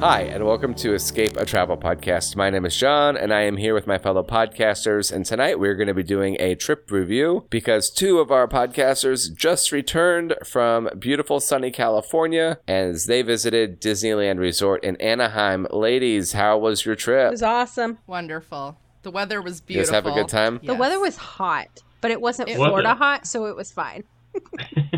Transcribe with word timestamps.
Hi, 0.00 0.22
and 0.22 0.44
welcome 0.46 0.74
to 0.76 0.94
Escape 0.94 1.36
a 1.36 1.44
Travel 1.44 1.76
Podcast. 1.76 2.36
My 2.36 2.50
name 2.50 2.64
is 2.64 2.76
John, 2.76 3.16
and 3.16 3.34
I 3.34 3.42
am 3.42 3.56
here 3.56 3.74
with 3.74 3.86
my 3.88 3.98
fellow 3.98 4.22
podcasters. 4.22 5.12
And 5.12 5.26
tonight 5.26 5.58
we're 5.58 5.74
going 5.74 5.88
to 5.88 5.94
be 5.94 6.04
doing 6.04 6.36
a 6.38 6.54
trip 6.54 6.90
review 6.92 7.46
because 7.50 7.90
two 7.90 8.20
of 8.20 8.30
our 8.30 8.46
podcasters 8.46 9.34
just 9.34 9.72
returned 9.72 10.34
from 10.44 10.88
beautiful 10.98 11.40
sunny 11.40 11.70
California 11.72 12.58
as 12.68 13.06
they 13.06 13.22
visited 13.22 13.80
Disneyland 13.80 14.38
Resort 14.38 14.84
in 14.84 14.94
Anaheim. 14.96 15.66
Ladies, 15.72 16.32
how 16.32 16.58
was 16.58 16.86
your 16.86 16.94
trip? 16.94 17.28
It 17.28 17.30
was 17.32 17.42
awesome. 17.42 17.98
Wonderful. 18.06 18.78
The 19.02 19.10
weather 19.10 19.42
was 19.42 19.62
You 19.66 19.76
guys 19.78 19.88
beautiful. 19.90 19.94
have 19.94 20.06
a 20.06 20.22
good 20.22 20.28
time? 20.30 20.60
The 20.62 20.74
weather 20.74 21.00
was 21.00 21.16
hot, 21.16 21.82
but 22.00 22.12
it 22.12 22.20
wasn't 22.20 22.50
It 22.50 22.56
Florida 22.56 22.90
was. 22.90 22.98
hot, 22.98 23.26
so 23.26 23.46
it 23.46 23.56
was 23.56 23.72
fine. 23.72 24.04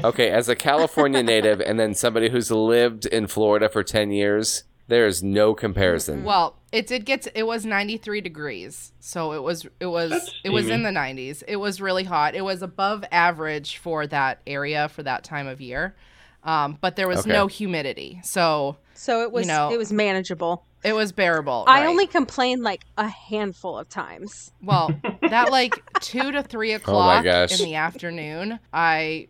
Okay, 0.02 0.30
as 0.30 0.48
a 0.48 0.56
California 0.56 1.23
native 1.23 1.60
and 1.60 1.78
then 1.78 1.92
somebody 1.92 2.30
who's 2.30 2.51
lived 2.51 3.04
in 3.04 3.26
Florida 3.26 3.68
for 3.68 3.82
10 3.84 4.10
years, 4.12 4.64
there 4.90 5.06
is 5.06 5.22
no 5.22 5.54
comparison. 5.54 6.24
Well, 6.24 6.56
it 6.72 6.86
did 6.86 7.04
get 7.06 7.22
to, 7.22 7.38
it 7.38 7.46
was 7.46 7.64
93 7.64 8.20
degrees. 8.20 8.92
So 9.00 9.32
it 9.32 9.42
was 9.42 9.66
it 9.80 9.87
was 9.87 10.10
That's 10.10 10.34
it 10.45 10.51
was 10.51 10.68
in 10.68 10.82
the 10.82 10.90
90s. 10.90 11.42
It 11.48 11.56
was 11.56 11.80
really 11.80 12.04
hot. 12.04 12.34
It 12.34 12.42
was 12.45 12.60
above 12.60 13.04
average 13.10 13.78
for 13.78 14.06
that 14.09 14.40
area 14.46 14.88
for 14.88 15.02
that 15.04 15.24
time 15.24 15.46
of 15.46 15.60
year. 15.60 15.95
Um, 16.42 16.76
but 16.80 16.96
there 16.96 17.06
was 17.09 17.20
Okay. 17.20 17.30
no 17.32 17.46
humidity. 17.46 18.20
So 18.24 18.76
So 18.95 19.23
it 19.23 19.32
was 19.32 19.46
know, 19.46 19.70
it 19.73 19.78
was 19.78 19.92
manageable. 19.92 20.65
it 20.82 20.93
was 20.95 21.12
bearable. 21.12 21.65
I 21.68 21.80
right. 21.80 21.87
only 21.88 22.06
complained 22.06 22.62
like 22.62 22.82
a 22.98 23.09
handful 23.09 23.78
of 23.78 23.88
times. 23.88 24.50
Well, 24.62 24.90
that 25.22 25.50
like 25.50 25.82
two 26.00 26.32
to 26.32 26.43
three 26.43 26.72
o'clock 26.72 27.24
gosh. 27.24 27.59
in 27.60 27.65
the 27.65 27.76
afternoon, 27.76 28.59
I 28.72 29.28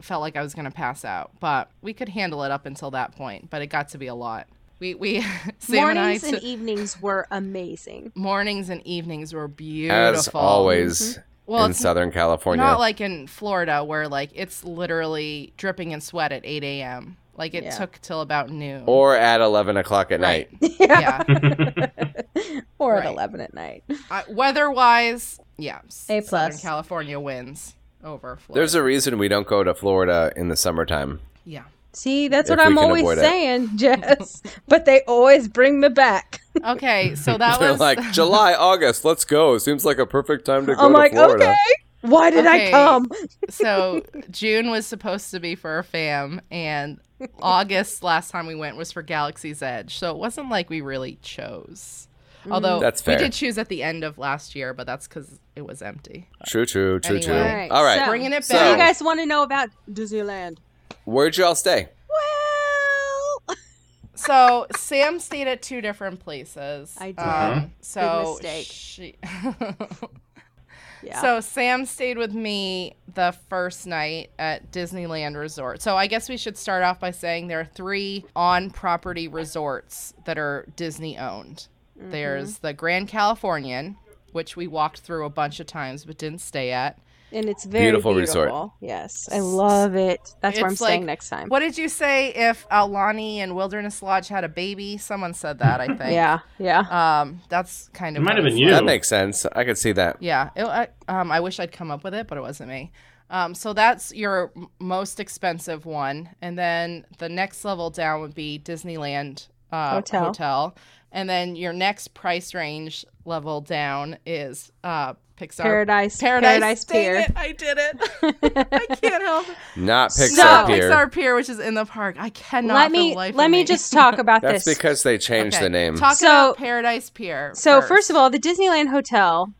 felt 0.00 0.20
like 0.22 0.36
I 0.36 0.42
was 0.42 0.54
gonna 0.54 0.70
pass 0.70 1.04
out. 1.04 1.32
But 1.40 1.70
we 1.82 1.92
could 1.92 2.08
handle 2.08 2.44
it 2.44 2.50
up 2.50 2.64
until 2.64 2.90
that 2.92 3.14
point. 3.14 3.50
But 3.50 3.60
it 3.62 3.66
got 3.66 3.88
to 3.90 3.98
be 3.98 4.06
a 4.06 4.14
lot. 4.14 4.46
We 4.82 4.94
we 4.96 5.20
Sam 5.60 5.90
and 5.90 5.98
I 5.98 6.02
Mornings 6.02 6.24
and 6.24 6.38
evenings 6.42 7.00
were 7.00 7.28
amazing. 7.30 8.10
mornings 8.16 8.68
and 8.68 8.84
evenings 8.84 9.32
were 9.32 9.46
beautiful. 9.46 9.96
As 9.96 10.26
always 10.34 11.00
mm-hmm. 11.00 11.20
Well, 11.46 11.64
in 11.66 11.72
Southern 11.74 12.10
California. 12.10 12.64
not 12.64 12.80
like 12.80 13.00
in 13.00 13.28
Florida 13.28 13.84
where 13.84 14.08
like 14.08 14.30
it's 14.34 14.64
literally 14.64 15.52
dripping 15.56 15.92
in 15.92 16.00
sweat 16.00 16.32
at 16.32 16.40
8 16.44 16.64
a.m. 16.64 17.16
Like 17.36 17.54
it 17.54 17.62
Yeah. 17.62 17.70
took 17.70 18.00
till 18.02 18.22
about 18.22 18.50
noon. 18.50 18.82
or 18.86 19.16
at 19.16 19.40
11 19.40 19.76
o'clock 19.76 20.10
at 20.10 20.18
Right. 20.20 20.50
night. 20.60 20.72
yeah. 20.80 21.22
or 22.80 22.94
Right. 22.94 23.04
at 23.06 23.12
eleven 23.12 23.40
at 23.40 23.54
night. 23.54 23.84
I, 24.10 24.24
weather-wise, 24.28 25.38
yeah. 25.58 25.78
s- 25.86 26.06
A 26.10 26.20
Southern. 26.22 26.58
California 26.58 27.20
wins 27.20 27.76
over 28.02 28.34
Florida. 28.36 28.58
There's 28.58 28.74
a 28.74 28.82
reason 28.82 29.16
we 29.18 29.28
don't 29.28 29.46
go 29.46 29.62
to 29.62 29.74
Florida 29.74 30.32
in 30.36 30.48
the 30.48 30.56
summertime. 30.56 31.20
yeah. 31.44 31.64
See, 31.94 32.28
that's 32.28 32.48
If 32.50 32.56
what 32.58 32.66
I'm 32.66 32.78
always 32.78 33.02
avoid 33.02 33.18
it. 33.18 33.22
saying, 33.22 33.70
Jess. 33.76 34.42
but 34.66 34.84
they 34.86 35.02
always 35.02 35.46
bring 35.48 35.78
me 35.80 35.88
back. 35.90 36.40
Okay, 36.64 37.14
so 37.14 37.36
that 37.36 37.60
was 37.60 37.80
like, 37.80 38.00
July, 38.12 38.54
August, 38.54 39.04
let's 39.04 39.24
go. 39.24 39.58
Seems 39.58 39.84
like 39.84 39.98
a 39.98 40.06
perfect 40.06 40.44
time 40.46 40.66
to 40.66 40.74
go 40.74 40.80
I'm 40.80 40.92
to 40.92 40.96
like, 40.98 41.12
Florida. 41.12 41.44
okay. 41.50 41.56
Why 42.00 42.30
did 42.30 42.46
I 42.46 42.70
come? 42.70 43.08
so 43.50 44.02
June 44.30 44.70
was 44.70 44.86
supposed 44.86 45.30
to 45.32 45.38
be 45.40 45.54
for 45.54 45.78
a 45.78 45.84
fam, 45.84 46.40
and 46.50 46.98
August 47.40 48.02
last 48.02 48.30
time 48.30 48.46
we 48.46 48.54
went 48.56 48.76
was 48.76 48.90
for 48.90 49.02
Galaxy's 49.02 49.62
Edge. 49.62 49.98
So 49.98 50.10
it 50.10 50.16
wasn't 50.16 50.48
like 50.50 50.68
we 50.70 50.80
really 50.80 51.18
chose. 51.22 52.08
Although 52.50 52.80
That's 52.80 53.00
fair. 53.00 53.16
we 53.18 53.22
did 53.22 53.32
choose 53.32 53.56
at 53.56 53.68
the 53.68 53.84
end 53.84 54.02
of 54.02 54.18
last 54.18 54.56
year, 54.56 54.74
but 54.74 54.84
that's 54.84 55.06
because 55.06 55.38
it 55.54 55.64
was 55.64 55.80
empty. 55.80 56.28
True, 56.44 56.66
true, 56.66 56.98
true, 56.98 57.18
Anyway. 57.18 57.24
true. 57.24 57.36
All 57.38 57.44
right, 57.44 57.70
All 57.70 57.84
right. 57.84 57.98
so- 58.00 58.06
Bringing 58.06 58.32
it 58.32 58.48
back. 58.48 58.58
So- 58.58 58.70
you 58.72 58.76
guys 58.76 59.00
want 59.00 59.20
to 59.20 59.26
know 59.26 59.44
about 59.44 59.68
Disneyland? 59.88 60.56
Where'd 61.04 61.36
y'all 61.36 61.54
stay? 61.54 61.88
Well, 62.08 63.56
So 64.14 64.66
Sam 64.76 65.18
stayed 65.18 65.48
at 65.48 65.62
two 65.62 65.80
different 65.80 66.20
places. 66.20 66.96
I 67.00 67.12
did. 67.12 67.18
Um, 67.18 67.72
so 67.80 68.36
mistake. 68.40 68.66
she- 68.70 69.16
yeah. 71.02 71.20
So 71.20 71.40
Sam 71.40 71.86
stayed 71.86 72.18
with 72.18 72.32
me 72.32 72.94
the 73.14 73.34
first 73.48 73.86
night 73.86 74.30
at 74.38 74.70
Disneyland 74.70 75.36
Resort. 75.36 75.82
So 75.82 75.96
I 75.96 76.06
guess 76.06 76.28
we 76.28 76.36
should 76.36 76.56
start 76.56 76.84
off 76.84 77.00
by 77.00 77.10
saying 77.10 77.48
there 77.48 77.60
are 77.60 77.64
three 77.64 78.24
on-property 78.36 79.26
resorts 79.28 80.14
that 80.24 80.38
are 80.38 80.66
Disney 80.76 81.18
owned. 81.18 81.66
Mm-hmm. 81.98 82.10
There's 82.10 82.58
the 82.58 82.72
Grand 82.72 83.08
Californian, 83.08 83.96
which 84.32 84.56
we 84.56 84.68
walked 84.68 85.00
through 85.00 85.24
a 85.24 85.30
bunch 85.30 85.58
of 85.58 85.66
times 85.66 86.04
but 86.04 86.18
didn't 86.18 86.40
stay 86.42 86.70
at. 86.70 86.98
And 87.32 87.48
it's 87.48 87.64
very 87.64 87.86
Beautiful 87.86 88.14
beautiful. 88.14 88.42
resort. 88.42 88.70
Yes, 88.80 89.28
I 89.32 89.40
love 89.40 89.94
it. 89.94 90.34
That's 90.40 90.56
where 90.58 90.66
I'm 90.66 90.72
It's 90.72 90.80
staying 90.80 91.06
next 91.06 91.28
time. 91.30 91.48
What 91.48 91.60
did 91.60 91.78
you 91.78 91.88
say 91.88 92.28
if 92.34 92.68
Aulani 92.68 93.36
and 93.38 93.56
Wilderness 93.56 94.02
Lodge 94.02 94.28
had 94.28 94.44
a 94.44 94.48
baby? 94.48 94.98
Someone 94.98 95.32
said 95.34 95.58
that, 95.60 95.80
I 95.80 95.86
think. 95.96 96.12
Yeah, 96.12 96.40
yeah. 96.58 97.20
Um, 97.22 97.40
that's 97.48 97.88
kind 97.94 98.16
of 98.16 98.22
It 98.22 98.24
might 98.26 98.36
have 98.36 98.44
been 98.44 98.56
you. 98.58 98.70
That 98.70 98.84
makes 98.84 99.08
sense. 99.08 99.46
I 99.46 99.64
could 99.64 99.78
see 99.78 99.92
that. 99.92 100.18
Yeah. 100.20 100.50
It, 100.54 100.64
I, 100.64 100.88
um, 101.08 101.32
I 101.32 101.40
wish 101.40 101.58
I'd 101.58 101.72
come 101.72 101.90
up 101.90 102.04
with 102.04 102.14
it, 102.14 102.26
but 102.28 102.36
it 102.38 102.42
wasn't 102.42 102.68
me. 102.68 102.92
Um, 103.30 103.54
so 103.54 103.72
that's 103.72 104.12
your 104.12 104.52
most 104.78 105.18
expensive 105.18 105.86
one, 105.86 106.28
and 106.42 106.58
then 106.58 107.06
the 107.16 107.30
next 107.30 107.64
level 107.64 107.88
down 107.88 108.20
would 108.20 108.34
be 108.34 108.60
Disneyland 108.62 109.48
uh, 109.72 109.92
Hotel. 109.94 110.24
hotel, 110.26 110.74
and 111.12 111.28
then 111.30 111.54
your 111.56 111.72
next 111.72 112.14
price 112.14 112.54
range 112.54 113.04
level 113.24 113.60
down 113.60 114.16
is 114.26 114.72
uh, 114.82 115.14
Pixar 115.36 115.62
Paradise, 115.62 116.18
Paradise, 116.20 116.84
Paradise 116.84 116.84
Pier. 116.84 117.16
it, 117.16 117.32
I 117.36 117.52
did 117.52 117.78
it. 117.78 118.10
I 118.72 118.86
can't 118.96 119.22
help 119.22 119.48
it. 119.48 119.56
Not 119.76 120.10
Pixar 120.10 120.28
So, 120.36 120.66
Pier. 120.66 120.90
Pixar 120.90 121.12
Pier, 121.12 121.34
which 121.34 121.48
is 121.48 121.58
in 121.58 121.74
the 121.74 121.84
park. 121.84 122.16
I 122.18 122.30
cannot. 122.30 122.74
let 122.74 122.86
for 122.86 122.92
me 122.92 123.10
the 123.10 123.16
life 123.16 123.34
let 123.34 123.44
of 123.46 123.50
me 123.52 123.64
just 123.64 123.92
talk 123.92 124.18
about 124.18 124.42
That's 124.42 124.64
this. 124.64 124.74
That's 124.74 124.78
because 124.78 125.02
they 125.04 125.18
changed 125.18 125.56
Okay, 125.56 125.64
the 125.64 125.70
name. 125.70 125.96
Talk 125.96 126.16
So- 126.16 126.26
about 126.26 126.56
Paradise 126.58 127.10
Pier. 127.10 127.52
so 127.54 127.80
first 127.82 128.10
of 128.10 128.16
all, 128.16 128.30
the 128.30 128.38
Disneyland 128.40 128.88
Hotel 128.90 129.46
was 129.46 129.54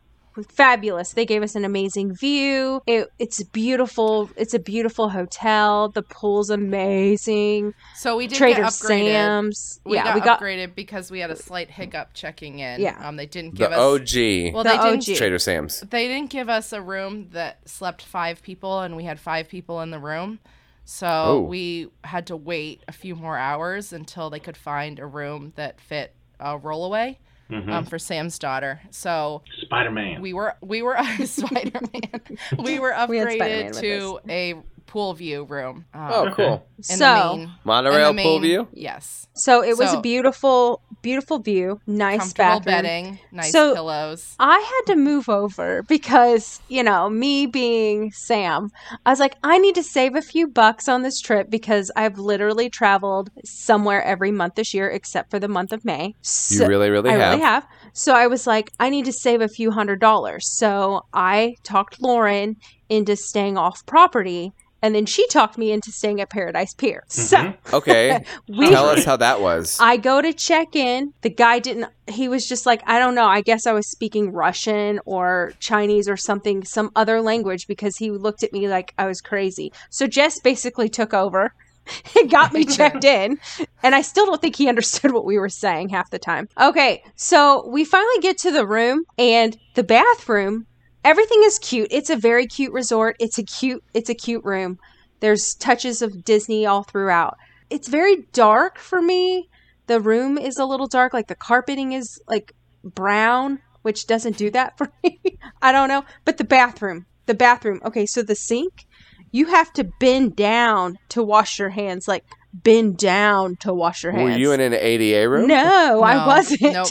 fabulous. 0.49 1.13
They 1.13 1.25
gave 1.25 1.43
us 1.43 1.55
an 1.55 1.65
amazing 1.65 2.15
view. 2.15 2.81
It, 2.87 3.09
it's 3.19 3.43
beautiful. 3.43 4.29
It's 4.35 4.53
a 4.53 4.59
beautiful 4.59 5.09
hotel. 5.09 5.89
The 5.89 6.01
pool's 6.03 6.49
amazing. 6.49 7.73
so 7.95 8.17
we 8.17 8.27
did 8.27 8.37
Trader 8.37 8.61
get 8.61 8.71
upgraded. 8.71 8.87
Sam's. 8.87 9.79
We 9.85 9.95
yeah, 9.97 10.03
got 10.05 10.15
we 10.15 10.21
got 10.21 10.39
upgraded 10.39 10.75
because 10.75 11.11
we 11.11 11.19
had 11.19 11.31
a 11.31 11.35
slight 11.35 11.69
hiccup 11.69 12.13
checking 12.13 12.59
in. 12.59 12.81
Yeah. 12.81 12.97
Um, 13.07 13.15
they 13.15 13.25
didn't 13.25 13.51
the 13.55 13.57
give 13.59 13.71
us. 13.71 13.77
OG 13.77 14.53
Well, 14.53 14.63
The 14.63 14.69
they 14.69 14.97
didn't. 14.99 15.17
Trader 15.17 15.39
Sam's. 15.39 15.81
They 15.81 16.07
didn't 16.07 16.29
give 16.29 16.49
us 16.49 16.73
a 16.73 16.81
room 16.81 17.29
that 17.31 17.67
slept 17.67 18.01
five 18.01 18.41
people, 18.41 18.79
and 18.81 18.95
we 18.95 19.03
had 19.03 19.19
five 19.19 19.47
people 19.49 19.81
in 19.81 19.91
the 19.91 19.99
room. 19.99 20.39
So 20.85 21.07
Oh. 21.07 21.41
we 21.41 21.87
had 22.03 22.27
to 22.27 22.35
wait 22.35 22.83
a 22.87 22.91
few 22.91 23.15
more 23.15 23.37
hours 23.37 23.93
until 23.93 24.29
they 24.29 24.39
could 24.39 24.57
find 24.57 24.99
a 24.99 25.05
room 25.05 25.53
that 25.55 25.79
fit 25.79 26.13
a 26.39 26.59
rollaway 26.59 27.17
Mhm. 27.51 27.69
um, 27.69 27.85
for 27.85 27.99
Sam's 27.99 28.39
daughter. 28.39 28.81
So 28.89 29.41
Spider 29.61 29.91
Man. 29.91 30.21
we 30.21 30.33
were 30.33 30.55
we 30.61 30.81
were 30.81 30.97
Spider 31.25 31.79
Man. 31.93 32.21
we 32.63 32.79
were 32.79 32.95
We 33.09 33.17
had 33.17 33.31
Spider-Man 33.31 33.71
upgraded 33.71 33.73
with 33.73 33.81
to 33.81 34.19
a 34.29 34.55
pool 34.85 35.13
view 35.13 35.43
room. 35.45 35.85
Um, 35.93 36.09
Oh, 36.11 36.31
cool. 36.35 36.65
in 36.77 36.83
so 36.83 36.95
the 37.31 37.37
main, 37.37 37.51
Monorail 37.63 38.09
in 38.11 38.15
the 38.17 38.23
pool 38.23 38.39
view? 38.39 38.67
Yes. 38.73 39.27
so 39.35 39.63
it 39.63 39.77
was 39.77 39.89
So- 39.91 39.97
a 39.97 40.01
beautiful, 40.01 40.81
beautiful 41.01 41.39
view. 41.39 41.79
Nice 41.87 42.19
Comfortable 42.33 42.59
bathroom. 42.59 42.63
bedding, 42.75 43.19
nice 43.31 43.51
So- 43.51 43.73
pillows. 43.73 44.35
I 44.39 44.59
had 44.59 44.93
to 44.93 44.95
move 44.95 45.27
over 45.29 45.81
because, 45.83 46.61
you 46.67 46.83
know, 46.83 47.09
me 47.09 47.45
being 47.47 48.11
Sam, 48.11 48.69
I 49.05 49.09
was 49.09 49.19
like, 49.19 49.35
I 49.43 49.57
need 49.57 49.73
to 49.75 49.83
save 49.83 50.15
a 50.15 50.21
few 50.21 50.47
bucks 50.47 50.87
on 50.87 51.01
this 51.01 51.19
trip 51.19 51.49
because 51.49 51.89
I've 51.95 52.19
literally 52.19 52.69
traveled 52.69 53.31
somewhere 53.43 54.03
every 54.03 54.31
month 54.31 54.55
this 54.55 54.73
year 54.73 54.89
except 54.89 55.31
for 55.31 55.39
the 55.39 55.47
month 55.47 55.71
of 55.71 55.83
May. 55.83 56.13
You 56.49 56.67
really, 56.67 56.89
really 56.91 57.09
I 57.09 57.13
have. 57.13 57.31
really 57.33 57.43
have. 57.43 57.67
So 57.93 58.13
I 58.13 58.27
was 58.27 58.45
like, 58.47 58.71
I 58.79 58.89
need 58.89 59.05
to 59.05 59.13
save 59.13 59.41
a 59.41 59.47
few 59.47 59.71
hundred 59.71 59.99
dollars. 59.99 60.49
So 60.57 61.05
I 61.13 61.55
talked 61.63 62.01
Lauren 62.01 62.57
into 62.89 63.15
staying 63.15 63.57
off 63.57 63.85
property. 63.85 64.53
And 64.81 64.93
then 64.93 65.05
she 65.05 65.25
talked 65.27 65.57
me 65.57 65.71
into 65.71 65.93
staying 65.93 66.19
at 66.19 66.29
Paradise 66.29 66.73
Pier. 66.73 67.05
So 67.09 67.37
Mhm. 67.37 67.57
Okay. 67.71 68.25
we 68.49 68.67
Tell 68.69 68.89
us 68.89 69.05
how 69.05 69.15
that 69.15 69.39
was. 69.39 69.77
I 69.79 69.95
go 69.95 70.21
to 70.21 70.33
check 70.33 70.75
in. 70.75 71.13
The 71.21 71.29
guy 71.29 71.59
didn't, 71.59 71.89
he 72.09 72.27
was 72.27 72.45
just 72.45 72.65
like, 72.65 72.81
I 72.85 72.99
don't 72.99 73.15
know. 73.15 73.25
I 73.25 73.39
guess 73.41 73.65
I 73.65 73.71
was 73.71 73.89
speaking 73.89 74.33
Russian 74.33 74.99
or 75.05 75.53
Chinese 75.59 76.09
or 76.09 76.17
something, 76.17 76.65
some 76.65 76.91
other 76.97 77.21
language 77.21 77.65
because 77.65 77.95
he 77.95 78.11
looked 78.11 78.43
at 78.43 78.51
me 78.51 78.67
like 78.67 78.93
I 78.97 79.05
was 79.05 79.21
crazy. 79.21 79.71
So 79.89 80.05
Jess 80.05 80.41
basically 80.41 80.89
took 80.89 81.13
over 81.13 81.53
and 82.19 82.29
got 82.29 82.53
me 82.53 82.65
checked 82.77 83.03
in. 83.03 83.39
And 83.81 83.95
I 83.95 84.01
still 84.01 84.25
don't 84.25 84.41
think 84.41 84.55
he 84.55 84.69
understood 84.69 85.11
what 85.11 85.25
we 85.25 85.37
were 85.37 85.49
saying 85.49 85.89
half 85.89 86.09
the 86.09 86.19
time. 86.19 86.47
Okay, 86.59 87.03
so 87.15 87.67
we 87.67 87.85
finally 87.85 88.21
get 88.21 88.37
to 88.39 88.51
the 88.51 88.67
room 88.67 89.03
and 89.17 89.57
the 89.75 89.83
bathroom. 89.83 90.65
Everything 91.03 91.41
is 91.43 91.59
cute. 91.59 91.89
It's 91.91 92.09
a 92.09 92.15
very 92.15 92.47
cute 92.47 92.71
resort. 92.71 93.15
It's 93.19 93.37
a 93.37 93.43
cute 93.43 93.83
it's 93.93 94.09
a 94.09 94.15
cute 94.15 94.43
room. 94.45 94.79
There's 95.19 95.55
touches 95.55 96.01
of 96.01 96.23
Disney 96.23 96.65
all 96.65 96.83
throughout. 96.83 97.37
It's 97.69 97.87
very 97.87 98.27
dark 98.33 98.77
for 98.77 99.01
me. 99.01 99.49
The 99.87 99.99
room 99.99 100.37
is 100.37 100.57
a 100.57 100.65
little 100.65 100.87
dark 100.87 101.13
like 101.13 101.27
the 101.27 101.35
carpeting 101.35 101.91
is 101.91 102.21
like 102.27 102.53
brown, 102.83 103.59
which 103.81 104.07
doesn't 104.07 104.37
do 104.37 104.49
that 104.51 104.77
for 104.77 104.91
me. 105.03 105.19
I 105.61 105.71
don't 105.71 105.89
know, 105.89 106.05
but 106.25 106.37
the 106.37 106.43
bathroom, 106.43 107.05
the 107.25 107.33
bathroom. 107.33 107.81
Okay, 107.83 108.05
so 108.05 108.21
the 108.21 108.35
sink 108.35 108.85
you 109.33 109.47
have 109.47 109.73
to 109.73 109.83
bend 109.83 110.37
down 110.37 110.97
to 111.09 111.21
wash 111.21 111.59
your 111.59 111.69
hands. 111.69 112.07
Like 112.07 112.23
bend 112.53 112.97
down 112.97 113.57
to 113.57 113.73
wash 113.73 114.03
your 114.03 114.13
hands. 114.13 114.23
Were 114.23 114.37
you 114.37 114.53
in 114.53 114.61
an 114.61 114.73
ADA 114.73 115.27
room? 115.27 115.47
No, 115.47 116.01
I 116.01 116.25
wasn't. 116.25 116.61
Nope. 116.61 116.87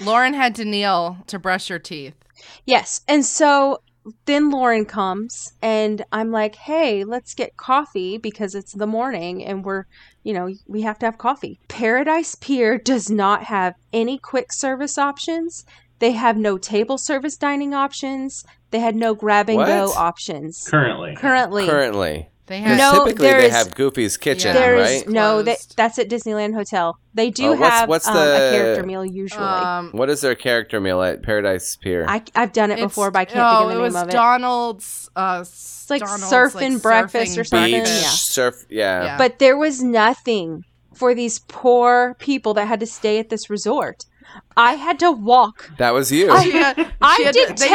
Lauren 0.00 0.32
had 0.32 0.54
to 0.54 0.64
kneel 0.64 1.18
to 1.26 1.38
brush 1.38 1.68
her 1.68 1.78
teeth. 1.78 2.14
Yes, 2.64 3.02
and 3.06 3.26
so 3.26 3.82
then 4.24 4.50
Lauren 4.50 4.86
comes 4.86 5.52
and 5.60 6.04
I'm 6.10 6.30
like, 6.30 6.54
"Hey, 6.54 7.04
let's 7.04 7.34
get 7.34 7.56
coffee 7.56 8.16
because 8.16 8.54
it's 8.54 8.72
the 8.72 8.86
morning 8.86 9.44
and 9.44 9.64
we're, 9.64 9.84
you 10.22 10.32
know, 10.32 10.48
we 10.66 10.82
have 10.82 10.98
to 11.00 11.06
have 11.06 11.18
coffee." 11.18 11.60
Paradise 11.68 12.34
Pier 12.36 12.78
does 12.78 13.10
not 13.10 13.44
have 13.44 13.74
any 13.92 14.16
quick 14.16 14.52
service 14.52 14.96
options. 14.96 15.64
They 16.00 16.12
have 16.12 16.36
no 16.36 16.58
table 16.58 16.98
service 16.98 17.36
dining 17.36 17.72
options. 17.74 18.44
They 18.72 18.80
had 18.80 18.96
no 18.96 19.14
grab 19.14 19.48
and 19.48 19.58
go 19.64 19.92
options. 19.96 20.66
Currently. 20.68 21.14
Currently. 21.16 21.66
Currently. 21.66 22.26
They 22.46 22.58
Because 22.58 22.78
had 22.78 22.78
No, 22.78 23.04
typically 23.04 23.26
they 23.28 23.32
there's- 23.34 23.52
have 23.52 23.74
Goofy's 23.76 24.16
Kitchen, 24.16 24.52
Yeah. 24.54 24.60
There's 24.60 24.90
right? 25.02 25.08
no 25.08 25.42
that 25.42 25.58
Closed. 25.58 25.76
that's 25.76 25.98
at 26.00 26.08
Disneyland 26.08 26.54
Hotel. 26.54 26.98
They 27.14 27.30
do 27.30 27.50
Oh, 27.50 27.52
what's- 27.52 27.70
have 27.72 27.88
what's 27.88 28.08
um, 28.08 28.14
the- 28.14 28.20
a 28.34 28.50
character 28.50 28.82
meal 28.84 29.04
usually. 29.04 29.44
um, 29.44 29.90
What 29.92 30.10
is 30.10 30.20
their 30.20 30.34
character 30.34 30.80
meal 30.80 31.00
at 31.00 31.22
Paradise 31.22 31.76
Pier? 31.76 32.04
I, 32.08 32.22
I've 32.34 32.52
done 32.52 32.70
it 32.72 32.74
it's- 32.74 32.88
before, 32.88 33.12
but 33.12 33.20
I 33.20 33.24
can't 33.26 33.38
oh, 33.40 33.68
think 33.68 33.72
of 33.72 33.76
the 33.76 33.88
name 33.88 33.96
of 34.02 34.08
it. 34.08 34.12
Donald's. 34.12 35.10
Uh, 35.14 35.38
it's 35.42 35.88
like 35.90 36.02
surfing 36.02 36.82
breakfast 36.82 37.38
or 37.38 37.44
something, 37.44 37.70
Beach, 37.84 37.88
yeah. 37.88 38.08
surf, 38.08 38.64
yeah. 38.68 39.04
Yeah. 39.04 39.18
But 39.18 39.38
there 39.38 39.56
was 39.56 39.80
nothing 39.82 40.64
for 40.92 41.14
these 41.14 41.38
poor 41.38 42.16
people 42.18 42.54
that 42.54 42.66
had 42.66 42.80
to 42.80 42.86
stay 42.86 43.18
at 43.20 43.28
this 43.28 43.48
resort. 43.48 44.06
I 44.56 44.72
had 44.74 44.98
to 45.00 45.10
walk. 45.10 45.70
That 45.78 45.94
was 45.94 46.12
you. 46.12 46.30
I- 46.30 46.42
had- 46.44 46.92
I 47.00 47.20
had 47.24 47.32
did 47.34 47.56
to- 47.56 47.62
they 47.62 47.68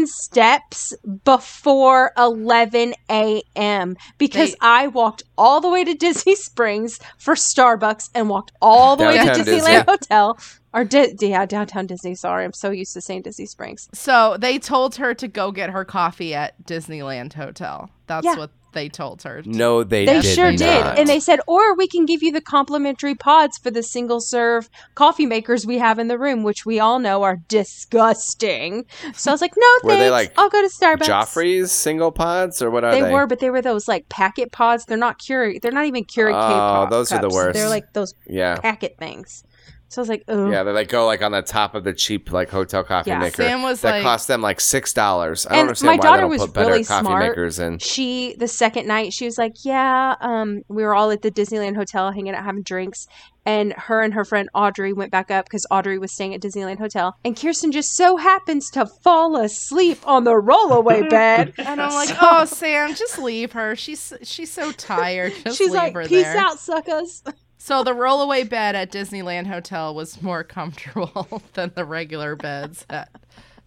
her- 0.00 0.06
steps 0.06 0.92
before 1.24 2.12
eleven 2.18 2.94
a.m. 3.10 3.96
because 4.18 4.52
They- 4.52 4.56
I 4.60 4.86
walked 4.88 5.22
all 5.38 5.60
the 5.60 5.68
way 5.68 5.84
to 5.84 5.94
Disney 5.94 6.34
Springs 6.34 6.98
for 7.18 7.34
Starbucks 7.34 8.10
and 8.14 8.28
walked 8.28 8.52
all 8.60 8.96
the 8.96 9.04
way 9.04 9.12
to 9.18 9.24
Downtown 9.24 9.44
Disneyland 9.44 9.44
Disney. 9.46 9.74
Hotel 9.86 10.38
or 10.74 10.84
Di- 10.84 11.14
yeah, 11.20 11.46
downtown 11.46 11.86
Disney. 11.86 12.14
Sorry, 12.14 12.44
I'm 12.44 12.52
so 12.52 12.70
used 12.70 12.92
to 12.94 13.00
saying 13.00 13.22
Disney 13.22 13.46
Springs. 13.46 13.88
So 13.94 14.36
they 14.38 14.58
told 14.58 14.96
her 14.96 15.14
to 15.14 15.28
go 15.28 15.50
get 15.52 15.70
her 15.70 15.84
coffee 15.84 16.34
at 16.34 16.54
Disneyland 16.66 17.32
Hotel. 17.32 17.88
That's 18.06 18.24
Yeah. 18.24 18.36
what 18.36 18.50
they 18.76 18.88
told 18.88 19.22
her. 19.24 19.42
no, 19.44 19.82
they, 19.82 20.06
They 20.06 20.20
did 20.20 20.34
sure 20.36 20.50
not. 20.52 20.58
did. 20.58 20.98
And 21.00 21.08
they 21.08 21.18
said, 21.18 21.40
or 21.48 21.74
we 21.76 21.88
can 21.88 22.06
give 22.06 22.22
you 22.22 22.30
the 22.30 22.40
complimentary 22.40 23.16
pods 23.16 23.58
for 23.58 23.72
the 23.72 23.82
single 23.82 24.20
serve 24.20 24.68
coffee 24.94 25.26
makers 25.26 25.66
we 25.66 25.78
have 25.78 25.98
in 25.98 26.06
the 26.06 26.18
room, 26.18 26.44
which 26.44 26.64
we 26.64 26.78
all 26.78 27.00
know 27.00 27.24
are 27.24 27.38
disgusting. 27.48 28.84
So 29.14 29.30
I 29.30 29.34
was 29.34 29.40
like, 29.40 29.54
no, 29.56 29.66
Were 29.82 29.90
thanks. 29.90 30.04
they 30.04 30.10
like 30.10 30.32
I'll 30.38 30.48
go 30.50 30.62
to 30.62 30.68
Starbucks. 30.68 31.06
Joffrey's 31.08 31.72
single 31.72 32.12
pods, 32.12 32.62
or 32.62 32.70
what 32.70 32.84
are 32.84 32.92
They, 32.92 33.02
they? 33.02 33.12
were, 33.12 33.26
but 33.26 33.40
they 33.40 33.50
were 33.50 33.62
those 33.62 33.88
like 33.88 34.08
packet 34.08 34.52
pods. 34.52 34.84
They're 34.84 34.96
not 34.98 35.18
Keurig. 35.18 35.60
They're 35.62 35.72
not 35.72 35.86
even 35.86 36.04
Keurig 36.04 36.34
Oh, 36.34 36.46
K-cup 36.48 36.90
those 36.90 37.12
are 37.12 37.20
the 37.20 37.28
worst. 37.30 37.54
They're 37.54 37.68
like 37.68 37.92
those 37.92 38.14
Yeah. 38.28 38.56
packet 38.56 38.96
things. 38.98 39.42
So 39.88 40.00
I 40.00 40.02
was 40.02 40.08
like, 40.08 40.24
oh, 40.28 40.50
Yeah, 40.50 40.62
they 40.64 40.72
like 40.72 40.88
go 40.88 41.06
like 41.06 41.22
on 41.22 41.32
the 41.32 41.42
top 41.42 41.74
of 41.74 41.84
the 41.84 41.92
cheap 41.92 42.32
like 42.32 42.50
hotel 42.50 42.82
coffee 42.82 43.10
Yeah. 43.10 43.18
maker. 43.20 43.42
Sam 43.44 43.62
was 43.62 43.80
that 43.82 43.90
like- 43.90 44.02
cost 44.02 44.26
them 44.28 44.42
like 44.42 44.60
six 44.60 44.92
dollars. 44.92 45.46
I 45.46 45.50
don't 45.52 45.60
understand 45.60 45.86
my 45.86 45.96
why 45.96 46.02
daughter 46.02 46.16
they 46.16 46.20
don't 46.22 46.30
was 46.30 46.40
put 46.42 46.52
better 46.54 46.70
really 46.70 46.84
coffee 46.84 47.04
smart. 47.06 47.28
makers 47.28 47.58
in. 47.58 47.78
she 47.78 48.34
the 48.38 48.48
second 48.48 48.86
night 48.88 49.12
she 49.12 49.24
was 49.24 49.38
like 49.38 49.52
yeah 49.64 50.14
um 50.20 50.62
we 50.68 50.82
were 50.82 50.94
all 50.94 51.10
at 51.10 51.22
the 51.22 51.30
disneyland 51.30 51.76
hotel 51.76 52.10
hanging 52.12 52.34
out 52.34 52.44
having 52.44 52.62
drinks 52.62 53.06
and 53.44 53.72
her 53.74 54.02
and 54.02 54.14
her 54.14 54.24
friend 54.24 54.48
audrey 54.54 54.92
went 54.92 55.12
back 55.12 55.30
up 55.30 55.44
because 55.46 55.64
audrey 55.70 55.98
was 55.98 56.12
staying 56.12 56.34
at 56.34 56.40
disneyland 56.40 56.78
hotel 56.78 57.14
and 57.24 57.36
kirsten 57.36 57.70
just 57.70 57.94
so 57.96 58.16
happens 58.16 58.68
to 58.70 58.86
fall 59.04 59.36
asleep 59.36 59.98
on 60.06 60.24
the 60.24 60.32
rollaway 60.32 61.08
bed 61.10 61.52
And 61.58 61.80
I'm 61.80 61.92
like, 61.92 62.08
So- 62.16 62.16
oh, 62.20 62.44
Sam, 62.44 62.94
just 62.94 63.18
leave 63.18 63.52
her. 63.52 63.76
She's 63.76 64.12
she's 64.22 64.52
so 64.52 64.72
tired. 64.72 65.32
Just 65.44 65.58
she's 65.58 65.68
leave 65.70 65.76
like 65.80 65.94
her 65.94 66.04
peace 66.06 66.24
there. 66.24 66.36
out 66.38 66.58
suckers 66.58 67.22
So 67.66 67.82
the 67.82 67.94
rollaway 67.94 68.48
bed 68.48 68.76
at 68.76 68.92
Disneyland 68.92 69.48
Hotel 69.48 69.92
was 69.92 70.22
more 70.22 70.44
comfortable 70.44 71.42
than 71.54 71.72
the 71.74 71.84
regular 71.84 72.36
beds 72.36 72.86
at 72.88 73.10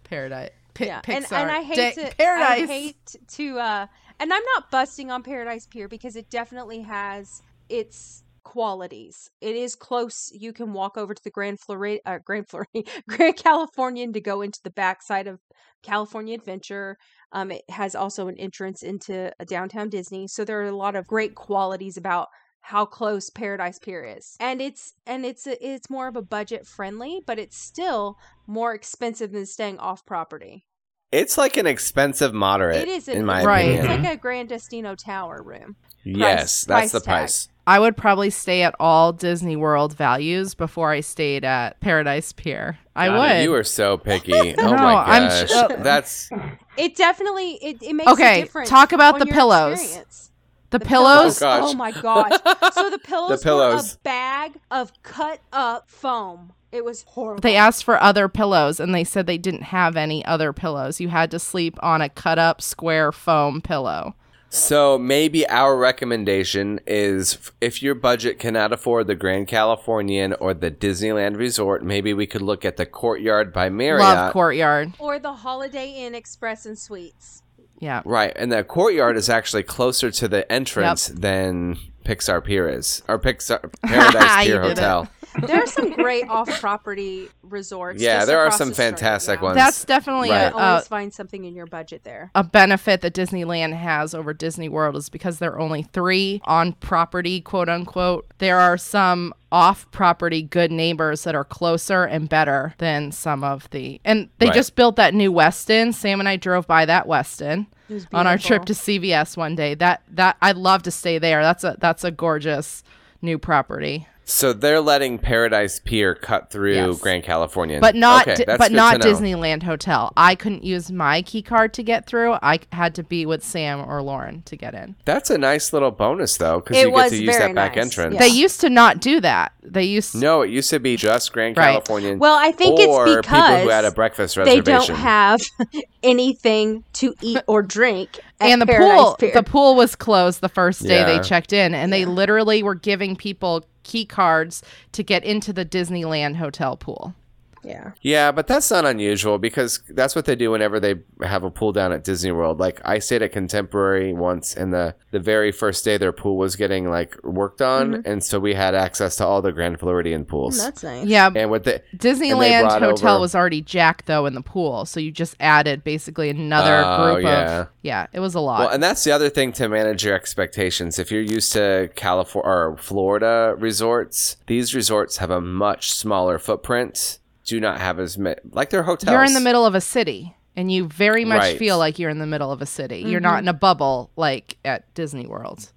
Paradise. 0.06 0.52
Pi- 0.74 0.86
yeah 0.86 1.02
Pixar. 1.02 1.16
and, 1.16 1.26
and 1.34 1.52
i 1.52 1.62
hate 1.62 1.96
to 1.96 2.16
Paradise. 2.16 2.62
i 2.62 2.66
hate 2.66 3.16
to 3.28 3.60
uh 3.60 3.88
and 4.22 4.32
i'm 4.32 4.44
not 4.56 4.72
busting 4.72 5.12
on 5.12 5.24
paradise 5.24 5.66
pier 5.66 5.90
because 5.90 6.16
it 6.16 6.30
definitely 6.30 6.80
has 6.80 7.42
its 7.68 8.24
qualities 8.44 9.30
it 9.42 9.58
is 9.58 9.76
close 9.76 10.32
you 10.34 10.54
can 10.54 10.72
walk 10.72 10.96
over 10.96 11.14
to 11.14 11.24
the 11.24 11.30
grand 11.32 11.60
florida 11.60 12.00
uh, 12.06 12.20
grand 12.24 12.48
florida 12.48 12.84
grand 13.10 13.36
californian 13.36 14.14
to 14.14 14.22
go 14.22 14.42
into 14.42 14.60
the 14.64 14.70
backside 14.70 15.28
of 15.28 15.40
california 15.84 16.36
adventure 16.36 16.96
um, 17.34 17.52
it 17.52 17.64
has 17.70 17.96
also 17.96 18.30
an 18.30 18.38
entrance 18.38 18.82
into 18.82 19.34
a 19.40 19.46
downtown 19.46 19.90
disney 19.90 20.28
so 20.28 20.46
there 20.46 20.62
are 20.62 20.68
a 20.68 20.72
lot 20.72 20.96
of 20.96 21.08
great 21.08 21.36
qualities 21.36 21.98
about 21.98 22.30
how 22.70 22.86
close 22.86 23.30
paradise 23.30 23.80
pier 23.80 24.04
is 24.04 24.36
and 24.40 24.62
it's 24.62 24.94
and 25.08 25.26
it's 25.26 25.46
a, 25.48 25.56
it's 25.68 25.90
more 25.90 26.08
of 26.08 26.16
a 26.16 26.22
budget 26.22 26.66
friendly 26.68 27.20
but 27.26 27.38
it's 27.40 27.58
still 27.58 28.18
more 28.48 28.74
expensive 28.74 29.32
than 29.32 29.46
staying 29.46 29.78
off 29.80 30.06
property 30.06 30.66
It's 31.12 31.38
like 31.38 31.58
an 31.58 31.66
expensive 31.66 32.34
moderate. 32.34 32.78
it 32.84 32.88
is 32.88 33.08
an, 33.08 33.18
in 33.18 33.26
my 33.26 33.44
Right. 33.44 33.62
opinion. 33.74 33.86
It's 33.92 34.04
like 34.04 34.14
a 34.14 34.18
Gran 34.18 34.46
Destino 34.48 34.94
Tower 34.96 35.42
room. 35.42 35.76
yes, 36.04 36.64
price- 36.66 36.66
that's 36.66 36.92
the 36.92 37.00
price 37.02 37.06
tag. 37.06 37.18
price. 37.20 37.48
I 37.68 37.80
would 37.80 37.96
probably 37.98 38.30
stay 38.32 38.64
at 38.64 38.74
all 38.80 39.14
Disney 39.14 39.56
World 39.56 39.94
values 39.96 40.56
before 40.56 40.92
I 40.92 41.02
stayed 41.02 41.44
at 41.46 41.80
Paradise 41.82 42.32
Pier. 42.34 42.80
I 42.96 43.08
Got 43.08 43.16
it. 43.16 43.20
would. 43.38 43.44
You 43.44 43.54
are 43.56 43.64
so 43.64 43.96
picky. 43.98 44.34
oh 44.58 44.62
No, 44.64 44.74
my 44.74 44.96
I'm 44.96 45.28
gosh, 45.30 45.50
sh- 45.50 45.84
that's 45.84 46.30
It 46.78 46.96
definitely 46.96 47.54
it, 47.62 47.82
it 47.84 47.94
makes 47.94 48.12
Okay, 48.12 48.42
a 48.42 48.44
difference. 48.46 48.70
talk 48.70 48.92
about 48.92 49.16
on 49.16 49.20
the 49.20 49.28
pillows. 49.28 49.80
experience. 49.80 50.32
The, 50.72 50.80
The 50.80 50.86
pillows. 50.86 51.42
Oh. 51.42 51.70
Oh 51.70 51.74
my 51.74 51.92
gosh! 51.92 52.32
So 52.74 52.90
the 52.90 53.00
pillows, 53.04 53.40
the 53.40 53.44
pillows. 53.44 53.94
were 53.94 53.98
a 54.00 54.04
bag 54.04 54.54
of 54.72 54.92
cut 55.04 55.40
up 55.52 55.90
foam. 55.90 56.54
It 56.72 56.86
was 56.86 57.04
horrible. 57.08 57.42
They 57.42 57.56
asked 57.56 57.84
for 57.84 58.00
other 58.02 58.30
pillows 58.30 58.80
and 58.80 58.94
they 58.94 59.04
said 59.04 59.26
they 59.26 59.40
didn't 59.40 59.64
have 59.64 59.96
any 59.98 60.24
other 60.26 60.54
pillows. 60.54 61.00
You 61.02 61.10
had 61.10 61.32
to 61.32 61.40
sleep 61.40 61.78
on 61.82 62.02
a 62.02 62.10
cut 62.10 62.38
up 62.38 62.62
square 62.62 63.12
foam 63.12 63.60
pillow. 63.62 64.14
So 64.52 64.98
maybe 64.98 65.48
our 65.48 65.78
recommendation 65.78 66.80
is 66.88 67.52
if 67.62 67.84
your 67.84 67.94
budget 67.96 68.40
cannot 68.40 68.72
afford 68.74 69.06
the 69.08 69.16
Grand 69.16 69.48
Californian 69.48 70.34
or 70.34 70.54
the 70.56 70.72
Disneyland 70.72 71.38
Resort, 71.38 71.84
maybe 71.84 72.14
we 72.14 72.26
could 72.26 72.42
look 72.42 72.66
at 72.66 72.78
the 72.78 72.86
Courtyard 72.88 73.54
by 73.54 73.70
Marriott. 73.70 74.02
Love 74.08 74.34
Courtyard. 74.34 74.94
or 75.00 75.20
the 75.20 75.34
Holiday 75.34 75.92
Inn 75.92 76.16
Express 76.16 76.66
and 76.66 76.78
Suites. 76.78 77.44
Yeah. 77.80 78.02
right, 78.06 78.34
and 78.36 78.52
the 78.52 78.64
Courtyard 78.64 79.18
is 79.18 79.30
actually 79.30 79.64
closer 79.64 80.12
to 80.12 80.28
the 80.28 80.50
entrance 80.52 81.08
than 81.08 81.78
Pixar 82.06 82.44
Pier 82.44 82.68
is, 82.70 83.02
or 83.08 83.20
Pixar 83.20 83.72
Paradise 83.84 84.46
Pier. 84.46 84.62
Hotel. 84.62 85.08
There 85.46 85.62
are 85.62 85.68
some 85.68 85.92
great 85.94 86.28
off-property 86.28 87.30
resorts. 87.44 88.02
Yeah, 88.02 88.18
just 88.18 88.28
there 88.28 88.40
are 88.40 88.52
some 88.52 88.70
the 88.70 88.74
street, 88.74 88.86
fantastic 88.86 89.40
yeah. 89.40 89.44
ones. 89.44 89.56
That's 89.58 89.86
definitely 89.86 90.32
Right. 90.32 90.52
a, 90.52 90.58
Always 90.58 90.88
find 90.88 91.14
something 91.14 91.46
in 91.46 91.56
your 91.56 91.68
budget 91.68 92.04
there. 92.04 92.32
a 92.36 92.44
benefit 92.44 93.02
that 93.02 93.14
Disneyland 93.14 93.74
has 93.74 94.14
over 94.14 94.34
Disney 94.34 94.70
World 94.70 94.96
is 94.96 95.08
because 95.10 95.40
there 95.40 95.52
are 95.54 95.60
only 95.60 95.84
three 95.84 96.42
on 96.46 96.74
property, 96.74 97.42
quote 97.42 97.70
unquote. 97.70 98.26
There 98.40 98.60
are 98.60 98.78
some 98.78 99.34
off 99.52 99.90
property 99.92 100.42
good 100.44 100.72
neighbors 100.72 101.24
that 101.24 101.36
are 101.36 101.44
closer 101.44 102.04
and 102.04 102.30
better 102.30 102.74
than 102.78 103.12
some 103.12 103.44
of 103.44 103.70
the. 103.72 104.00
And 104.06 104.30
they 104.38 104.48
Right. 104.48 104.56
just 104.56 104.76
built 104.76 104.96
that 104.98 105.14
new 105.14 105.32
Westin. 105.32 105.94
Sam 105.94 106.20
and 106.20 106.30
I 106.30 106.36
drove 106.36 106.68
by 106.68 106.86
that 106.86 107.08
Westin. 107.08 107.66
It 107.90 108.06
on 108.14 108.28
our 108.28 108.38
trip 108.38 108.66
to. 108.66 108.74
CVS 108.74 109.36
one 109.36 109.56
day. 109.56 109.74
That 109.74 110.04
that 110.12 110.38
I'd 110.42 110.58
love 110.58 110.84
to 110.84 110.92
stay 110.92 111.18
there. 111.18 111.42
That's 111.42 111.64
a 111.64 111.76
that's 111.80 112.04
a 112.04 112.12
gorgeous 112.12 112.84
new 113.22 113.38
property. 113.40 114.08
So 114.30 114.54
they're 114.54 114.80
letting 114.80 115.18
Paradise 115.18 115.80
Pier 115.80 116.14
cut 116.14 116.52
through 116.52 116.76
Yes. 116.76 117.00
Grand 117.00 117.24
Californian, 117.24 117.82
but 117.82 117.96
not 117.96 118.28
Okay, 118.28 118.44
Di- 118.46 118.58
but 118.58 118.72
not. 118.72 119.02
Disneyland 119.02 119.64
Hotel. 119.64 120.14
I 120.16 120.36
couldn't 120.36 120.64
use 120.64 120.92
my 120.92 121.24
key 121.24 121.42
card 121.42 121.74
to 121.74 121.84
get 121.84 122.06
through. 122.06 122.34
I 122.44 122.60
had 122.72 122.94
to 122.96 123.04
be 123.04 123.26
with 123.26 123.44
Sam 123.44 123.80
or 123.90 124.04
Lauren 124.04 124.44
to 124.44 124.56
get 124.56 124.76
in. 124.76 124.96
That's 125.06 125.32
a 125.32 125.38
nice 125.40 125.74
little 125.74 125.90
bonus 125.92 126.38
though, 126.38 126.60
because 126.60 126.78
you 126.78 126.92
get 126.92 127.10
to 127.10 127.16
use 127.18 127.36
very 127.38 127.48
that 127.50 127.56
back 127.56 127.76
nice, 127.76 127.86
entrance. 127.86 128.14
yeah. 128.14 128.20
They 128.20 128.28
used 128.28 128.62
to 128.62 128.70
not 128.70 129.00
do 129.02 129.20
that. 129.22 129.52
They 129.64 129.84
used 129.84 130.12
to- 130.12 130.20
No, 130.20 130.42
it 130.44 130.52
used 130.52 130.70
to 130.70 130.80
be 130.80 130.96
just 130.96 131.34
Grand 131.34 131.58
Right. 131.58 131.72
Californian. 131.72 132.20
Well, 132.20 132.38
I 132.38 132.52
think 132.52 132.80
or 132.80 132.82
it's 132.82 132.86
people 132.86 133.06
who 133.06 133.22
because 133.22 133.72
had 133.72 133.86
a 133.86 133.92
breakfast 133.92 134.36
they 134.36 134.62
don't 134.62 134.88
have 134.90 135.40
anything 136.04 136.84
to 136.94 137.14
eat 137.22 137.42
or 137.48 137.62
drink. 137.62 138.20
At 138.42 138.52
and 138.52 138.62
the 138.62 138.66
Paradise 138.68 138.96
pool 139.04 139.16
Pier. 139.20 139.32
the 139.34 139.44
pool 139.44 139.76
was 139.76 139.96
closed 139.98 140.40
the 140.40 140.48
first 140.50 140.84
day 140.84 141.00
Yeah. 141.00 141.06
they 141.18 141.20
checked 141.28 141.52
in 141.52 141.76
and 141.76 141.92
they 141.92 142.06
literally 142.06 142.64
were 142.64 142.76
giving 142.76 143.18
people 143.18 143.66
key 143.90 144.06
cards 144.06 144.62
to 144.92 145.02
get 145.04 145.24
into 145.24 145.52
the 145.52 145.66
Disneyland 145.66 146.36
hotel 146.36 146.78
pool. 146.78 147.16
Yeah. 147.64 147.92
Yeah, 148.02 148.32
but 148.32 148.48
that's 148.48 148.70
not 148.72 148.86
unusual 148.86 149.38
because 149.38 149.82
that's 149.90 150.16
what 150.16 150.26
they 150.26 150.36
do 150.36 150.52
whenever 150.52 150.80
they 150.80 150.96
have 151.22 151.44
a 151.44 151.50
pool 151.50 151.72
down 151.72 151.92
at 151.92 152.04
Disney 152.04 152.32
World. 152.32 152.60
Like 152.60 152.82
I 152.86 153.00
stayed 153.00 153.22
at 153.22 153.32
Contemporary 153.32 154.14
once, 154.14 154.56
and 154.56 154.74
the 154.74 154.96
the 155.12 155.20
very 155.20 155.52
first 155.52 155.84
day 155.86 155.98
their 155.98 156.12
pool 156.12 156.38
was 156.38 156.56
getting 156.56 156.90
like 156.90 157.16
worked 157.24 157.62
on, 157.62 158.04
and 158.06 158.24
so 158.24 158.40
we 158.40 158.54
had 158.54 158.76
access 158.76 159.16
to 159.18 159.26
all 159.26 159.42
the 159.42 159.52
Grand 159.52 159.80
Floridian 159.80 160.26
pools. 160.26 160.58
Mm-hmm. 160.58 160.66
That's 160.66 160.84
nice. 160.84 161.06
Yeah, 161.08 161.30
and 161.36 161.50
with 161.52 161.64
the 161.64 161.82
Disneyland 161.96 162.80
hotel 162.80 163.16
over- 163.16 163.22
was 163.22 163.36
already 163.36 163.62
jacked 163.62 164.06
though 164.06 164.26
in 164.26 164.34
the 164.34 164.42
pool, 164.42 164.86
so 164.86 165.00
you 165.00 165.12
just 165.12 165.36
added 165.40 165.84
basically 165.84 166.30
another 166.30 166.84
Oh, 166.86 167.14
group 167.14 167.24
yeah. 167.26 167.62
of 167.62 167.68
yeah, 167.82 168.08
it 168.14 168.20
was 168.20 168.36
a 168.36 168.40
lot. 168.40 168.60
Well, 168.60 168.70
and 168.70 168.82
that's 168.84 169.04
the 169.04 169.12
other 169.12 169.30
thing 169.30 169.52
to 169.54 169.68
manage 169.70 170.04
your 170.04 170.14
expectations. 170.16 171.00
If 171.00 171.12
you're 171.12 171.22
used 171.22 171.54
to 171.54 171.90
California 171.96 172.50
or 172.50 172.78
Florida 172.78 173.56
resorts, 173.58 174.38
these 174.48 174.76
resorts 174.76 175.18
have 175.18 175.30
a 175.32 175.42
much 175.42 175.92
smaller 175.92 176.38
footprint. 176.40 177.19
Do 177.50 177.60
not 177.60 177.80
have 177.80 178.00
as 178.00 178.18
many 178.18 178.40
like 178.52 178.70
their 178.70 178.84
hotels. 178.84 179.12
you're 179.12 179.24
in 179.24 179.34
the 179.34 179.40
middle 179.42 179.66
of 179.66 179.76
a 179.76 179.82
city 179.82 180.36
and 180.56 180.72
you 180.72 180.88
very 180.88 181.26
much 181.26 181.40
Right. 181.42 181.58
feel 181.58 181.78
like 181.78 182.00
you're 182.00 182.10
in 182.10 182.20
the 182.20 182.26
middle 182.28 182.52
of 182.52 182.62
a 182.62 182.66
city. 182.66 183.00
You're 183.00 183.20
Mm-hmm. 183.20 183.24
not 183.24 183.40
in 183.44 183.48
a 183.48 183.54
bubble 183.54 184.12
like 184.16 184.58
at 184.66 184.94
Disney 184.94 185.26
World. 185.28 185.72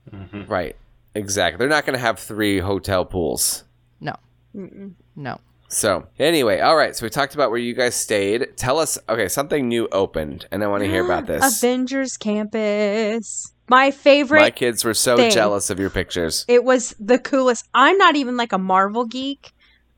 right? 0.49 0.77
Exactly. 1.15 1.59
They're 1.59 1.69
not 1.69 1.85
going 1.87 1.95
to 1.95 2.01
have 2.01 2.19
three 2.19 2.59
hotel 2.59 3.05
pools. 3.05 3.65
No. 4.01 4.15
No. 5.17 5.41
So 5.69 6.07
anyway, 6.19 6.61
all 6.61 6.77
right. 6.77 6.95
So 6.97 7.07
we 7.07 7.11
talked 7.11 7.35
about 7.35 7.51
where 7.51 7.59
you 7.59 7.73
guys 7.75 7.95
stayed. 7.95 8.57
Tell 8.57 8.79
us. 8.79 8.99
Okay, 9.09 9.29
something 9.29 9.69
new 9.69 9.89
opened, 9.93 10.47
and 10.51 10.63
I 10.63 10.67
want 10.67 10.83
to 10.83 10.89
hear 10.91 11.05
about 11.05 11.27
this. 11.27 11.59
Avengers 11.63 12.17
Campus. 12.19 13.53
My 13.69 13.91
favorite. 13.91 14.41
My 14.41 14.51
kids 14.51 14.85
were 14.85 14.93
so 14.95 15.17
thing. 15.17 15.31
jealous 15.31 15.71
of 15.71 15.79
your 15.79 15.89
pictures. 15.91 16.45
It 16.49 16.65
was 16.65 16.95
the 17.01 17.19
coolest. 17.19 17.69
I'm 17.73 17.97
not 17.97 18.17
even 18.17 18.37
like 18.37 18.53
a 18.53 18.59
Marvel 18.59 19.05
geek. 19.07 19.53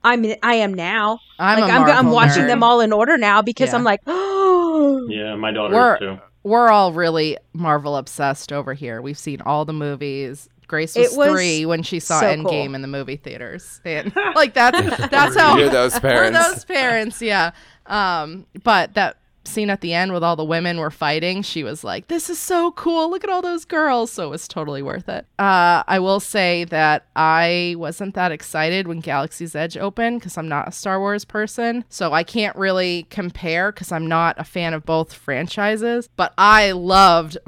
I'm 0.04 0.24
I 0.42 0.54
am 0.56 0.74
now. 0.74 1.18
I'm 1.38 1.60
like 1.60 1.70
a 1.70 1.74
I'm, 1.74 1.84
I'm 2.06 2.10
watching 2.10 2.44
nerd. 2.44 2.48
them 2.48 2.62
all 2.62 2.80
in 2.80 2.92
order 2.92 3.16
now 3.18 3.42
because 3.42 3.70
Yeah. 3.70 3.76
I'm 3.76 3.84
like, 3.84 4.00
oh, 4.06 5.06
Yeah, 5.10 5.34
my 5.36 5.50
daughter 5.50 5.74
We're- 5.74 5.98
too. 5.98 6.18
We're 6.46 6.68
all 6.68 6.92
really 6.92 7.38
Marvel 7.54 7.96
obsessed 7.96 8.52
over 8.52 8.74
here. 8.74 9.00
We've 9.00 9.16
seen 9.16 9.40
all 9.40 9.64
the 9.64 9.72
movies. 9.72 10.46
Grace 10.66 10.94
was, 10.94 11.12
It 11.12 11.16
was 11.16 11.30
three 11.30 11.64
when 11.64 11.82
she 11.82 12.00
saw 12.00 12.20
so 12.20 12.26
Endgame 12.26 12.66
cool. 12.66 12.74
in 12.74 12.82
the 12.82 12.88
movie 12.88 13.16
theaters, 13.16 13.80
and 13.84 14.14
like 14.34 14.52
that's 14.52 14.78
that's 15.10 15.36
how 15.36 15.56
You're 15.56 15.70
those 15.70 15.94
We're 15.94 16.00
parents. 16.00 16.38
those 16.46 16.64
parents, 16.66 17.22
yeah. 17.22 17.52
Um, 17.86 18.44
but 18.62 18.92
that 18.92 19.16
scene 19.44 19.70
at 19.70 19.80
the 19.80 19.92
end 19.92 20.12
with 20.12 20.22
all 20.22 20.36
the 20.36 20.44
women 20.44 20.78
were 20.78 20.90
fighting, 20.90 21.42
she 21.42 21.62
was 21.62 21.84
like, 21.84 22.08
"This 22.08 22.30
is 22.30 22.38
so 22.38 22.72
cool! 22.72 23.10
Look 23.10 23.24
at 23.24 23.30
all 23.30 23.42
those 23.42 23.64
girls!" 23.64 24.10
So 24.10 24.26
it 24.26 24.30
was 24.30 24.48
totally 24.48 24.82
worth 24.82 25.08
it. 25.08 25.26
Uh, 25.38 25.82
I 25.86 25.98
will 25.98 26.20
say 26.20 26.64
that 26.64 27.06
I 27.16 27.74
wasn't 27.78 28.14
that 28.14 28.32
excited 28.32 28.88
when 28.88 29.00
Galaxy's 29.00 29.54
Edge 29.54 29.76
opened 29.76 30.20
because 30.20 30.38
I'm 30.38 30.48
not 30.48 30.68
a 30.68 30.72
Star 30.72 30.98
Wars 30.98 31.24
person, 31.24 31.84
so 31.88 32.12
I 32.12 32.22
can't 32.22 32.56
really 32.56 33.06
compare 33.10 33.72
because 33.72 33.92
I'm 33.92 34.06
not 34.06 34.36
a 34.38 34.44
fan 34.44 34.74
of 34.74 34.84
both 34.84 35.12
franchises. 35.12 36.08
But 36.16 36.32
I 36.38 36.72
loved 36.72 37.38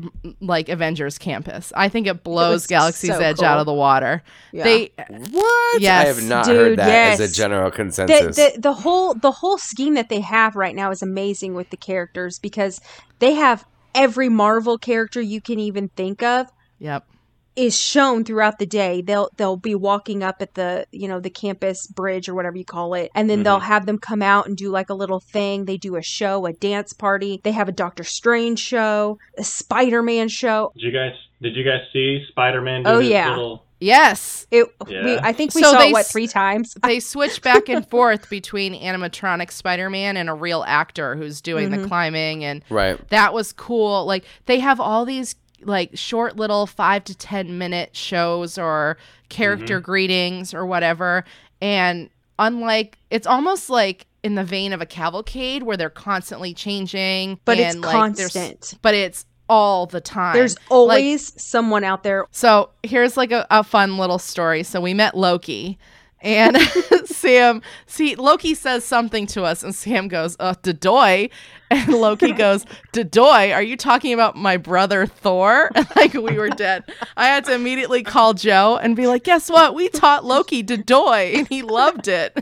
like 0.40 0.68
Avengers 0.68 1.18
Campus. 1.18 1.72
I 1.76 1.88
think 1.88 2.06
it 2.06 2.22
blows 2.22 2.52
was 2.52 2.66
Galaxy's 2.66 3.10
so 3.10 3.20
Edge 3.20 3.38
cool. 3.38 3.46
out 3.46 3.58
of 3.60 3.66
the 3.66 3.72
water. 3.72 4.22
Yeah. 4.52 4.64
They 4.64 4.92
What? 5.30 5.80
Yes. 5.80 6.04
I 6.04 6.08
have 6.08 6.22
not 6.22 6.44
Dude, 6.46 6.56
heard 6.56 6.78
that 6.78 7.20
as 7.20 7.30
a 7.30 7.32
general 7.32 7.70
the, 7.70 7.76
consensus. 7.76 8.36
the 8.36 8.58
the 8.58 8.72
whole 8.72 9.14
the 9.14 9.30
whole 9.30 9.58
scheme 9.58 9.94
that 9.94 10.08
they 10.08 10.20
have 10.20 10.56
right 10.56 10.74
now 10.74 10.90
is 10.90 11.02
amazing 11.02 11.54
with 11.54 11.70
the 11.70 11.76
characters 11.87 12.38
because 12.38 12.81
they 13.19 13.35
have 13.35 13.64
every 13.95 14.28
Marvel 14.28 14.76
character 14.78 15.21
you 15.21 15.40
can 15.40 15.59
even 15.59 15.88
think 15.90 16.23
of 16.23 16.49
Yep. 16.78 17.07
is 17.55 17.78
shown 17.78 18.25
throughout 18.25 18.59
the 18.59 18.66
day. 18.66 19.00
They'll 19.00 19.31
they'll 19.37 19.57
be 19.57 19.75
walking 19.75 20.23
up 20.23 20.43
at 20.43 20.55
the 20.55 20.87
you 20.90 21.09
know 21.09 21.21
the 21.21 21.31
campus 21.31 21.87
bridge 21.87 22.28
or 22.28 22.35
whatever 22.35 22.59
you 22.59 22.64
call 22.64 22.95
it, 22.95 23.11
and 23.14 23.31
then 23.31 23.43
they'll 23.43 23.57
mm-hmm. 23.57 23.66
have 23.66 23.87
them 23.87 23.99
come 23.99 24.21
out 24.21 24.47
and 24.47 24.57
do 24.57 24.71
like 24.71 24.90
a 24.90 24.95
little 24.95 25.21
thing. 25.21 25.64
They 25.64 25.78
do 25.78 25.97
a 25.97 26.02
show, 26.02 26.45
a 26.45 26.52
dance 26.52 26.93
party. 26.93 27.40
They 27.43 27.52
have 27.52 27.69
a 27.69 27.73
Doctor 27.73 28.05
Strange 28.05 28.59
show, 28.59 29.19
a 29.38 29.45
Spider 29.45 30.02
Man 30.02 30.28
show. 30.28 30.73
Did 30.75 30.83
you 30.83 30.93
guys 30.93 31.14
did 31.43 31.55
you 31.55 31.64
guys 31.64 31.81
see 31.93 32.25
Spider 32.28 32.62
Man? 32.62 32.83
Oh, 32.87 32.99
yeah. 32.99 33.31
Little... 33.31 33.65
Yes. 33.80 34.47
It, 34.50 34.66
we, 34.88 35.18
I 35.18 35.33
think 35.33 35.54
we 35.54 35.62
So 35.62 35.73
saw 35.73 35.78
they 35.78 35.90
it 35.90 35.92
what 35.92 36.06
three 36.06 36.26
times. 36.26 36.75
they 36.83 36.99
switch 37.12 37.42
back 37.42 37.68
and 37.68 37.87
forth 37.88 38.30
between 38.30 38.75
animatronic 38.75 39.50
Spider-Man 39.50 40.16
and 40.16 40.28
a 40.30 40.35
real 40.35 40.64
actor 40.66 41.14
who's 41.16 41.40
doing 41.40 41.71
Mm-hmm. 41.71 41.83
the 41.83 41.88
climbing 41.88 42.45
and 42.45 42.64
right. 42.71 43.06
that 43.11 43.35
was 43.35 43.52
cool. 43.52 44.06
Like 44.06 44.25
they 44.47 44.61
have 44.61 44.80
all 44.80 45.04
these 45.04 45.35
like 45.62 45.90
short 45.95 46.37
little 46.37 46.66
5 46.66 47.04
to 47.04 47.14
10 47.14 47.59
minute 47.59 47.97
shows 47.97 48.56
or 48.59 48.97
character 49.28 49.80
greetings 49.80 50.52
or 50.54 50.64
whatever 50.66 51.25
and 51.62 52.11
unlike 52.38 52.99
it's 53.11 53.26
almost 53.26 53.71
like 53.71 54.06
in 54.23 54.35
the 54.35 54.45
vein 54.45 54.73
of 54.75 54.80
a 54.83 54.87
cavalcade 54.87 55.62
where 55.62 55.76
they're 55.76 55.88
constantly 55.90 56.52
changing 56.52 57.40
But 57.47 57.59
it's 57.59 57.75
like, 57.76 57.90
constant. 57.92 58.75
but 58.83 58.95
it's 58.95 59.25
all 59.48 59.86
the 59.86 60.00
time. 60.00 60.34
There's 60.34 60.56
Like, 60.56 60.70
always 60.70 61.40
someone 61.40 61.84
out 61.84 62.02
there. 62.02 62.26
so 62.30 62.70
here's 62.82 63.16
like 63.16 63.32
a, 63.32 63.46
a 63.50 63.62
fun 63.64 63.98
little 63.98 64.18
story. 64.18 64.62
So 64.62 64.80
we 64.80 64.94
met 64.94 65.16
Loki. 65.16 65.78
And 66.23 66.56
Sam, 67.04 67.62
see, 67.87 68.16
Loki 68.16 68.54
says 68.54 68.85
something 68.85 69.26
to 69.28 69.44
us, 69.44 69.62
and 69.62 69.75
Sam 69.75 70.08
goes, 70.08 70.37
uh, 70.40 70.54
Dedoy. 70.62 71.30
And 71.70 71.88
Loki 71.92 72.32
goes, 72.44 72.64
Dedoy, 72.92 73.52
are 73.54 73.62
you 73.62 73.76
talking 73.76 74.12
about 74.12 74.35
my 74.37 74.56
brother 74.56 75.06
Thor? 75.06 75.70
And 75.76 75.87
like 75.96 76.14
we 76.14 76.38
were 76.38 76.49
dead. 76.49 76.85
I 77.16 77.26
had 77.26 77.44
to 77.46 77.54
immediately 77.54 78.02
call 78.02 78.35
Joe 78.35 78.78
and 78.80 78.96
be 78.96 79.06
like, 79.06 79.25
guess 79.25 79.50
what? 79.50 79.75
We 79.75 79.88
taught 79.88 80.25
Loki 80.25 80.62
Dedoy, 80.62 81.35
and 81.37 81.49
he 81.49 81.62
loved 81.62 82.08
it. 82.08 82.32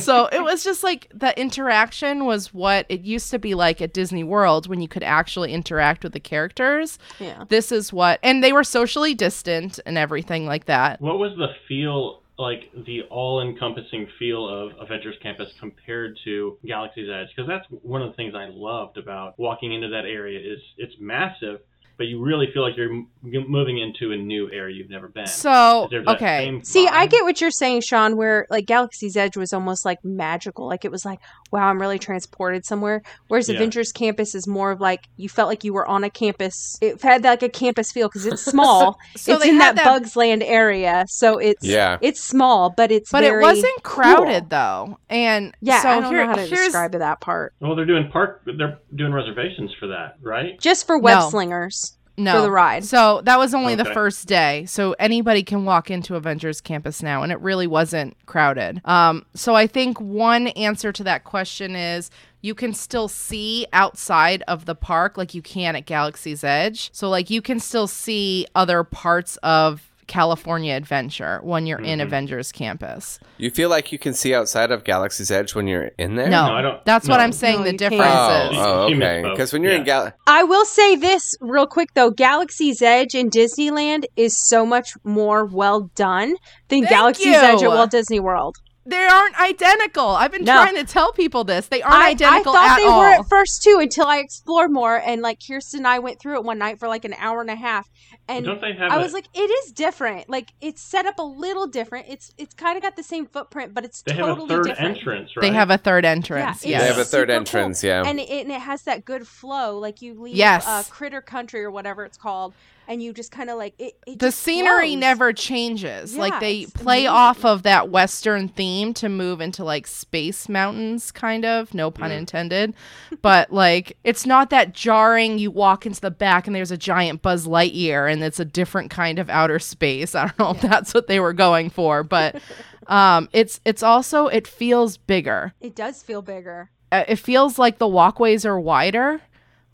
so 0.00 0.26
it 0.32 0.42
was 0.42 0.64
just 0.64 0.82
like 0.82 1.08
the 1.14 1.38
interaction 1.38 2.24
was 2.24 2.52
what 2.54 2.86
it 2.88 3.02
used 3.02 3.30
to 3.32 3.38
be 3.38 3.54
like 3.54 3.82
at 3.82 3.92
Disney 3.92 4.24
World 4.24 4.66
when 4.68 4.80
you 4.80 4.88
could 4.88 5.02
actually 5.02 5.52
interact 5.52 6.02
with 6.04 6.12
the 6.12 6.20
characters 6.20 6.98
Yeah. 7.20 7.44
this 7.48 7.70
is 7.72 7.92
what 7.92 8.18
and 8.22 8.42
they 8.42 8.52
were 8.52 8.64
socially 8.64 9.14
distant 9.14 9.78
and 9.86 9.96
everything 9.98 10.46
like 10.46 10.66
that 10.66 11.00
What 11.00 11.18
was 11.18 11.36
the 11.36 11.48
feel 11.68 12.22
like 12.38 12.70
the 12.86 13.02
all-encompassing 13.10 14.08
feel 14.18 14.48
of 14.48 14.72
Avengers 14.80 15.14
Campus 15.22 15.48
compared 15.60 16.18
to 16.24 16.58
Galaxy's 16.66 17.08
Edge? 17.08 17.28
Because 17.34 17.48
that's 17.48 17.66
one 17.82 18.02
of 18.02 18.10
the 18.10 18.16
things 18.16 18.34
I 18.34 18.48
loved 18.50 18.96
about 18.96 19.38
walking 19.38 19.72
into 19.72 19.88
that 19.88 20.04
area 20.04 20.38
is 20.38 20.58
it's 20.76 20.94
massive, 20.98 21.60
but 21.96 22.06
you 22.06 22.20
really 22.22 22.48
feel 22.52 22.62
like 22.62 22.76
you're 22.76 23.02
moving 23.22 23.78
into 23.78 24.12
a 24.12 24.16
new 24.16 24.50
area 24.50 24.76
you've 24.76 24.90
never 24.90 25.08
been. 25.08 25.26
so 25.26 25.88
okay 26.08 26.60
See, 26.62 26.86
I 26.88 27.06
get 27.06 27.24
what 27.24 27.40
you're 27.40 27.50
saying, 27.50 27.82
Sean, 27.82 28.16
where 28.16 28.46
like 28.50 28.66
Galaxy's 28.66 29.16
Edge 29.16 29.36
was 29.36 29.52
almost 29.52 29.84
like 29.84 30.04
magical. 30.04 30.66
Like 30.66 30.84
it 30.84 30.90
was 30.90 31.04
like, 31.04 31.20
wow, 31.50 31.68
I'm 31.68 31.80
really 31.80 31.98
transported 31.98 32.64
somewhere. 32.64 33.02
Whereas 33.28 33.48
Yeah. 33.48 33.56
Avengers 33.56 33.92
Campus 33.92 34.34
is 34.34 34.46
more 34.46 34.70
of 34.72 34.80
like 34.80 35.04
you 35.16 35.28
felt 35.28 35.48
like 35.48 35.64
you 35.64 35.72
were 35.72 35.86
on 35.86 36.04
a 36.04 36.10
campus. 36.10 36.78
It 36.80 37.00
had 37.02 37.24
like 37.24 37.42
a 37.42 37.48
campus 37.48 37.92
feel 37.92 38.08
because 38.08 38.26
it's 38.26 38.42
small. 38.54 38.98
so 39.16 39.34
it's 39.36 39.44
in 39.44 39.56
had 39.56 39.76
that, 39.76 39.84
Bugs 39.84 40.16
Land 40.16 40.42
area, 40.42 41.04
so 41.08 41.38
it's 41.38 41.64
Yeah. 41.64 41.98
it's 42.00 42.20
small, 42.22 42.70
but 42.70 42.90
it's 42.90 43.10
but 43.10 43.22
very 43.22 43.42
it 43.42 43.46
wasn't 43.46 43.82
crowded 43.82 44.40
cool. 44.42 44.48
though 44.50 44.98
and 45.10 45.54
Yeah, 45.60 45.82
so 45.82 45.88
I 45.88 46.00
don't 46.00 46.12
here, 46.12 46.22
know 46.22 46.28
how 46.30 46.34
to 46.36 46.42
here's 46.46 46.66
describe 46.66 46.92
that 46.92 47.20
part. 47.20 47.54
Well, 47.60 47.74
they're 47.76 47.84
doing 47.86 48.10
park. 48.10 48.42
They're 48.46 48.78
doing 48.94 49.12
reservations 49.12 49.72
for 49.78 49.86
that, 49.88 50.16
right? 50.22 50.58
Just 50.60 50.86
for 50.86 50.98
web 50.98 51.18
No. 51.20 51.28
slingers. 51.30 51.93
No. 52.16 52.36
For 52.36 52.42
the 52.42 52.50
ride. 52.50 52.84
so 52.84 53.20
that 53.24 53.38
was 53.38 53.54
only 53.54 53.74
the 53.74 53.84
first 53.84 54.26
day. 54.28 54.66
So 54.66 54.94
anybody 54.98 55.42
can 55.42 55.64
walk 55.64 55.90
into 55.90 56.14
avengers 56.14 56.60
campus 56.60 57.02
now 57.02 57.22
and 57.22 57.32
it 57.32 57.40
really 57.40 57.66
wasn't 57.66 58.16
crowded. 58.26 58.80
Um 58.84 59.26
so 59.34 59.54
i 59.54 59.66
think 59.66 60.00
one 60.00 60.48
answer 60.48 60.92
to 60.92 61.04
that 61.04 61.24
question 61.24 61.74
is 61.74 62.10
you 62.40 62.54
can 62.54 62.74
still 62.74 63.08
see 63.08 63.66
outside 63.72 64.42
of 64.46 64.66
the 64.66 64.74
park 64.74 65.16
like 65.16 65.34
you 65.34 65.42
can 65.42 65.76
at 65.76 65.86
galaxy's 65.86 66.44
edge. 66.44 66.90
So 66.92 67.08
like 67.08 67.30
you 67.30 67.40
can 67.40 67.58
still 67.58 67.86
see 67.86 68.46
other 68.54 68.84
parts 68.84 69.36
of 69.38 69.90
California 70.06 70.74
Adventure 70.74 71.40
when 71.42 71.66
you're 71.66 71.80
in 71.80 71.98
Mhm. 71.98 72.02
Avengers 72.04 72.52
Campus. 72.52 73.18
You 73.38 73.50
feel 73.50 73.68
like 73.68 73.92
you 73.92 73.98
can 73.98 74.14
see 74.14 74.34
outside 74.34 74.70
of 74.70 74.84
Galaxy's 74.84 75.30
Edge 75.30 75.54
when 75.54 75.66
you're 75.66 75.90
in 75.98 76.16
there? 76.16 76.28
No, 76.28 76.46
No, 76.48 76.54
I 76.54 76.62
don't- 76.62 76.84
that's 76.84 77.08
what. 77.08 77.20
I'm 77.20 77.32
saying. 77.32 77.58
No, 77.58 77.64
the 77.64 77.72
you 77.72 77.78
can't. 77.78 77.90
difference 77.92 78.14
Oh, 78.14 78.48
is 78.50 78.58
oh, 78.58 78.94
okay. 78.94 79.22
Because 79.30 79.52
when 79.52 79.62
you're 79.62 79.72
in 79.72 79.84
Galaxy. 79.84 80.16
I 80.26 80.42
will 80.44 80.64
say 80.64 80.96
this 80.96 81.34
real 81.40 81.66
quick 81.66 81.90
though: 81.94 82.10
Galaxy's 82.10 82.82
Edge 82.82 83.14
in 83.14 83.30
Disneyland 83.30 84.04
is 84.16 84.36
so 84.38 84.64
much 84.66 84.90
more 85.04 85.44
well 85.46 85.90
done 85.94 86.30
than 86.68 86.80
Thank 86.80 86.88
Galaxy's 86.90 87.34
Edge 87.36 87.62
at 87.62 87.68
Walt 87.68 87.90
Disney 87.90 88.20
World. 88.20 88.56
they 88.86 88.98
aren't 89.06 89.40
identical. 89.40 90.06
I've 90.10 90.30
been 90.30 90.44
No. 90.44 90.52
trying 90.62 90.74
to 90.74 90.84
tell 90.84 91.10
people 91.10 91.42
this. 91.42 91.68
They 91.68 91.80
aren't 91.80 91.94
I, 91.96 92.08
I 92.08 92.10
identical 92.10 92.52
thought 92.52 92.76
they 92.76 92.84
all. 92.84 92.98
were 92.98 93.06
at 93.08 93.24
first 93.30 93.62
too 93.62 93.78
until 93.80 94.04
I 94.06 94.18
explored 94.18 94.70
more 94.70 94.96
and 94.96 95.22
like 95.22 95.38
Kirsten 95.46 95.80
and 95.80 95.88
I 95.88 96.00
went 96.00 96.20
through 96.20 96.34
it 96.34 96.44
one 96.44 96.58
night 96.58 96.78
for 96.78 96.86
like 96.86 97.06
an 97.06 97.14
hour 97.18 97.40
and 97.40 97.48
a 97.48 97.54
half 97.56 97.88
and 98.28 98.44
Don't 98.44 98.60
they 98.60 98.72
have 98.72 98.90
I 98.92 98.96
a- 98.96 99.02
was 99.02 99.12
like 99.12 99.26
it 99.34 99.38
is 99.50 99.72
different. 99.72 100.28
Like 100.30 100.52
it's 100.60 100.80
set 100.80 101.06
up 101.06 101.18
a 101.18 101.22
little 101.22 101.66
different. 101.66 102.06
It's 102.08 102.32
it's 102.38 102.54
kind 102.54 102.76
of 102.76 102.82
got 102.82 102.96
the 102.96 103.02
same 103.02 103.26
footprint 103.26 103.74
but 103.74 103.84
it's 103.84 104.02
They 104.02 104.14
have 104.14 104.26
totally 104.26 104.46
a 104.46 104.48
third 104.48 104.66
different. 104.68 104.96
entrance, 104.98 105.36
right? 105.36 105.42
They 105.42 105.52
have 105.52 105.70
a 105.70 105.78
third 105.78 106.04
entrance. 106.04 106.64
Yeah, 106.64 106.70
yes. 106.70 106.80
they 106.82 106.88
have 106.88 106.98
a 106.98 107.04
third 107.04 107.30
entrance, 107.30 107.80
cool. 107.82 107.88
yeah. 107.90 108.02
And 108.06 108.18
it, 108.18 108.28
and 108.30 108.50
it 108.50 108.60
has 108.60 108.82
that 108.82 109.04
good 109.04 109.26
flow. 109.28 109.78
Like 109.78 110.00
you 110.02 110.14
leave 110.20 110.36
Yes. 110.36 110.66
uh, 110.66 110.82
Critter 110.88 111.20
Country 111.20 111.62
or 111.62 111.70
whatever 111.70 112.04
it's 112.04 112.16
called, 112.16 112.54
and 112.88 113.02
you 113.02 113.12
just 113.12 113.30
kind 113.30 113.50
of 113.50 113.56
like 113.58 113.74
it. 113.78 113.94
it 114.06 114.18
the 114.18 114.30
scenery 114.32 114.90
flows. 114.90 115.00
never 115.00 115.32
changes. 115.32 116.16
like 116.16 116.38
they 116.40 116.66
play 116.66 117.06
amazing. 117.06 117.08
off 117.08 117.44
of 117.44 117.62
that 117.64 117.90
western 117.90 118.48
theme 118.48 118.92
to 118.94 119.08
move 119.08 119.40
into 119.40 119.64
like 119.64 119.86
space 119.86 120.48
mountains 120.48 121.10
kind 121.12 121.44
of, 121.44 121.72
no 121.74 121.90
pun 121.90 122.10
Mm. 122.10 122.18
intended. 122.18 122.74
but 123.22 123.52
like 123.52 123.96
it's 124.04 124.26
not 124.26 124.50
that 124.50 124.74
jarring 124.74 125.38
you 125.38 125.50
walk 125.50 125.86
into 125.86 126.00
the 126.00 126.10
back 126.10 126.46
and 126.46 126.54
there's 126.54 126.70
a 126.70 126.76
giant 126.76 127.22
Buzz 127.22 127.46
Lightyear 127.46 128.10
and 128.12 128.22
it's 128.22 128.40
a 128.40 128.44
different 128.44 128.90
kind 128.90 129.18
of 129.18 129.28
outer 129.30 129.58
space. 129.58 130.14
I 130.14 130.26
don't 130.26 130.38
know 130.38 130.50
if 130.52 130.60
that's 130.60 130.92
what 130.94 131.06
they 131.06 131.20
were 131.20 131.32
going 131.32 131.70
for, 131.70 132.02
but 132.02 132.36
um 132.86 133.28
it's 133.32 133.60
it's 133.64 133.82
also 133.82 134.26
it 134.26 134.46
feels 134.46 134.96
bigger. 134.96 135.54
It 135.60 135.74
does 135.74 136.02
feel 136.02 136.22
bigger. 136.22 136.70
Uh, 136.92 137.04
it 137.08 137.16
feels 137.16 137.58
like 137.58 137.78
the 137.78 137.88
walkways 137.88 138.44
are 138.46 138.60
wider. 138.60 139.20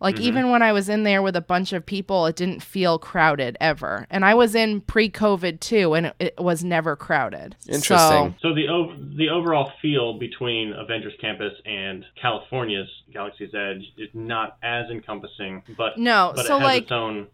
Like 0.00 0.16
Mhm. 0.16 0.21
even 0.21 0.50
when 0.50 0.62
I 0.62 0.73
was 0.73 0.88
in 0.88 1.02
there 1.02 1.21
with 1.21 1.37
a 1.37 1.40
bunch 1.42 1.73
of 1.75 1.85
people, 1.85 2.25
it 2.26 2.35
didn't 2.37 2.62
feel 2.62 2.99
crowded 2.99 3.57
ever. 3.61 4.07
And 4.11 4.25
I 4.25 4.33
was 4.35 4.54
in 4.54 4.80
pre-COVID 4.80 5.61
too, 5.61 5.92
and 5.95 6.07
it, 6.07 6.14
it 6.19 6.35
was 6.40 6.64
never 6.64 6.97
crowded. 6.97 7.54
Interesting. 7.69 8.35
So 8.40 8.54
the 8.54 8.69
ov- 8.69 8.97
the 9.16 9.28
overall 9.28 9.73
feel 9.83 10.19
between 10.19 10.73
Avengers 10.73 11.12
Campus 11.21 11.52
and 11.66 12.04
California's 12.21 12.88
Galaxy's 13.12 13.54
Edge 13.54 13.83
is 13.99 14.09
not 14.14 14.57
as 14.62 14.90
encompassing, 14.90 15.62
but 15.76 15.99
No, 15.99 16.33
but 16.35 16.47
so, 16.47 16.57
it 16.57 16.61
has 16.61 16.64
like- 16.66 16.83
its 16.85 16.92
own. 16.92 17.26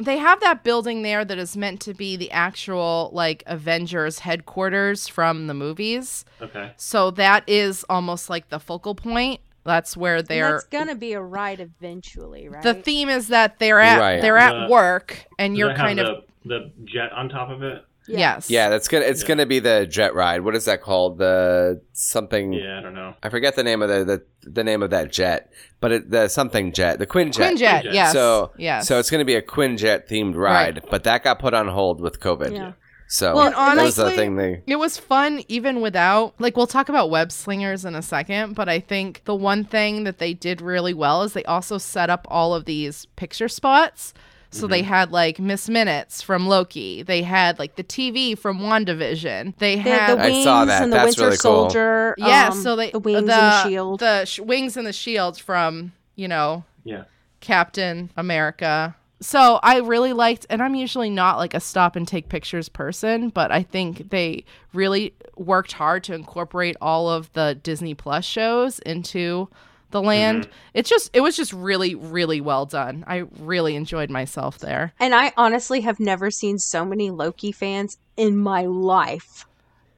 They 0.00 0.18
have 0.18 0.38
that 0.42 0.62
building 0.62 1.02
there 1.02 1.24
that 1.24 1.38
is 1.38 1.56
meant 1.56 1.80
to 1.80 1.92
be 1.94 2.16
the 2.16 2.30
actual 2.30 3.10
like 3.12 3.42
Avengers 3.46 4.20
headquarters 4.20 5.08
from 5.08 5.48
the 5.48 5.54
movies. 5.54 6.24
Okay, 6.40 6.70
So 6.76 7.10
that 7.12 7.42
is 7.48 7.84
almost 7.90 8.30
like 8.30 8.48
the 8.48 8.60
focal 8.60 8.94
point. 8.94 9.40
That's 9.68 9.96
where 9.96 10.22
they're 10.22 10.52
That's 10.54 10.64
gonna 10.64 10.94
be 10.96 11.12
a 11.12 11.20
ride 11.20 11.60
eventually, 11.60 12.48
right? 12.48 12.62
the 12.62 12.74
theme 12.74 13.08
is 13.08 13.28
that 13.28 13.58
they're 13.60 13.80
at 13.80 14.00
Right. 14.00 14.20
they're 14.20 14.36
at 14.38 14.66
The- 14.66 14.72
work 14.72 15.26
and 15.38 15.56
you're 15.56 15.74
kind 15.74 16.00
of 16.00 16.24
the, 16.44 16.48
the 16.48 16.72
jet 16.84 17.12
on 17.12 17.28
top 17.28 17.50
of 17.50 17.62
it. 17.62 17.84
yes. 18.08 18.48
yeah, 18.50 18.68
that's 18.70 18.88
gonna 18.88 19.04
it's 19.04 19.22
Yeah. 19.22 19.28
gonna 19.28 19.46
be 19.46 19.58
the 19.60 19.86
jet 19.86 20.14
ride. 20.14 20.40
What 20.40 20.54
is 20.56 20.64
that 20.64 20.80
called? 20.82 21.18
The 21.18 21.80
something 21.92 22.52
Yeah, 22.52 22.78
I 22.78 22.80
don't 22.82 22.94
know. 22.94 23.14
I 23.22 23.28
forget 23.28 23.54
the 23.54 23.62
name 23.62 23.82
of 23.82 23.88
the 23.88 24.04
the, 24.04 24.50
the 24.50 24.64
name 24.64 24.82
of 24.82 24.90
that 24.90 25.12
jet, 25.12 25.52
but 25.80 25.92
it, 25.92 26.10
the 26.10 26.28
something 26.28 26.72
jet, 26.72 26.98
the 26.98 27.06
Quinjet. 27.06 27.34
Quinjet, 27.34 27.82
Quinjet. 27.82 27.92
yes. 27.92 28.12
So 28.14 28.52
yes. 28.56 28.88
so 28.88 28.98
it's 28.98 29.10
going 29.10 29.20
to 29.20 29.24
be 29.26 29.34
a 29.34 29.42
Quinjet 29.42 30.08
themed 30.08 30.34
ride, 30.36 30.82
but 30.90 31.04
that 31.04 31.22
got 31.24 31.38
put 31.38 31.52
on 31.54 31.68
hold 31.68 32.00
with 32.00 32.18
COVID. 32.20 32.52
Yeah. 32.54 32.72
So 33.10 33.34
Well, 33.34 33.50
that 33.50 33.82
was 33.82 33.96
the 33.96 34.02
honestly- 34.04 34.16
thing 34.16 34.36
they. 34.36 34.62
It 34.66 34.76
was 34.76 34.98
fun 34.98 35.42
even 35.48 35.80
without 35.80 36.34
like 36.38 36.56
we'll 36.56 36.66
talk 36.66 36.88
about 36.90 37.08
web 37.10 37.32
slingers 37.32 37.84
in 37.86 37.94
a 37.94 38.02
second, 38.02 38.54
but 38.54 38.68
I 38.68 38.80
think 38.80 39.22
the 39.24 39.34
one 39.34 39.64
thing 39.64 40.04
that 40.04 40.18
they 40.18 40.34
did 40.34 40.60
really 40.60 40.92
well 40.94 41.22
is 41.22 41.32
they 41.32 41.44
also 41.44 41.78
set 41.78 42.10
up 42.10 42.26
all 42.30 42.54
of 42.54 42.66
these 42.66 43.06
picture 43.16 43.48
spots. 43.48 44.12
So 44.50 44.66
they 44.66 44.80
had 44.80 45.12
like 45.12 45.38
Miss 45.38 45.68
Minutes 45.68 46.22
from 46.22 46.46
Loki. 46.48 47.02
They 47.02 47.20
had 47.22 47.58
like 47.58 47.76
the 47.76 47.84
TV 47.84 48.36
from 48.36 48.60
WandaVision. 48.60 49.54
They 49.58 49.74
The, 49.76 49.80
had 49.82 50.16
the 50.18 50.22
I 50.22 50.26
wings 50.30 50.44
saw 50.44 50.64
that. 50.64 50.82
and 50.82 50.90
the 50.90 50.96
That's 50.96 51.06
Winter 51.18 51.22
really 51.24 51.36
cool. 51.36 51.38
Soldier. 51.70 52.14
yeah, 52.16 52.48
um, 52.50 52.58
so 52.62 52.74
they 52.74 52.90
the 52.90 52.98
wings 52.98 53.26
the, 53.26 53.32
and 53.34 53.42
the 53.42 53.62
shield. 53.68 54.00
the 54.00 54.24
sh- 54.24 54.40
wings 54.40 54.76
and 54.78 54.86
the 54.86 54.92
shields 54.94 55.38
from 55.38 55.92
you 56.16 56.28
know 56.28 56.64
Yeah. 56.84 57.04
Captain 57.40 58.10
America. 58.16 58.96
So 59.20 59.58
I 59.62 59.78
really 59.78 60.12
liked, 60.12 60.46
and 60.48 60.62
I'm 60.62 60.74
usually 60.74 61.10
not 61.10 61.38
like 61.38 61.54
a 61.54 61.60
stop 61.60 61.96
and 61.96 62.06
take 62.06 62.28
pictures 62.28 62.68
person, 62.68 63.30
but 63.30 63.50
I 63.50 63.62
think 63.64 64.10
they 64.10 64.44
really 64.72 65.14
worked 65.36 65.72
hard 65.72 66.04
to 66.04 66.14
incorporate 66.14 66.76
all 66.80 67.08
of 67.10 67.32
the 67.32 67.58
Disney 67.60 67.94
Plus 67.94 68.24
shows 68.24 68.78
into 68.80 69.48
the 69.90 70.00
land. 70.00 70.42
Mm-hmm. 70.42 70.52
It's 70.74 70.88
just, 70.90 71.10
it 71.14 71.20
was 71.20 71.36
just 71.36 71.52
really, 71.52 71.94
really 71.94 72.40
well 72.40 72.66
done. 72.66 73.04
I 73.06 73.24
really 73.40 73.74
enjoyed 73.74 74.10
myself 74.10 74.58
there. 74.58 74.92
And 75.00 75.14
I 75.14 75.32
honestly 75.36 75.80
have 75.80 75.98
never 75.98 76.30
seen 76.30 76.58
so 76.58 76.84
many 76.84 77.10
Loki 77.10 77.50
fans 77.50 77.96
in 78.16 78.36
my 78.36 78.66
life 78.66 79.46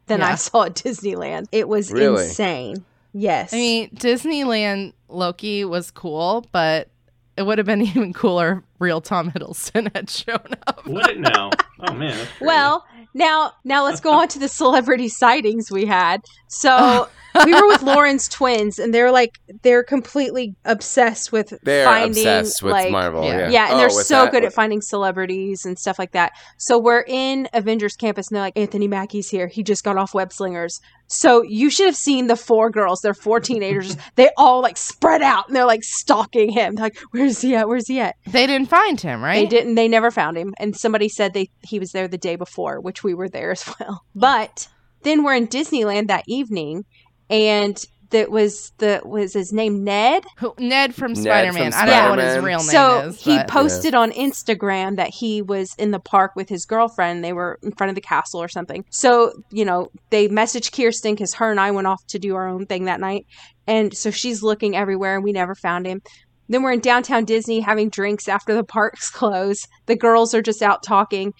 than 0.07 0.23
I 0.23 0.37
saw 0.37 0.65
at 0.65 0.75
Disneyland. 0.75 1.47
It 1.53 1.69
was 1.69 1.93
Really? 1.93 2.25
insane. 2.25 2.85
Yes. 3.13 3.53
I 3.53 3.57
mean, 3.57 3.91
Disneyland 3.91 4.93
Loki 5.09 5.65
was 5.65 5.91
cool, 5.91 6.47
but 6.53 6.89
it 7.37 7.43
would 7.43 7.59
have 7.59 7.67
been 7.67 7.83
even 7.83 8.13
cooler 8.13 8.59
if 8.59 8.65
real 8.79 9.01
Tom 9.01 9.31
Hiddleston 9.31 9.95
had 9.95 10.11
shown 10.11 10.47
up. 10.67 10.87
Would 10.87 11.09
it 11.09 11.21
now? 11.21 11.51
oh 11.81 11.95
man. 11.95 12.27
Well, 12.41 12.87
now 13.15 13.53
now 13.65 13.85
let's 13.85 14.01
go 14.01 14.13
on 14.13 14.29
to 14.29 14.39
the 14.39 14.49
celebrity 14.49 15.09
sightings 15.09 15.71
we 15.71 15.87
had. 15.87 16.23
So 16.49 17.09
we 17.45 17.55
were 17.55 17.67
with 17.69 17.83
Lauren's 17.83 18.29
twins, 18.29 18.79
and 18.79 18.93
they're 18.95 19.11
like 19.13 19.39
they're 19.63 19.83
completely 19.85 20.55
obsessed 20.65 21.33
with 21.33 21.53
They're 21.63 21.85
finding 21.85 22.11
obsessed 22.11 22.63
with 22.63 22.73
like 22.73 22.91
Marvel. 22.91 23.25
Yeah. 23.25 23.39
Yeah, 23.41 23.49
Yeah, 23.51 23.65
and 23.67 23.75
Oh, 23.75 23.79
they're 23.79 23.91
so 23.91 24.25
that- 24.25 24.33
good 24.33 24.45
at 24.45 24.53
finding 24.53 24.81
celebrities 24.81 25.65
and 25.65 25.79
stuff 25.79 25.99
like 25.99 26.13
that. 26.13 26.33
So 26.59 26.79
we're 26.79 27.05
in 27.07 27.49
Avengers 27.53 27.97
Campus, 27.97 28.29
and 28.29 28.37
they're 28.37 28.43
like, 28.43 28.57
Anthony 28.59 28.89
Mackie's 28.89 29.29
here. 29.29 29.47
He 29.47 29.63
just 29.63 29.85
got 29.85 29.97
off 29.97 30.15
Web 30.15 30.33
Slingers. 30.33 30.81
So 31.09 31.43
you 31.43 31.71
should 31.71 31.87
have 31.87 31.97
seen 31.97 32.29
the 32.29 32.37
four 32.37 32.71
girls. 32.71 33.01
They're 33.01 33.15
four 33.15 33.41
teenagers. 33.41 33.97
they 34.17 34.31
all 34.37 34.61
like 34.63 34.77
spread 34.77 35.23
out, 35.23 35.49
and 35.49 35.57
they're 35.57 35.65
like 35.67 35.83
stalking 35.85 36.51
him. 36.51 36.75
They're 36.77 36.87
like, 36.87 36.99
where's 37.11 37.41
he 37.41 37.55
at? 37.57 37.69
Where's 37.69 37.89
he 37.89 38.01
at? 38.01 38.17
They 38.27 38.47
didn't 38.47 38.69
find 38.69 39.01
him, 39.01 39.23
right? 39.23 39.35
They 39.35 39.47
didn't. 39.47 39.75
They 39.75 39.89
never 39.89 40.11
found 40.11 40.37
him. 40.37 40.55
And 40.59 40.77
somebody 40.77 41.09
said 41.09 41.35
they 41.35 41.51
he 41.63 41.79
was 41.79 41.93
there 41.93 42.07
the 42.09 42.19
day 42.19 42.37
before, 42.37 42.81
which 42.81 43.03
we 43.03 43.15
were 43.15 43.29
there 43.29 43.51
as 43.51 43.65
well. 43.81 44.05
But 44.15 44.69
then 45.03 45.25
we're 45.25 45.35
in 45.35 45.49
Disneyland 45.49 46.09
that 46.09 46.25
evening, 46.29 46.85
and 47.31 47.83
that 48.11 48.31
was 48.31 48.73
the 48.79 49.01
was 49.05 49.33
his 49.33 49.53
name 49.53 49.85
Ned. 49.85 50.25
Who, 50.39 50.55
Ned 50.59 50.95
from 50.95 51.15
Spider 51.15 51.53
Man. 51.53 51.73
I 51.73 51.87
don't 51.87 52.05
know 52.05 52.11
what 52.11 52.19
his 52.19 52.45
real 52.45 52.59
name 52.59 52.69
so 52.69 53.01
is. 53.03 53.21
he 53.23 53.37
but- 53.37 53.49
posted 53.49 53.95
on 53.95 54.11
Instagram 54.13 54.97
that 54.97 55.11
he 55.11 55.41
was 55.41 55.75
in 55.79 55.93
the 55.93 56.01
park 56.01 56.33
with 56.35 56.49
his 56.49 56.67
girlfriend. 56.67 57.25
They 57.25 57.33
were 57.33 57.59
in 57.63 57.73
front 57.73 57.89
of 57.89 57.95
the 57.95 58.01
castle 58.01 58.43
or 58.43 58.49
something. 58.49 58.85
So 58.91 59.33
you 59.51 59.65
know 59.65 59.91
they 60.11 60.29
messaged 60.29 60.77
Kirsten 60.77 61.15
because 61.15 61.35
her 61.35 61.51
and 61.51 61.61
I 61.61 61.71
went 61.71 61.87
off 61.87 62.05
to 62.09 62.19
do 62.19 62.35
our 62.35 62.49
own 62.49 62.67
thing 62.67 62.85
that 62.87 63.01
night, 63.01 63.27
and 63.67 63.97
so 63.97 64.11
she's 64.11 64.43
looking 64.43 64.77
everywhere, 64.77 65.15
and 65.15 65.25
we 65.25 65.33
never 65.33 65.55
found 65.55 65.87
him. 65.87 66.03
Then 66.49 66.65
we're 66.65 66.73
in 66.73 66.81
downtown 66.81 67.25
Disney 67.25 67.61
having 67.61 67.91
drinks 67.91 68.29
after 68.29 68.55
the 68.55 68.65
parks 68.79 69.09
close. 69.09 69.67
The 69.87 69.97
girls 69.97 70.35
are 70.35 70.43
just 70.43 70.63
out 70.63 70.83
talking. 70.83 71.33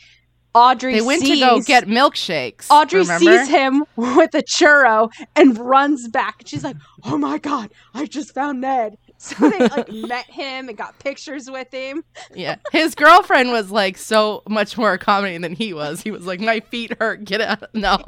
Audrey 0.55 0.95
they 0.95 1.01
went 1.01 1.21
sees, 1.21 1.39
to 1.39 1.47
go 1.47 1.61
get 1.61 1.87
milkshakes. 1.87 2.67
Audrey 2.71 3.01
remember? 3.01 3.39
sees 3.39 3.49
him 3.49 3.85
with 3.97 4.35
a 4.35 4.43
churro 4.43 5.11
and 5.37 5.57
runs 5.59 6.09
back. 6.09 6.43
She's 6.47 6.65
like, 6.65 6.77
"Oh 7.05 7.17
my 7.19 7.39
god, 7.39 7.71
I 7.95 8.07
just 8.07 8.35
found 8.35 8.61
Ned." 8.61 8.97
So 9.31 9.51
they 9.51 9.59
like 9.69 9.93
met 10.09 10.25
him 10.31 10.71
and 10.71 10.79
got 10.79 10.99
pictures 10.99 11.51
with 11.51 11.71
him. 11.73 12.05
Yeah, 12.35 12.57
his 12.73 12.95
girlfriend 12.95 13.51
was 13.53 13.71
like 13.71 13.99
so 13.99 14.43
much 14.49 14.79
more 14.79 14.95
accommodating 14.95 15.43
than 15.43 15.53
he 15.55 15.75
was. 15.75 16.01
He 16.01 16.11
was 16.11 16.25
like, 16.27 16.41
"My 16.41 16.61
feet 16.61 16.97
hurt. 16.99 17.25
Get 17.27 17.41
out." 17.43 17.65
No, 17.75 17.99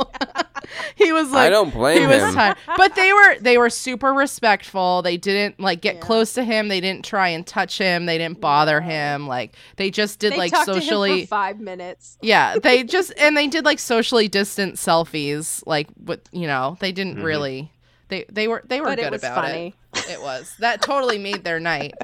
he 0.97 1.13
was 1.13 1.31
like, 1.31 1.49
I 1.49 1.51
don't 1.51 1.73
blame 1.73 2.01
he 2.01 2.07
was 2.07 2.23
him. 2.23 2.35
tired. 2.35 2.57
But 2.79 2.95
they 2.95 3.13
were 3.13 3.39
they 3.41 3.59
were 3.59 3.69
super 3.69 4.13
respectful. 4.13 5.03
They 5.03 5.17
didn't 5.17 5.61
like 5.61 5.81
get 5.83 5.97
Yeah. 5.97 6.01
close 6.01 6.33
to 6.35 6.45
him. 6.45 6.69
They 6.69 6.81
didn't 6.81 7.05
try 7.05 7.29
and 7.29 7.47
touch 7.47 7.77
him. 7.79 8.07
They 8.07 8.17
didn't 8.19 8.41
bother 8.41 8.81
him. 8.81 9.27
Like 9.27 9.55
they 9.77 9.91
just 9.91 10.19
did 10.19 10.33
they 10.33 10.37
like 10.39 10.53
talked 10.53 10.67
to 10.67 10.75
him 10.77 10.81
socially. 10.83 11.23
for 11.23 11.29
five 11.29 11.61
minutes. 11.61 12.17
yeah, 12.23 12.57
they 12.59 12.85
just 12.85 13.13
and 13.19 13.37
they 13.37 13.49
did 13.49 13.65
like 13.65 13.79
socially 13.81 14.29
distant 14.29 14.77
selfies. 14.77 15.63
Like 15.67 15.89
with 16.03 16.21
you 16.33 16.47
know 16.47 16.77
they 16.81 16.93
didn't 16.93 17.19
Mhm. 17.19 17.25
really. 17.25 17.73
They 18.09 18.25
they 18.31 18.49
were 18.49 18.63
they 18.67 18.81
were 18.81 18.87
But 18.87 18.99
good 18.99 19.07
it 19.07 19.13
was 19.13 19.23
about 19.23 19.45
funny. 19.45 19.69
it. 19.69 19.75
It 20.13 20.23
was 20.23 20.55
that 20.61 20.81
totally 20.83 21.19
made 21.19 21.43
their 21.45 21.59
night. 21.61 21.95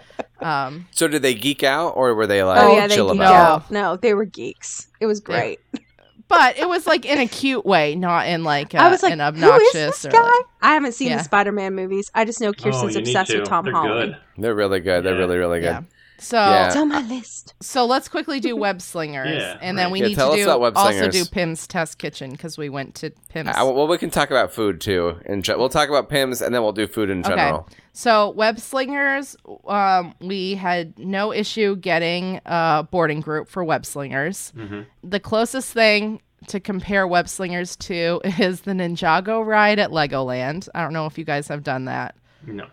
Um, 0.40 0.86
So 0.92 1.08
did 1.08 1.22
they 1.22 1.34
geek 1.34 1.62
out 1.62 1.90
or 1.96 2.14
were 2.14 2.26
they 2.26 2.42
like 2.42 2.60
Oh, 2.62 2.74
yeah, 2.76 2.86
they 2.86 2.94
chill 2.94 3.08
geeked 3.10 3.14
about 3.16 3.34
out. 3.64 3.70
No, 3.70 3.96
they 3.96 4.14
were 4.14 4.24
geeks. 4.24 4.88
It 5.00 5.06
was 5.06 5.20
great. 5.20 5.60
but 6.28 6.58
it 6.58 6.68
was 6.68 6.86
like 6.86 7.04
in 7.04 7.18
a 7.18 7.26
cute 7.26 7.64
way, 7.66 7.94
not 7.94 8.26
in 8.28 8.44
like 8.44 8.74
a, 8.74 8.78
I 8.78 8.88
was 8.90 9.02
like, 9.02 9.12
an 9.12 9.20
obnoxious 9.20 9.74
is 9.74 10.02
this 10.02 10.04
or 10.06 10.10
guy?" 10.10 10.22
like 10.22 10.44
I 10.62 10.74
haven't 10.74 10.92
seen 10.92 11.08
Yeah. 11.08 11.18
the 11.18 11.24
Spider-Man 11.24 11.74
movies. 11.74 12.10
I 12.14 12.24
just 12.24 12.40
know 12.40 12.48
oh, 12.48 12.52
Kirsten's 12.52 12.94
you 12.94 13.00
need 13.02 13.08
obsessed 13.08 13.30
to. 13.32 13.38
with 13.40 13.48
Tom 13.48 13.64
They're 13.64 13.74
Holland. 13.74 14.12
good. 14.36 14.42
They're 14.42 14.54
really 14.54 14.80
good. 14.80 15.04
They're 15.04 15.14
Yeah. 15.14 15.18
really 15.20 15.36
really 15.38 15.60
good. 15.60 15.86
Yeah. 16.18 16.24
So 16.24 16.36
Yeah. 16.36 16.66
It's 16.66 16.76
on 16.76 16.88
my 16.88 17.02
list. 17.02 17.54
so 17.60 17.86
let's 17.86 18.08
quickly 18.08 18.40
do 18.40 18.56
web 18.66 18.82
slingers, 18.82 19.40
Yeah, 19.40 19.58
and 19.60 19.78
then 19.78 19.86
right. 19.86 19.92
we 19.92 20.00
Yeah, 20.00 20.06
need 20.08 20.14
to 20.14 20.20
do 20.36 20.50
also 20.74 21.08
do 21.10 21.24
Pim's 21.24 21.66
test 21.66 21.98
kitchen 21.98 22.30
because 22.32 22.58
we 22.58 22.68
went 22.68 22.94
to 22.96 23.10
Pim's. 23.28 23.50
Uh, 23.50 23.70
well, 23.72 23.86
we 23.86 23.98
can 23.98 24.10
talk 24.10 24.30
about 24.30 24.52
food 24.52 24.80
too. 24.80 25.18
And 25.26 25.46
we'll 25.56 25.68
talk 25.68 25.88
about 25.88 26.08
Pims, 26.10 26.44
and 26.44 26.54
then 26.54 26.62
we'll 26.62 26.72
do 26.72 26.86
food 26.86 27.08
in 27.10 27.22
general. 27.22 27.68
So 27.92 28.30
web 28.30 28.60
slingers, 28.60 29.36
um, 29.66 30.14
we 30.20 30.54
had 30.54 30.98
no 30.98 31.32
issue 31.32 31.74
getting 31.76 32.40
a 32.46 32.86
boarding 32.88 33.20
group 33.20 33.48
for 33.48 33.64
web 33.64 33.84
slingers. 33.86 34.50
hmm 34.56 34.82
The 35.02 35.18
closest 35.20 35.72
thing 35.72 36.20
to 36.46 36.60
compare 36.60 37.06
web 37.06 37.28
slingers 37.28 37.74
to 37.76 38.20
is 38.38 38.60
the 38.62 38.72
Ninjago 38.72 39.44
ride 39.44 39.78
at 39.80 39.90
Legoland. 39.90 40.68
I 40.74 40.82
don't 40.82 40.92
know 40.92 41.06
if 41.06 41.18
you 41.18 41.24
guys 41.24 41.48
have 41.48 41.62
done 41.64 41.86
that. 41.86 42.14
No. 42.46 42.66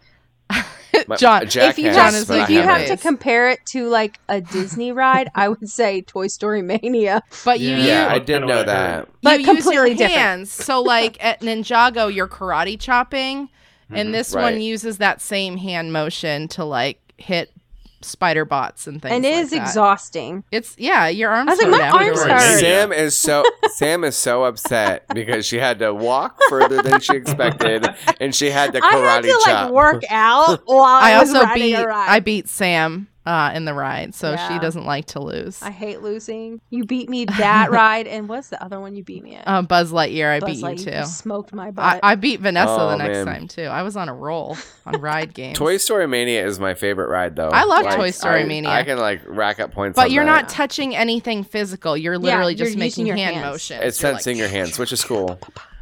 My- 1.08 1.16
John, 1.18 1.48
Jack 1.48 1.72
if 1.72 1.80
you 1.80 1.88
has, 1.88 1.96
John 1.96 2.06
have, 2.06 2.14
is 2.16 2.26
but 2.26 2.40
I 2.40 2.44
if 2.44 2.50
you 2.50 2.62
have 2.62 2.88
to 2.88 2.98
compare 2.98 3.50
it 3.50 3.60
to 3.68 3.88
like 3.88 4.20
a 4.30 4.42
Disney 4.42 4.92
ride, 4.92 5.30
I 5.36 5.50
would 5.50 5.70
say 5.70 6.02
Toy 6.02 6.28
Story 6.28 6.62
Mania. 6.62 7.22
But 7.44 7.60
you 7.60 7.72
Yeah. 7.72 7.78
use 7.78 7.88
Yeah, 7.88 8.08
I 8.12 8.20
did 8.20 8.40
know 8.46 8.64
that. 8.64 9.08
But 9.22 9.40
you 9.42 9.48
use 9.48 9.48
your 9.48 9.56
completely 9.56 9.90
different. 9.96 10.14
hands. 10.14 10.52
So 10.52 10.82
like 10.82 11.24
at 11.24 11.42
Ninjago, 11.42 12.14
you're 12.14 12.28
karate 12.28 12.80
chopping, 12.80 13.50
and 13.92 14.10
Mhm. 14.10 14.12
this 14.14 14.34
Right. 14.34 14.44
one 14.54 14.62
uses 14.62 14.98
that 14.98 15.22
same 15.22 15.58
hand 15.58 15.94
motion 15.94 16.48
to 16.50 16.64
like 16.66 17.00
hit 17.18 17.52
spider 18.02 18.46
bots 18.46 18.88
and 18.88 19.02
things. 19.02 19.14
and 19.16 19.26
it 19.26 19.34
like 19.36 19.44
is 19.46 19.50
that. 19.52 19.62
exhausting. 19.62 20.44
It's 20.52 20.76
yeah, 20.78 21.08
your 21.08 21.32
arms. 21.32 21.50
I 21.50 21.54
was 21.54 21.62
like, 21.62 21.72
my 21.72 21.90
arms 21.90 22.20
Right. 22.20 22.32
hurt. 22.42 22.60
Sam 22.60 22.92
is 22.94 23.16
so 23.16 23.44
Sam 23.74 24.04
is 24.04 24.16
so 24.16 24.44
upset 24.44 25.06
because 25.14 25.46
she 25.46 25.58
had 25.58 25.80
to 25.80 25.94
walk 25.94 26.40
further 26.50 26.82
than 26.82 27.00
she 27.00 27.16
expected, 27.16 27.86
and 28.20 28.34
she 28.36 28.50
had 28.52 28.74
to 28.74 28.82
I 28.84 28.96
had 28.96 29.24
karate 29.24 29.28
to 29.28 29.42
chop. 29.46 29.64
like 29.66 29.72
work 29.74 30.04
out 30.10 30.62
while 30.66 30.84
I 30.84 31.14
I, 31.14 31.20
was 31.20 31.34
also 31.34 31.54
beat 31.54 31.74
a 31.74 31.86
ride. 31.86 32.10
I 32.10 32.20
beat 32.20 32.48
Sam 32.50 33.08
uh, 33.26 33.52
in 33.56 33.66
the 33.66 33.74
ride, 33.74 34.14
so 34.14 34.36
she 34.48 34.60
doesn't 34.60 34.86
like 34.86 35.06
to 35.08 35.20
lose. 35.20 35.62
I 35.64 35.72
hate 35.72 36.02
losing. 36.02 36.62
You 36.70 36.86
beat 36.86 37.10
me 37.10 37.26
that 37.26 37.72
ride, 37.72 38.06
and 38.08 38.30
what's 38.30 38.50
the 38.50 38.64
other 38.64 38.80
one 38.80 38.96
you 38.96 39.04
beat 39.04 39.24
me 39.24 39.36
at? 39.36 39.48
uh, 39.48 39.62
Buzz 39.64 39.92
Lightyear, 39.92 40.30
I 40.32 40.40
Buzz 40.40 40.50
beat 40.50 40.58
you 40.60 40.66
Lightyear. 40.66 41.02
too. 41.04 41.08
smoked 41.10 41.54
my 41.54 41.72
butt. 41.72 42.00
I 42.04 42.16
beat 42.16 42.40
Vanessa 42.40 42.72
Oh, 42.78 42.90
the 42.90 42.98
next 42.98 43.26
man. 43.26 43.26
time 43.26 43.48
too. 43.48 43.64
I 43.64 43.82
was 43.82 43.98
on 43.98 44.10
a 44.10 44.14
roll 44.14 44.58
on 44.86 45.02
ride 45.02 45.34
games. 45.34 45.58
Toy 45.58 45.78
Story 45.78 46.08
Mania 46.08 46.46
is 46.46 46.60
my 46.60 46.74
favorite 46.76 47.10
ride, 47.10 47.36
though. 47.36 47.50
I 47.50 47.64
love 47.64 47.94
Toy 47.96 48.12
Story 48.12 48.42
I- 48.42 48.46
Mania. 48.46 48.70
I 48.70 48.84
can 48.84 48.98
like 49.00 49.22
rack 49.26 49.60
up 49.60 49.72
points. 49.72 49.96
but 49.96 50.06
on 50.06 50.12
you're 50.12 50.26
that. 50.26 50.42
not 50.44 50.50
touching 50.50 50.96
anything 50.96 51.44
physical. 51.44 51.98
You're 51.98 52.18
literally 52.18 52.54
you're 52.56 52.66
just 52.68 52.78
making 52.78 53.06
your 53.08 53.16
hand 53.16 53.36
hands. 53.38 53.46
motions. 53.54 53.82
It's 53.84 54.02
You're 54.02 54.12
like- 54.12 54.22
sensing 54.22 54.38
your 54.38 54.50
hands, 54.50 54.78
which 54.78 54.92
is 54.94 55.04
cool. 55.06 55.40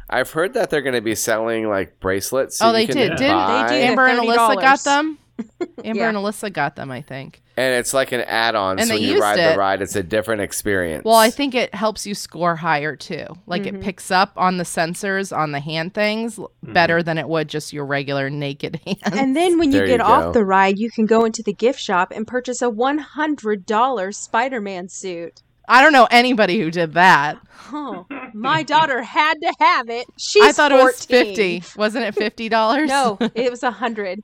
I've 0.08 0.30
heard 0.30 0.54
that 0.54 0.70
they're 0.70 0.82
going 0.82 0.94
to 0.94 1.00
be 1.00 1.14
selling 1.14 1.68
like 1.68 1.98
bracelets. 1.98 2.60
Oh, 2.62 2.68
you 2.68 2.72
they 2.72 2.86
can 2.86 2.96
did. 2.96 3.16
Did 3.16 3.28
buy, 3.30 3.66
They 3.68 3.80
do. 3.80 3.84
Amber 3.88 4.06
and 4.06 4.20
Alyssa 4.20 4.60
got 4.60 4.80
them? 4.84 5.18
Amber 5.84 6.00
Yeah. 6.00 6.08
and 6.08 6.16
Alyssa 6.16 6.52
got 6.52 6.76
them, 6.76 6.90
I 6.90 7.02
think. 7.02 7.42
and 7.56 7.74
it's 7.74 7.92
like 7.94 8.12
an 8.12 8.20
add-on. 8.22 8.78
And 8.78 8.88
so 8.88 8.94
when 8.94 9.02
you 9.02 9.20
ride 9.20 9.38
it. 9.38 9.52
the 9.52 9.58
ride, 9.58 9.82
it's 9.82 9.96
a 9.96 10.02
different 10.02 10.40
experience. 10.42 11.04
Well, 11.04 11.14
I 11.16 11.30
think 11.30 11.54
it 11.54 11.74
helps 11.74 12.06
you 12.06 12.14
score 12.14 12.56
higher 12.56 12.96
too. 12.96 13.26
Like 13.46 13.62
Mhm. 13.62 13.66
it 13.74 13.80
picks 13.80 14.10
up 14.10 14.32
on 14.36 14.56
the 14.56 14.64
sensors 14.64 15.36
on 15.36 15.52
the 15.52 15.60
hand 15.60 15.94
things 15.94 16.38
l- 16.38 16.50
better 16.62 17.02
than 17.02 17.18
it 17.18 17.28
would 17.28 17.48
just 17.48 17.72
your 17.72 17.84
regular 17.84 18.30
naked 18.30 18.80
hand. 18.86 18.98
and 19.12 19.36
then 19.36 19.58
when 19.58 19.72
you 19.72 19.78
There 19.78 19.86
get 19.86 19.98
you 20.00 20.04
off 20.06 20.32
the 20.34 20.44
ride, 20.44 20.78
you 20.78 20.90
can 20.90 21.06
go 21.06 21.24
into 21.24 21.42
the 21.44 21.52
gift 21.52 21.80
shop 21.80 22.12
and 22.14 22.26
purchase 22.26 22.62
a 22.62 22.70
one 22.70 22.98
hundred 22.98 23.66
dollars 23.66 24.16
Spider 24.16 24.60
Man 24.60 24.88
suit. 24.88 25.42
I 25.68 25.82
don't 25.82 25.92
know 25.94 26.06
anybody 26.10 26.60
who 26.60 26.70
did 26.70 26.92
that. 26.94 27.38
Oh, 27.72 28.04
my 28.34 28.62
daughter 28.62 29.02
had 29.02 29.34
to 29.40 29.54
have 29.60 29.88
it. 29.88 30.06
She's 30.18 30.42
I 30.44 30.52
thought 30.52 30.72
14. 30.72 30.80
it 30.80 30.84
was 30.84 31.04
fifty. 31.06 31.62
Wasn't 31.78 32.04
it 32.04 32.14
fifty 32.14 32.48
dollars? 32.50 32.88
No, 32.88 33.16
it 33.34 33.50
was 33.50 33.62
a 33.62 33.70
hundred. 33.70 34.22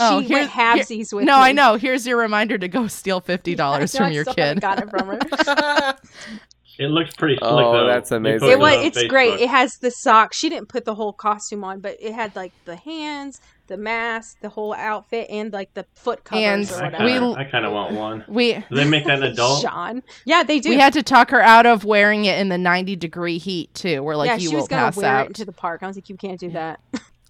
Oh, 0.00 0.20
she 0.22 0.26
Oh, 0.26 0.30
went 0.30 0.50
here- 0.50 0.64
halvesies 0.64 1.12
with 1.12 1.24
no, 1.24 1.36
me. 1.36 1.42
I 1.42 1.52
know. 1.52 1.74
Here's 1.76 2.06
your 2.06 2.16
reminder 2.18 2.58
to 2.58 2.68
go 2.68 2.86
steal 2.86 3.20
fifty 3.32 3.54
dollars 3.54 3.94
I 3.94 3.98
from 3.98 4.12
your 4.12 4.24
kid. 4.24 4.38
haven't 4.38 4.60
Got 4.60 4.82
it 4.82 4.90
from 4.90 5.06
her. 5.08 5.96
It 6.78 6.92
looks 6.92 7.12
pretty 7.16 7.34
slick 7.38 7.50
Oh, 7.50 7.72
though. 7.72 7.86
that's 7.88 8.12
amazing. 8.12 8.50
it 8.50 8.58
was. 8.60 8.76
on 8.76 8.84
It's 8.84 9.02
great. 9.08 9.40
It 9.40 9.48
has 9.48 9.78
the 9.78 9.90
socks. 9.90 10.36
She 10.36 10.48
didn't 10.48 10.68
put 10.68 10.84
the 10.84 10.94
whole 10.94 11.12
costume 11.12 11.64
on, 11.64 11.80
but 11.80 11.96
it 12.00 12.14
had 12.14 12.36
like 12.36 12.52
the 12.66 12.76
hands, 12.76 13.40
the 13.66 13.76
mask, 13.76 14.36
the 14.42 14.48
whole 14.48 14.72
outfit, 14.74 15.26
and 15.28 15.52
like 15.52 15.74
the 15.74 15.84
foot 15.96 16.22
covers 16.22 16.44
And 16.44 16.70
or 16.70 16.74
I 16.84 16.84
whatever. 16.84 17.04
we- 17.04 17.10
kinda, 17.14 17.34
I 17.36 17.44
kind 17.50 17.66
of 17.66 17.72
want 17.72 17.94
one. 17.94 18.24
We 18.28 18.52
Do 18.54 18.62
they 18.70 18.84
make 18.88 19.06
that 19.06 19.18
an 19.18 19.24
adult? 19.24 19.62
Sean. 19.62 20.04
Yeah, 20.24 20.44
they 20.44 20.60
do. 20.60 20.68
we 20.68 20.76
had 20.76 20.92
to 20.92 21.02
talk 21.02 21.30
her 21.30 21.40
out 21.42 21.66
of 21.66 21.84
wearing 21.84 22.26
it 22.26 22.38
in 22.38 22.48
the 22.48 22.58
ninety 22.58 22.94
degree 22.94 23.38
heat 23.38 23.74
too. 23.74 24.04
We're 24.04 24.14
like, 24.14 24.28
yeah, 24.28 24.34
you 24.36 24.48
she 24.50 24.54
will 24.54 24.60
was 24.62 24.68
gonna 24.68 24.82
pass 24.82 24.96
wear 24.98 25.06
out. 25.10 25.24
it 25.24 25.28
into 25.30 25.44
the 25.46 25.52
park. 25.52 25.82
I 25.82 25.88
was 25.88 25.96
like, 25.96 26.08
you 26.08 26.16
can't 26.16 26.38
do 26.38 26.50
that. 26.50 26.78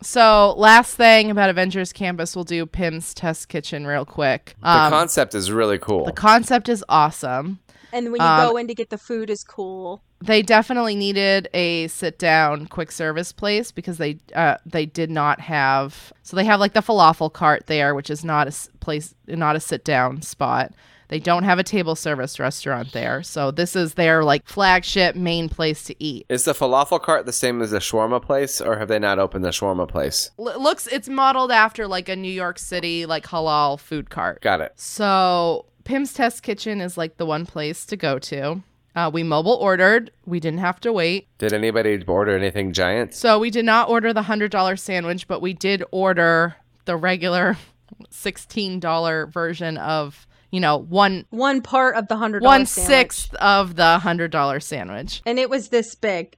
So, 0.01 0.55
last 0.57 0.95
thing 0.95 1.31
about 1.31 1.51
Avengers 1.51 1.93
Campus, 1.93 2.37
we'll 2.37 2.45
do 2.45 2.65
Pim's 2.67 3.13
Test 3.15 3.49
Kitchen 3.49 3.87
real 3.87 4.05
quick. 4.05 4.55
the 4.63 4.69
Um, 4.69 4.91
concept 4.93 5.35
is 5.35 5.51
really 5.51 5.79
cool. 5.79 6.05
the 6.05 6.13
concept 6.13 6.69
is 6.69 6.85
awesome. 6.89 7.59
And 7.93 8.13
when 8.13 8.21
you 8.21 8.27
Um, 8.27 8.49
go 8.51 8.57
in 8.59 8.69
to 8.69 8.75
get 8.75 8.91
the 8.91 8.99
food, 8.99 9.31
is 9.31 9.43
cool. 9.43 10.03
They 10.21 10.43
definitely 10.43 10.95
needed 10.95 11.49
a 11.55 11.89
sit-down 11.89 12.67
quick 12.67 12.93
service 12.93 13.33
place 13.33 13.73
because 13.73 13.99
they 13.99 14.19
uh, 14.35 14.57
they 14.67 14.85
did 14.87 15.11
not 15.11 15.41
have. 15.41 16.13
So 16.23 16.37
they 16.37 16.45
have 16.45 16.61
like 16.61 16.75
the 16.75 16.81
falafel 16.83 17.33
cart 17.33 17.65
there, 17.67 17.95
which 17.95 18.11
is 18.11 18.25
not 18.25 18.47
a 18.47 18.55
place, 18.81 19.15
not 19.27 19.57
a 19.57 19.61
sit-down 19.61 20.23
spot. 20.23 20.73
They 21.09 21.19
don't 21.19 21.45
have 21.45 21.59
a 21.59 21.63
table 21.65 21.97
service 21.97 22.39
restaurant 22.39 22.93
there, 22.93 23.23
so 23.23 23.51
this 23.51 23.75
is 23.75 23.95
their 23.95 24.23
like 24.23 24.47
flagship 24.47 25.17
main 25.17 25.49
place 25.49 25.85
to 25.85 26.03
eat. 26.03 26.27
is 26.29 26.45
the 26.45 26.53
falafel 26.53 27.01
cart 27.01 27.25
the 27.25 27.33
same 27.33 27.63
as 27.63 27.71
the 27.71 27.79
shawarma 27.79 28.21
place, 28.23 28.61
or 28.61 28.79
have 28.79 28.89
they 28.89 28.99
not 28.99 29.19
opened 29.19 29.45
the 29.45 29.49
shawarma 29.49 29.89
place? 29.89 30.31
L- 30.39 30.61
looks, 30.63 30.87
it's 30.87 31.09
modeled 31.09 31.51
after 31.51 31.87
like 31.87 32.11
a 32.11 32.17
New 32.17 32.33
York 32.33 32.59
City 32.59 33.07
like 33.07 33.25
halal 33.25 33.81
food 33.81 34.11
cart. 34.11 34.43
Got 34.43 34.61
it. 34.61 34.73
So 34.77 35.65
Pim's 35.85 36.13
Test 36.13 36.43
Kitchen 36.43 36.83
is 36.83 36.99
like 36.99 37.17
the 37.17 37.25
one 37.25 37.47
place 37.47 37.87
to 37.87 37.97
go 37.97 38.19
to. 38.19 38.63
Uh, 38.95 39.11
we 39.11 39.23
mobile 39.23 39.55
ordered. 39.55 40.11
We 40.27 40.41
didn't 40.41 40.61
have 40.61 40.81
to 40.81 40.93
wait. 40.93 41.29
Did 41.39 41.55
anybody 41.55 42.03
order 42.07 42.37
anything 42.37 42.73
giant? 42.75 43.15
So 43.15 43.39
we 43.39 43.49
did 43.51 43.65
not 43.65 43.89
order 43.89 44.13
the 44.13 44.23
hundred 44.23 44.51
dollar 44.51 44.77
sandwich, 44.77 45.27
but 45.27 45.41
we 45.41 45.55
did 45.55 45.83
order 45.91 46.57
the 46.85 46.97
regular 46.97 47.57
sixteen 48.11 48.79
dollar 48.79 49.27
version 49.27 49.79
of 49.79 50.27
you 50.51 50.61
know 50.61 50.77
one 50.79 51.25
One 51.31 51.61
part 51.63 51.97
of 51.97 52.09
the 52.09 52.17
hundred 52.17 52.43
one 52.43 52.67
sandwich. 52.67 52.89
sixth 52.89 53.35
of 53.35 53.77
the 53.77 53.99
hundred 53.99 54.31
dollar 54.31 54.61
sandwich. 54.61 55.23
and 55.27 55.39
it 55.39 55.51
was 55.51 55.69
this 55.69 55.95
big. 55.95 56.37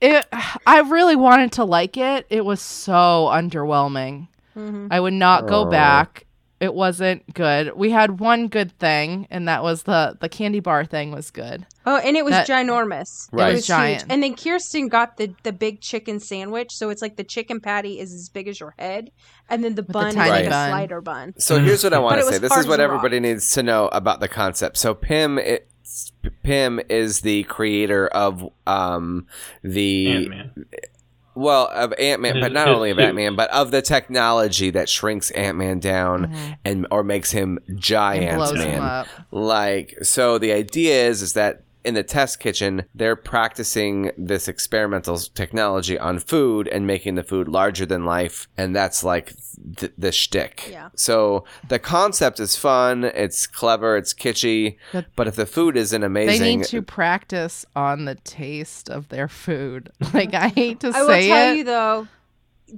It 0.00 0.26
I 0.66 0.80
really 0.80 1.14
wanted 1.16 1.52
to 1.52 1.64
like 1.64 1.96
it. 1.96 2.26
It 2.28 2.44
was 2.44 2.60
so 2.60 3.28
underwhelming. 3.30 4.26
Mhm. 4.56 4.88
I 4.90 4.98
would 4.98 5.12
not 5.12 5.46
go 5.46 5.64
back. 5.64 6.26
It 6.62 6.74
wasn't 6.74 7.34
good. 7.34 7.72
We 7.74 7.90
had 7.90 8.20
one 8.20 8.46
good 8.46 8.70
thing, 8.78 9.26
and 9.30 9.48
that 9.48 9.64
was 9.64 9.82
the 9.82 10.16
the 10.20 10.28
candy 10.28 10.60
bar 10.60 10.84
thing 10.84 11.10
was 11.10 11.32
good. 11.32 11.66
Oh, 11.84 11.96
and 11.96 12.16
it 12.16 12.24
was 12.24 12.30
That- 12.30 12.46
ginormous. 12.46 13.28
Right. 13.32 13.46
It 13.46 13.50
It 13.50 13.52
was 13.54 13.58
was 13.62 13.66
giant. 13.66 14.02
Huge. 14.02 14.12
And 14.12 14.22
then 14.22 14.36
Kirsten 14.36 14.86
got 14.86 15.16
the 15.16 15.34
the 15.42 15.52
big 15.52 15.80
chicken 15.80 16.20
sandwich, 16.20 16.70
so 16.70 16.88
it's 16.90 17.02
like 17.02 17.16
the 17.16 17.24
chicken 17.24 17.58
patty 17.60 17.98
is 17.98 18.12
as 18.14 18.28
big 18.28 18.46
as 18.46 18.60
your 18.60 18.74
head, 18.78 19.10
and 19.50 19.64
then 19.64 19.74
the 19.74 19.82
the 19.82 19.92
bun 19.92 20.10
is 20.10 20.14
like 20.14 20.48
bun. 20.48 20.68
a 20.68 20.70
slider 20.70 21.00
bun. 21.00 21.34
So 21.36 21.58
here's 21.58 21.82
what 21.82 21.94
I 21.94 21.98
want 21.98 22.20
to 22.20 22.26
say. 22.32 22.38
This 22.38 22.56
is 22.56 22.68
what 22.68 22.78
as 22.78 22.84
a 22.84 22.84
everybody 22.84 23.18
needs 23.18 23.50
to 23.54 23.64
know 23.64 23.88
about 23.88 24.20
the 24.20 24.28
concept. 24.28 24.76
So 24.76 24.94
Pim, 24.94 25.38
it, 25.40 25.68
Pim 26.44 26.80
is 26.88 27.22
the 27.22 27.42
creator 27.42 28.06
of 28.06 28.48
um 28.68 29.26
the 29.64 30.12
Ant 30.12 30.28
Man. 30.28 30.66
Well 31.34 31.68
of 31.72 31.92
Ant 31.98 32.20
Man, 32.20 32.40
but 32.40 32.52
not 32.52 32.68
only 32.68 32.90
of. 32.90 32.98
Ant 32.98 33.14
Man, 33.14 33.36
but 33.36 33.50
of 33.50 33.70
the 33.70 33.82
technology 33.82 34.70
that 34.70 34.88
shrinks 34.88 35.30
Ant 35.32 35.56
Man 35.56 35.78
down 35.78 36.34
and 36.64 36.86
or 36.90 37.02
makes 37.02 37.30
him 37.30 37.58
giant 37.74 38.36
blows 38.36 38.54
man. 38.54 39.06
Like, 39.30 39.96
so 40.02 40.38
the 40.38 40.52
idea 40.52 41.08
is 41.08 41.22
is 41.22 41.32
that 41.34 41.62
in 41.84 41.94
the 41.94 42.02
test 42.02 42.40
kitchen, 42.40 42.84
they're 42.94 43.16
practicing 43.16 44.10
this 44.16 44.48
experimental 44.48 45.16
technology 45.18 45.98
on 45.98 46.18
food 46.18 46.68
and 46.68 46.86
making 46.86 47.16
the 47.16 47.22
food 47.22 47.48
larger 47.48 47.84
than 47.86 48.04
life, 48.04 48.46
and 48.56 48.74
that's 48.74 49.02
like 49.02 49.34
th- 49.76 49.92
the 49.98 50.12
shtick. 50.12 50.68
Yeah. 50.70 50.90
So 50.94 51.44
the 51.68 51.78
concept 51.78 52.38
is 52.40 52.56
fun, 52.56 53.04
it's 53.04 53.46
clever, 53.46 53.96
it's 53.96 54.14
kitschy, 54.14 54.76
But- 54.92 55.06
but 55.16 55.26
if 55.28 55.36
the 55.36 55.46
food 55.46 55.76
isn't 55.76 56.02
amazing, 56.02 56.28
They 56.28 56.36
amazing, 56.54 56.58
need 56.60 56.66
to 56.68 56.82
practice 56.82 57.64
on 57.74 58.04
the 58.04 58.14
taste 58.16 58.88
of 58.88 59.08
their 59.08 59.28
food. 59.28 59.90
Like 60.14 60.34
I 60.34 60.48
hate 60.48 60.80
to 60.80 60.88
I 60.88 60.92
say 60.92 60.98
it, 60.98 60.98
I 60.98 61.02
will 61.02 61.08
say 61.08 61.28
tell 61.28 61.52
it. 61.52 61.56
you 61.58 61.64
though, 61.64 62.08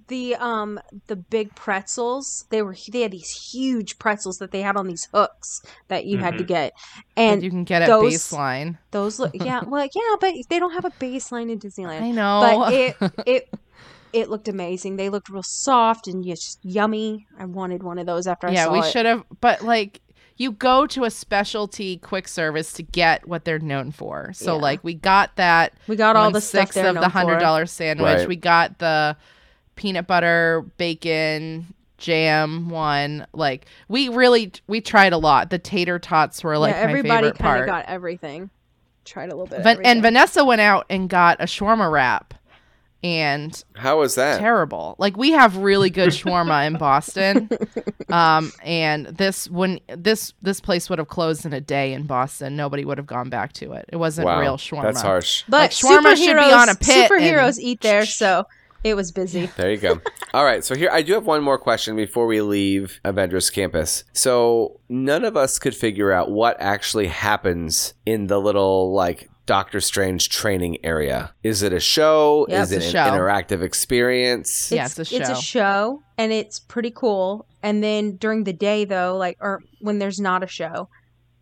the 0.08 0.34
um 0.36 0.80
the 1.06 1.16
big 1.16 1.54
pretzels 1.54 2.46
they 2.50 2.62
were 2.62 2.74
they 2.90 3.02
had 3.02 3.10
these 3.12 3.30
huge 3.30 3.98
pretzels 3.98 4.38
that 4.38 4.50
they 4.50 4.60
had 4.62 4.76
on 4.76 4.86
these 4.88 5.08
hooks 5.12 5.62
that 5.88 6.04
you 6.06 6.18
had 6.18 6.36
to 6.38 6.44
Mhm. 6.44 6.48
get, 6.48 6.72
that 6.74 7.02
and 7.16 7.42
you 7.42 7.50
can 7.50 7.64
get 7.64 7.82
at 7.82 7.88
those- 7.88 8.12
baseline. 8.14 8.78
those 8.90 9.18
look 9.18 9.32
yeah 9.34 9.62
well 9.66 9.86
yeah 9.94 10.16
but 10.20 10.34
they 10.48 10.58
don't 10.58 10.72
have 10.72 10.84
a 10.84 10.90
baseline 10.92 11.50
in 11.50 11.58
Disneyland. 11.58 12.02
I 12.02 12.10
know. 12.10 12.40
but 12.40 12.72
it 12.72 12.96
it 13.26 13.48
it 14.12 14.30
looked 14.30 14.46
amazing. 14.48 14.94
They 14.96 15.08
looked 15.10 15.28
real 15.28 15.42
soft 15.42 16.06
and 16.06 16.24
just 16.24 16.60
yummy. 16.64 17.26
I 17.36 17.46
wanted 17.46 17.82
one 17.82 17.98
of 17.98 18.06
those 18.06 18.26
after 18.28 18.46
I 18.46 18.52
yeah, 18.52 18.64
saw 18.66 18.72
we 18.72 18.82
should 18.82 19.06
have. 19.06 19.24
But 19.40 19.62
like, 19.62 20.02
you 20.36 20.52
go 20.52 20.86
to 20.86 21.02
a 21.02 21.10
specialty 21.10 21.96
quick 21.96 22.28
service 22.28 22.72
to 22.74 22.84
get 22.84 23.26
what 23.26 23.44
they're 23.44 23.58
known 23.58 23.90
for. 23.90 24.30
So 24.32 24.54
Yeah. 24.54 24.62
like, 24.62 24.84
we 24.84 24.94
got 24.94 25.34
that. 25.34 25.72
We 25.88 25.96
got 25.96 26.14
all 26.14 26.26
one 26.26 26.32
the 26.32 26.40
stuff 26.40 26.66
sixth 26.68 26.74
there 26.76 26.86
of 26.86 26.94
the 26.94 27.08
hundred 27.08 27.40
dollar 27.40 27.66
sandwich. 27.66 28.18
Right. 28.18 28.28
We 28.28 28.36
got 28.36 28.78
the 28.78 29.16
peanut 29.76 30.06
butter 30.06 30.64
bacon 30.76 31.74
jam 31.98 32.68
one. 32.68 33.26
Like 33.32 33.66
we 33.88 34.08
really 34.08 34.52
we 34.66 34.80
tried 34.80 35.12
a 35.12 35.18
lot. 35.18 35.50
The 35.50 35.58
tater 35.58 35.98
tots 35.98 36.42
were 36.44 36.58
like 36.58 36.74
yeah, 36.74 36.84
my 36.84 36.88
everybody 36.90 37.26
favorite 37.28 37.38
kind 37.38 37.48
part. 37.48 37.60
of 37.62 37.66
got 37.66 37.84
everything. 37.86 38.50
Tried 39.04 39.30
a 39.30 39.36
little 39.36 39.46
bit. 39.46 39.62
Van- 39.62 39.80
and. 39.84 40.02
Vanessa 40.02 40.44
went 40.44 40.60
out 40.60 40.86
and 40.88 41.10
got 41.10 41.38
a 41.40 41.44
shawarma 41.44 41.92
wrap, 41.92 42.32
and 43.02 43.62
How 43.74 43.98
was 43.98 44.14
that? 44.14 44.38
terrible. 44.38 44.96
Like 44.98 45.14
we 45.16 45.32
have 45.32 45.58
really 45.58 45.90
good 45.90 46.08
shawarma 46.08 46.66
in 46.66 46.78
Boston, 46.78 47.50
um, 48.08 48.50
and 48.62 49.04
this 49.06 49.48
when 49.50 49.78
this 49.94 50.32
this 50.40 50.58
place 50.60 50.88
would 50.88 50.98
have 50.98 51.08
closed 51.08 51.44
in 51.44 51.52
a 51.52 51.60
day 51.60 51.92
in 51.92 52.04
Boston, 52.06 52.56
nobody 52.56 52.86
would 52.86 52.96
have 52.96 53.06
gone 53.06 53.28
back 53.28 53.52
to 53.54 53.72
it. 53.72 53.84
It 53.88 53.96
wasn't 53.96 54.24
wow, 54.24 54.40
real 54.40 54.56
shawarma. 54.56 54.84
That's 54.84 55.02
harsh. 55.02 55.44
but 55.50 55.58
like, 55.58 55.70
shawarma 55.72 56.16
should 56.16 56.38
be 56.38 56.52
on 56.52 56.70
a 56.70 56.74
pit 56.74 57.10
superheroes 57.10 57.56
and- 57.56 57.66
eat 57.66 57.82
there, 57.82 58.06
so 58.06 58.46
it 58.84 58.94
was 58.94 59.10
busy. 59.10 59.50
There 59.56 59.70
you 59.70 59.78
go. 59.78 60.00
All 60.32 60.44
right, 60.44 60.62
so 60.64 60.74
here 60.74 60.90
I 60.92 61.02
do 61.02 61.14
have 61.14 61.26
one 61.26 61.42
more 61.42 61.58
question 61.58 61.96
before 61.96 62.26
we 62.26 62.40
leave 62.40 63.00
Avengers 63.04 63.50
Campus. 63.50 64.04
So 64.12 64.80
none 64.88 65.24
of 65.24 65.36
us 65.36 65.58
could 65.58 65.74
figure 65.74 66.12
out 66.12 66.30
what 66.30 66.56
actually 66.60 67.06
happens 67.08 67.94
in 68.04 68.26
the 68.26 68.40
little 68.40 68.92
like 68.92 69.30
Doctor 69.46 69.80
Strange 69.80 70.28
training 70.28 70.78
area. 70.84 71.34
Is 71.42 71.62
it 71.62 71.72
a 71.72 71.80
show? 71.80 72.46
Yep. 72.48 72.62
Is 72.62 72.72
it 72.72 72.82
a 72.82 72.86
an 72.86 72.92
show. 72.92 72.98
interactive 72.98 73.62
experience? 73.62 74.72
Yeah, 74.72 74.86
it's 74.86 74.98
a 74.98 75.04
show. 75.04 75.16
It's 75.16 75.28
a 75.28 75.34
show. 75.34 75.40
show, 75.40 76.02
and 76.18 76.32
it's 76.32 76.60
pretty 76.60 76.90
cool. 76.90 77.46
And 77.62 77.82
then 77.82 78.16
during 78.16 78.44
the 78.44 78.52
day, 78.52 78.84
though, 78.84 79.16
like 79.16 79.36
or 79.40 79.62
when 79.80 79.98
there's 79.98 80.20
not 80.20 80.42
a 80.42 80.46
show, 80.46 80.88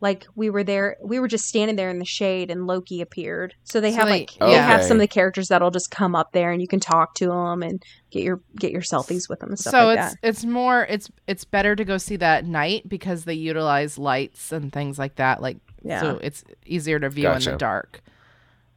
like 0.03 0.27
we 0.35 0.51
were 0.51 0.65
there, 0.65 0.97
we 1.01 1.19
were 1.21 1.29
just 1.29 1.45
standing 1.45 1.77
there 1.77 1.89
in 1.89 1.99
the 2.01 2.05
shade, 2.05 2.51
and 2.51 2.67
Loki 2.67 3.01
appeared. 3.01 3.55
So 3.65 3.81
they 3.81 3.93
So 3.93 3.99
have 3.99 4.07
they- 4.07 4.11
like 4.13 4.33
they 4.41 4.53
have 4.53 4.83
some 4.83 4.97
of 4.99 5.01
the 5.01 5.07
characters 5.09 5.49
that'll 5.49 5.71
just 5.71 5.91
come 5.91 6.15
up 6.15 6.33
there, 6.33 6.51
and 6.53 6.61
you 6.61 6.69
can 6.69 6.81
talk 6.81 7.15
to 7.15 7.27
them 7.29 7.63
and 7.63 7.83
get 8.11 8.25
your 8.25 8.41
get 8.59 8.73
your 8.73 8.83
selfies 8.83 9.29
with 9.31 9.39
them 9.41 9.51
and 9.51 9.59
stuff 9.59 9.71
so 9.71 9.87
like 9.87 9.99
it's 10.01 10.11
that. 10.11 10.19
it's 10.29 10.45
more 10.45 10.85
it's 10.91 11.09
it's 11.27 11.45
better 11.45 11.75
to 11.77 11.85
go 11.85 11.97
see 11.97 12.17
that 12.17 12.39
at 12.39 12.47
night 12.47 12.89
because 12.89 13.25
they 13.25 13.33
utilize 13.35 13.97
lights 13.97 14.53
and 14.53 14.73
things 14.73 14.99
like 14.99 15.15
that. 15.17 15.41
Like 15.41 15.59
Yeah. 15.83 16.01
so 16.01 16.19
it's 16.21 16.45
easier 16.67 16.99
to 16.99 17.09
view 17.09 17.31
in 17.31 17.41
the 17.41 17.57
dark. 17.57 18.03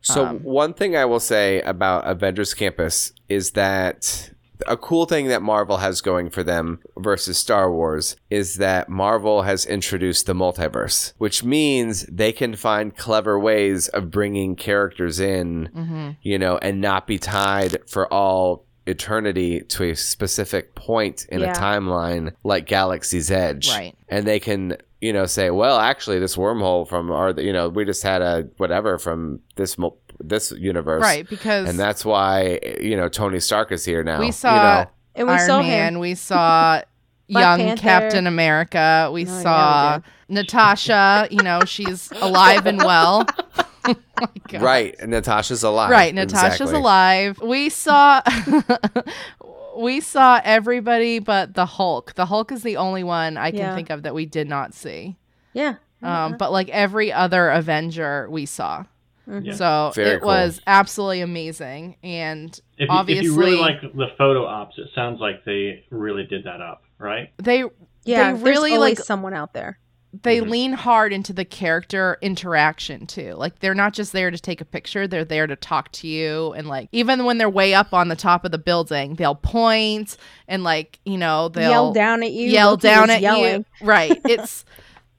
So 0.01 0.23
Um, 0.27 0.39
one 0.43 0.73
thing 0.75 0.95
I 0.95 1.05
will 1.05 1.19
say 1.19 1.61
about 1.61 2.07
Avengers 2.07 2.53
Campus 2.53 3.11
is 3.27 3.51
that 3.51 4.29
a 4.67 4.77
cool 4.77 5.05
thing 5.05 5.27
that 5.27 5.41
Marvel 5.41 5.77
has 5.77 6.01
going 6.01 6.29
for 6.29 6.43
them 6.43 6.79
versus 6.97 7.37
Star 7.37 7.71
Wars 7.71 8.15
is 8.29 8.55
that 8.55 8.89
Marvel 8.89 9.43
has 9.43 9.65
introduced 9.65 10.25
the 10.25 10.33
multiverse, 10.33 11.13
which 11.17 11.43
means 11.43 12.03
they 12.05 12.31
can 12.31 12.55
find 12.55 12.95
clever 12.95 13.39
ways 13.39 13.87
of 13.89 14.11
bringing 14.11 14.55
characters 14.55 15.19
in, 15.19 15.67
hmm 15.73 16.09
you 16.21 16.37
know, 16.39 16.57
and 16.57 16.81
not 16.81 17.07
be 17.07 17.17
tied 17.17 17.77
for 17.89 18.11
all 18.13 18.65
eternity 18.87 19.61
to 19.61 19.83
a 19.83 19.95
specific 19.95 20.75
point 20.75 21.25
in 21.29 21.41
Yeah. 21.41 21.51
a 21.51 21.55
timeline 21.55 22.33
like 22.43 22.67
Galaxy's 22.67 23.31
Edge. 23.31 23.69
Right. 23.69 23.95
And 24.09 24.25
they 24.27 24.39
can, 24.39 24.77
you 25.01 25.11
know, 25.11 25.25
say, 25.25 25.49
well, 25.49 25.79
actually, 25.79 26.19
this 26.19 26.35
wormhole 26.35 26.87
from 26.87 27.11
our, 27.11 27.31
you 27.31 27.51
know, 27.51 27.67
we 27.69 27.83
just 27.85 28.03
had 28.03 28.21
a 28.21 28.47
whatever 28.57 28.97
from 28.99 29.39
this 29.55 29.77
mul- 29.77 29.97
this 30.19 30.51
universe, 30.51 31.01
Right, 31.01 31.27
because 31.29 31.69
And 31.69 31.77
that's 31.79 32.03
why 32.05 32.59
you 32.81 32.95
know 32.97 33.09
Tony 33.09 33.39
Stark 33.39 33.71
is 33.71 33.83
here 33.85 34.03
now. 34.03 34.19
we 34.19 34.27
you 34.27 34.31
saw 34.31 34.83
know. 34.83 34.89
and 35.15 35.27
we 35.27 35.33
Iron 35.33 35.47
saw 35.47 35.61
Man, 35.61 35.93
him. 35.95 35.99
we 35.99 36.15
saw 36.29 36.81
young 37.27 37.59
Panther. 37.59 37.81
Captain 37.81 38.27
America, 38.27 39.09
we 39.13 39.23
Oh, 39.25 39.27
yeah, 39.29 39.37
we 39.37 39.43
saw 39.43 39.99
Natasha. 40.29 41.27
You 41.31 41.41
know, 41.43 41.61
she's 41.65 42.11
alive 42.21 42.65
and 42.65 42.77
well. 42.79 43.25
Oh 43.87 43.95
right, 44.59 44.95
Natasha's 45.07 45.63
alive. 45.63 45.89
Right, 45.91 46.13
Natasha's 46.15 46.61
Exactly. 46.61 46.77
alive. 46.79 47.39
We 47.41 47.69
saw 47.69 48.21
we 49.77 49.99
saw 49.99 50.39
everybody 50.43 51.19
but 51.19 51.53
the 51.53 51.65
Hulk. 51.65 52.13
The 52.15 52.25
Hulk 52.25 52.51
is 52.51 52.63
the 52.63 52.77
only 52.77 53.03
one 53.03 53.37
I 53.37 53.51
can 53.51 53.59
Yeah. 53.59 53.75
think 53.75 53.89
of 53.89 54.03
that 54.03 54.13
we 54.15 54.25
did 54.25 54.47
not 54.47 54.73
see. 54.73 55.17
Yeah. 55.53 55.75
Um, 56.01 56.37
but 56.37 56.51
like 56.51 56.69
every 56.69 57.11
other 57.11 57.49
Avenger 57.49 58.27
we 58.29 58.45
saw. 58.45 58.83
Mhm. 59.27 59.45
Yeah. 59.45 59.53
So 59.53 59.91
Very 59.95 60.09
it 60.15 60.19
cool. 60.21 60.27
was 60.27 60.61
absolutely 60.67 61.21
amazing 61.21 61.95
and 62.03 62.59
If 62.77 62.89
obviously 62.89 63.25
if 63.27 63.31
you 63.31 63.37
really 63.39 63.57
like 63.57 63.81
the 63.81 64.07
photo 64.17 64.45
ops, 64.45 64.77
it 64.77 64.87
sounds 64.93 65.19
like 65.19 65.43
they 65.45 65.83
really 65.89 66.23
did 66.25 66.43
that 66.45 66.61
up, 66.61 66.83
right? 66.99 67.31
they 67.37 67.63
Yeah, 68.03 68.33
they 68.33 68.43
really 68.43 68.77
like 68.77 68.99
someone 68.99 69.33
out 69.33 69.53
there. 69.53 69.79
they 70.23 70.39
Mhm. 70.39 70.49
lean 70.49 70.73
hard 70.73 71.11
into 71.11 71.33
the 71.33 71.43
character 71.43 72.17
interaction 72.21 73.05
too. 73.05 73.33
Like 73.35 73.59
they're 73.59 73.73
not 73.75 73.91
just 73.93 74.13
there 74.13 74.31
to 74.31 74.37
take 74.39 74.61
a 74.61 74.65
picture, 74.65 75.07
they're 75.07 75.25
there 75.25 75.45
to 75.47 75.55
talk 75.57 75.91
to 75.93 76.07
you 76.07 76.53
and 76.53 76.67
like 76.67 76.87
even 76.93 77.25
when 77.25 77.37
they're 77.37 77.49
way 77.49 77.73
up 77.73 77.93
on 77.93 78.07
the 78.07 78.15
top 78.15 78.45
of 78.45 78.51
the 78.51 78.57
building, 78.57 79.15
they'll 79.15 79.35
point 79.35 80.15
and 80.47 80.63
like, 80.63 80.99
you 81.03 81.17
know, 81.17 81.49
they'll 81.49 81.69
yell 81.69 81.93
down 81.93 82.23
at 82.23 82.31
you. 82.31 82.47
yell 82.49 82.77
down 82.77 83.09
at 83.09 83.19
yelling. 83.21 83.65
you. 83.81 83.85
Right. 83.87 84.21
It's 84.25 84.63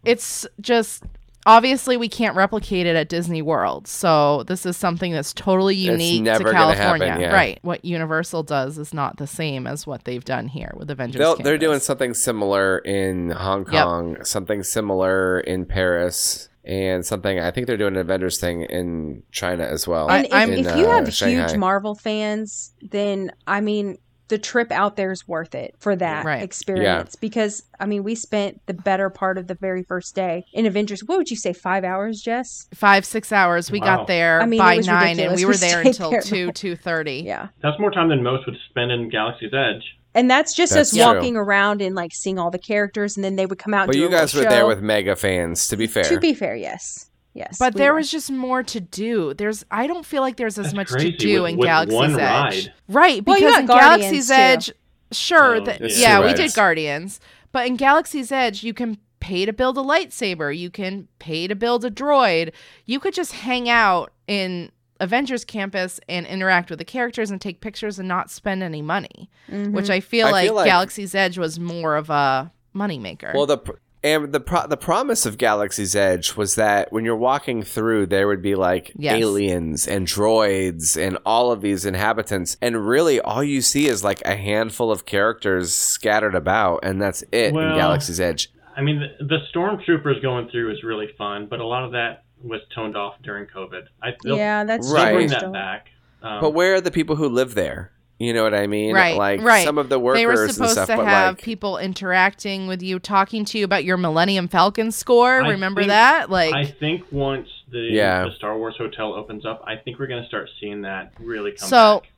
it's 0.05 0.47
just 0.61 1.03
obviously 1.47 1.97
we 1.97 2.09
can't 2.09 2.37
replicate 2.37 2.87
it 2.87 2.97
at 2.97 3.09
Disney 3.09 3.41
World. 3.41 3.87
So 3.87 4.43
this 4.43 4.67
is 4.67 4.77
something 4.77 5.13
that's 5.13 5.33
totally 5.33 5.75
It's 5.77 5.91
unique 5.93 6.23
never 6.23 6.45
to 6.45 6.53
California. 6.53 7.07
happen, 7.07 7.23
yeah. 7.23 7.33
Right. 7.33 7.59
What 7.63 7.85
Universal 7.85 8.43
does 8.43 8.77
is 8.77 8.93
not 8.93 9.17
the 9.17 9.27
same 9.27 9.67
as 9.67 9.87
what 9.87 10.05
they've 10.05 10.25
done 10.25 10.49
here 10.49 10.73
with 10.77 10.91
Avengers. 10.91 11.19
They'll, 11.21 11.37
they're 11.37 11.57
doing 11.59 11.81
something 11.81 12.13
similar 12.15 12.79
in 12.79 13.31
Hong 13.31 13.61
Yep. 13.73 13.85
Kong, 13.85 14.25
something 14.25 14.63
similar 14.63 15.41
in 15.41 15.65
Paris, 15.65 16.49
and 16.65 17.07
something 17.07 17.39
I 17.39 17.53
think 17.53 17.69
they're 17.69 17.77
doing 17.77 17.95
an 17.95 18.01
Avengers 18.01 18.41
thing 18.41 18.63
in 18.63 19.23
China 19.31 19.63
as 19.65 19.87
well. 19.87 20.11
I- 20.11 20.17
And 20.19 20.27
if, 20.27 20.33
I'm- 20.35 20.53
if 20.53 20.77
you 20.77 20.87
uh, 20.87 20.97
have 20.97 21.15
Shanghai. 21.15 21.47
huge 21.49 21.57
Marvel 21.57 21.95
fans, 21.95 22.73
then 22.83 23.31
I 23.47 23.61
mean, 23.61 23.99
the 24.29 24.39
trip 24.39 24.73
out 24.73 24.97
there 24.97 25.13
is 25.13 25.27
worth 25.29 25.55
it 25.55 25.75
for 25.79 25.95
that 25.97 26.25
Right. 26.25 26.43
experience 26.43 27.15
because 27.17 27.63
I 27.79 27.87
mean, 27.87 28.03
we 28.03 28.15
spent 28.15 28.61
the 28.67 28.75
better 28.75 29.09
part 29.11 29.39
of 29.39 29.47
the 29.47 29.55
very 29.55 29.83
first 29.83 30.15
day 30.15 30.45
in 30.53 30.67
Avengers. 30.67 31.03
What 31.05 31.19
would 31.19 31.31
you 31.31 31.37
say, 31.37 31.53
five 31.53 31.85
hours, 31.85 32.21
Jess? 32.21 32.67
five 32.75 33.05
six 33.05 33.31
hours 33.33 33.71
we 33.71 33.81
Wow. 33.81 33.99
got 33.99 34.07
there 34.07 34.41
I 34.43 34.47
mean, 34.47 34.59
by 34.59 34.75
it 34.75 34.77
was 34.79 34.87
nine 34.87 35.21
and 35.21 35.35
we 35.35 35.37
We 35.45 35.45
were 35.47 35.57
there 35.57 35.81
until 35.81 36.11
there 36.11 36.21
two 36.23 36.51
two 36.53 36.75
thirty 36.77 37.23
Yeah, 37.25 37.49
That's 37.63 37.79
more 37.79 37.91
time 37.91 38.09
than 38.09 38.23
most 38.23 38.47
would 38.47 38.57
spend 38.71 38.91
in 38.91 39.09
Galaxy's 39.11 39.53
Edge. 39.55 39.85
and 40.15 40.31
that's 40.31 40.55
just 40.55 40.73
That's 40.75 40.93
us 40.93 40.97
true. 40.97 41.05
walking 41.15 41.37
around 41.37 41.81
and 41.83 41.95
like 41.95 42.13
seeing 42.15 42.39
all 42.39 42.51
the 42.51 42.59
characters, 42.59 43.17
and 43.17 43.23
then 43.25 43.37
they 43.37 43.47
would 43.47 43.59
come 43.59 43.75
out. 43.75 43.83
and 43.83 43.89
but 43.89 43.93
do 43.93 43.99
you 44.01 44.07
a 44.07 44.11
guys 44.11 44.35
were 44.35 44.43
there 44.43 44.67
with 44.67 44.81
mega 44.83 45.15
fans, 45.15 45.69
to 45.69 45.77
be 45.77 45.87
fair. 45.87 46.05
To 46.05 46.19
be 46.19 46.33
fair, 46.35 46.57
yes, 46.57 47.11
yes. 47.37 47.59
but 47.59 47.75
we 47.75 47.79
there 47.79 47.93
were. 47.93 47.99
was 47.99 48.11
just 48.11 48.31
more 48.31 48.63
to 48.63 48.81
do 48.81 49.35
there's 49.35 49.65
i 49.71 49.87
don't 49.87 50.05
feel 50.07 50.23
like 50.23 50.37
there's 50.37 50.59
as 50.59 50.67
That's 50.67 50.75
much 50.77 50.89
crazy 50.89 51.13
to 51.13 51.17
do 51.19 51.43
with- 51.43 51.53
in 51.53 51.57
with 51.59 51.67
galaxy's 51.67 51.95
one 51.95 52.13
edge 52.21 52.67
ride. 52.67 52.73
right 52.89 53.25
Well, 53.27 53.39
you 53.39 53.47
because 53.47 53.53
got 53.55 53.61
in 53.61 53.67
Guardians, 53.67 54.01
galaxy's 54.01 54.27
too. 54.29 54.35
edge 54.35 54.73
sure 55.13 55.55
Oh, 55.57 55.65
that 55.67 55.81
it's 55.83 55.99
yeah 56.01 56.19
we 56.21 56.27
rides. 56.27 56.41
did 56.41 56.55
guardians 56.55 57.21
but 57.53 57.67
in 57.67 57.77
galaxy's 57.77 58.33
edge 58.33 58.65
you 58.65 58.75
can 58.75 58.99
pay 59.21 59.45
to 59.47 59.53
build 59.53 59.79
a 59.79 59.81
lightsaber 59.83 60.57
you 60.57 60.71
can 60.71 61.09
pay 61.19 61.47
to 61.47 61.55
build 61.55 61.85
a 61.85 61.91
droid 61.91 62.53
you 62.87 62.99
could 63.01 63.15
just 63.15 63.33
hang 63.33 63.69
out 63.69 64.13
in 64.27 64.71
avengers 64.99 65.45
campus 65.45 66.01
and 66.09 66.27
interact 66.27 66.71
with 66.71 66.79
the 66.79 66.85
characters 66.85 67.31
and 67.31 67.41
take 67.41 67.61
pictures 67.61 67.99
and 67.99 68.09
not 68.09 68.31
spend 68.31 68.63
any 68.63 68.81
money 68.83 69.29
Mhm. 69.51 69.73
which 69.73 69.91
i 69.91 70.01
feel, 70.01 70.27
I 70.29 70.31
like, 70.31 70.47
feel 70.47 70.55
like- 70.55 70.67
galaxy's 70.67 71.15
edge 71.15 71.39
was 71.39 71.59
more 71.61 71.97
of 71.97 72.09
a 72.11 72.51
moneymaker 72.75 73.33
Well, 73.35 73.47
the 73.47 73.59
pr- 73.59 73.73
and 74.07 74.33
the 74.33 74.41
pro- 74.41 74.67
the 74.67 74.77
promise 74.77 75.27
of 75.27 75.37
Galaxy's 75.39 75.95
Edge 75.97 76.37
was 76.37 76.55
that 76.55 76.93
when 76.93 77.05
you're 77.05 77.17
walking 77.17 77.63
through, 77.63 78.07
there 78.07 78.27
would 78.29 78.43
be 78.43 78.55
like 78.55 78.93
Yes. 78.97 79.21
aliens 79.21 79.87
and 79.89 80.07
droids 80.07 80.97
and 80.97 81.19
all 81.27 81.51
of 81.53 81.61
these 81.61 81.85
inhabitants, 81.85 82.57
and 82.63 82.87
really 82.87 83.21
all 83.21 83.43
you 83.43 83.61
see 83.61 83.87
is 83.89 84.03
like 84.05 84.23
a 84.25 84.37
handful 84.37 84.91
of 84.91 85.07
characters 85.07 85.73
scattered 85.75 86.35
about, 86.35 86.81
and 86.85 87.01
that's 87.03 87.23
it 87.33 87.49
in 87.49 87.55
Galaxy's 87.55 88.21
Edge. 88.21 88.51
I 88.77 88.83
mean, 88.83 89.01
the, 89.01 89.25
the 89.25 89.39
stormtroopers 89.55 90.21
going 90.23 90.49
through 90.51 90.71
is 90.73 90.83
really 90.83 91.09
fun, 91.17 91.47
but 91.49 91.61
a 91.61 91.67
lot 91.67 91.83
of 91.85 91.93
that 91.93 92.25
was 92.43 92.61
toned 92.75 92.97
off 92.97 93.15
during 93.23 93.47
COVID. 93.47 93.85
I 94.03 94.11
yeah, 94.25 94.65
that's 94.65 94.93
Right. 94.93 95.15
bring 95.15 95.29
that 95.29 95.51
back. 95.53 95.87
Um, 96.23 96.41
But 96.41 96.51
where 96.55 96.75
are 96.75 96.81
the 96.81 96.91
people 96.91 97.17
who 97.17 97.29
live 97.29 97.55
there? 97.55 97.93
You 98.19 98.33
know 98.33 98.43
what 98.45 98.55
I 98.55 98.67
mean? 98.67 98.95
Right, 98.95 99.15
Like 99.17 99.43
right. 99.43 99.65
some 99.65 99.77
of 99.77 99.91
the 99.91 99.99
workers 99.99 100.21
they 100.21 100.27
were 100.27 100.45
and 100.45 100.53
supposed 100.55 100.73
stuff, 100.73 100.87
to 100.87 100.97
have 101.05 101.35
like 101.35 101.43
people 101.43 101.77
interacting 101.77 102.67
with 102.67 102.83
you, 102.83 102.99
talking 102.99 103.45
to 103.45 103.59
you 103.59 103.65
about 103.65 103.85
your 103.85 103.99
Millennium 103.99 104.49
Falcon 104.49 104.91
score. 104.91 105.43
I 105.43 105.49
Remember 105.51 105.83
think- 105.83 105.91
that? 105.91 106.31
Like, 106.31 106.55
I 106.55 106.65
think 106.65 107.05
once 107.11 107.49
the, 107.71 107.79
Yeah. 107.93 108.25
the 108.25 108.31
Star 108.37 108.57
Wars 108.57 108.75
hotel 108.79 109.13
opens 109.13 109.45
up, 109.45 109.63
I 109.67 109.77
think 109.77 109.99
we're 109.99 110.07
going 110.07 110.23
to 110.23 110.29
start 110.29 110.49
seeing 110.59 110.81
that 110.83 111.13
really 111.21 111.53
come 111.53 111.69
So, 111.69 112.01
back. 112.01 112.11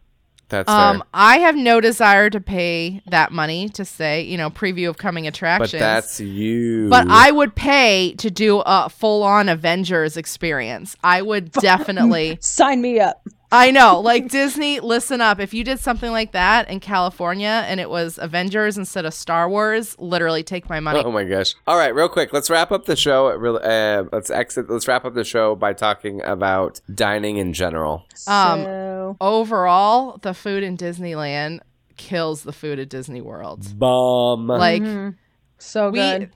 that's 0.50 0.70
um, 0.70 0.98
fair. 0.98 1.06
I 1.14 1.38
have 1.38 1.56
no 1.56 1.80
desire 1.80 2.30
to 2.30 2.40
pay 2.40 3.02
that 3.08 3.32
money 3.32 3.68
to 3.70 3.84
say, 3.84 4.22
you 4.22 4.36
know, 4.36 4.50
preview 4.50 4.88
of 4.88 4.98
coming 4.98 5.26
attractions. 5.26 5.72
But 5.72 5.76
attractions. 5.78 6.18
that's 6.18 6.20
you. 6.20 6.88
But 6.90 7.08
I 7.10 7.32
would 7.32 7.56
pay 7.56 8.14
to 8.18 8.30
do 8.30 8.62
a 8.64 8.88
full-on 8.88 9.48
Avengers 9.48 10.16
experience. 10.16 10.94
I 11.02 11.22
would 11.22 11.50
definitely. 11.60 12.38
Sign 12.40 12.80
me 12.82 13.00
up. 13.00 13.26
I 13.50 13.70
know, 13.70 14.00
like 14.00 14.28
Disney. 14.28 14.78
Listen 14.80 15.20
up. 15.22 15.40
If 15.40 15.54
you 15.54 15.64
did 15.64 15.80
something 15.80 16.10
like 16.10 16.32
that 16.32 16.68
in 16.68 16.80
California 16.80 17.64
and 17.66 17.80
it 17.80 17.88
was 17.88 18.18
Avengers 18.18 18.76
instead 18.76 19.06
of 19.06 19.14
Star 19.14 19.48
Wars, 19.48 19.96
literally 19.98 20.42
take 20.42 20.68
my 20.68 20.80
money. 20.80 21.02
Oh 21.02 21.10
my 21.10 21.24
gosh! 21.24 21.54
All 21.66 21.78
right, 21.78 21.94
real 21.94 22.10
quick, 22.10 22.32
let's 22.34 22.50
wrap 22.50 22.70
up 22.72 22.84
the 22.84 22.96
show. 22.96 23.28
Uh, 23.28 24.04
let's 24.12 24.28
exit. 24.30 24.68
Let's 24.68 24.86
wrap 24.86 25.06
up 25.06 25.14
the 25.14 25.24
show 25.24 25.54
by 25.54 25.72
talking 25.72 26.22
about 26.24 26.80
dining 26.94 27.38
in 27.38 27.54
general. 27.54 28.04
Um, 28.26 28.64
so 28.64 29.16
overall, 29.20 30.18
the 30.18 30.34
food 30.34 30.62
in 30.62 30.76
Disneyland 30.76 31.60
kills 31.96 32.42
the 32.42 32.52
food 32.52 32.78
at 32.78 32.90
Disney 32.90 33.22
World. 33.22 33.78
Bomb. 33.78 34.46
Like 34.46 34.82
Mhm. 34.82 35.14
so 35.58 35.90
good. 35.90 36.20
we 36.20 36.28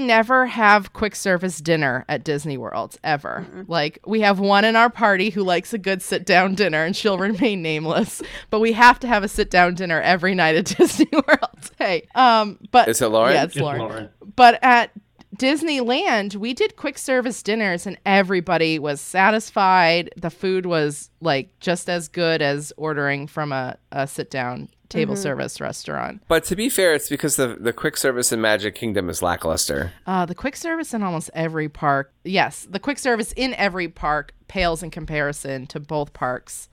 never 0.00 0.46
have 0.46 0.92
quick 0.92 1.14
service 1.14 1.60
dinner 1.60 2.04
at 2.08 2.24
Disney 2.24 2.56
World 2.56 2.96
ever. 3.04 3.46
Like 3.68 3.98
we 4.06 4.20
have 4.22 4.40
one 4.40 4.64
in 4.64 4.76
our 4.76 4.90
party 4.90 5.30
who 5.30 5.42
likes 5.42 5.72
a 5.72 5.78
good 5.78 6.02
sit 6.02 6.26
down 6.26 6.54
dinner 6.54 6.84
and 6.84 6.96
she'll 6.96 7.18
remain 7.30 7.62
nameless. 7.62 8.22
But 8.50 8.60
we 8.60 8.72
have 8.72 8.98
to 9.00 9.06
have 9.06 9.22
a 9.22 9.28
sit 9.28 9.50
down 9.50 9.74
dinner 9.74 10.00
every 10.00 10.34
night 10.34 10.56
at 10.56 10.64
Disney 10.76 11.08
World. 11.12 11.70
Hey. 11.78 12.08
Um 12.14 12.58
but 12.70 12.88
Is 12.88 13.00
it 13.00 13.08
Lauren? 13.08 13.34
Yeah, 13.34 13.44
it's 13.44 13.54
It's 13.54 13.62
Lauren. 13.62 13.80
Lauren. 13.80 14.08
But 14.36 14.58
at 14.62 14.90
Disneyland, 15.36 16.36
we 16.36 16.52
did 16.52 16.76
quick 16.76 16.98
service 16.98 17.42
dinners 17.42 17.86
and 17.86 17.98
everybody 18.04 18.78
was 18.78 19.00
satisfied. 19.00 20.10
The 20.16 20.30
food 20.30 20.66
was 20.66 21.10
like 21.20 21.58
just 21.60 21.88
as 21.88 22.08
good 22.08 22.42
as 22.42 22.72
ordering 22.76 23.26
from 23.26 23.52
a, 23.52 23.78
a 23.92 24.06
sit 24.06 24.30
down 24.30 24.68
table 24.90 25.16
service 25.16 25.60
restaurant. 25.60 26.22
But 26.28 26.44
to 26.44 26.56
be 26.56 26.68
fair, 26.68 26.92
it's 26.92 27.08
because 27.08 27.36
the 27.36 27.56
the 27.58 27.72
quick 27.72 27.96
service 27.96 28.32
in 28.32 28.40
Magic 28.40 28.74
Kingdom 28.74 29.08
is 29.08 29.22
lackluster. 29.22 29.92
Uh, 30.06 30.26
the 30.26 30.34
quick 30.34 30.56
service 30.56 30.92
in 30.92 31.02
almost 31.02 31.30
every 31.32 31.68
park, 31.68 32.12
yes, 32.24 32.66
the 32.68 32.78
quick 32.78 32.98
service 32.98 33.32
in 33.36 33.54
every 33.54 33.88
park 33.88 34.34
pales 34.48 34.82
in 34.82 34.90
comparison 34.90 35.66
to 35.68 35.80
both 35.80 36.12
parks. 36.12 36.68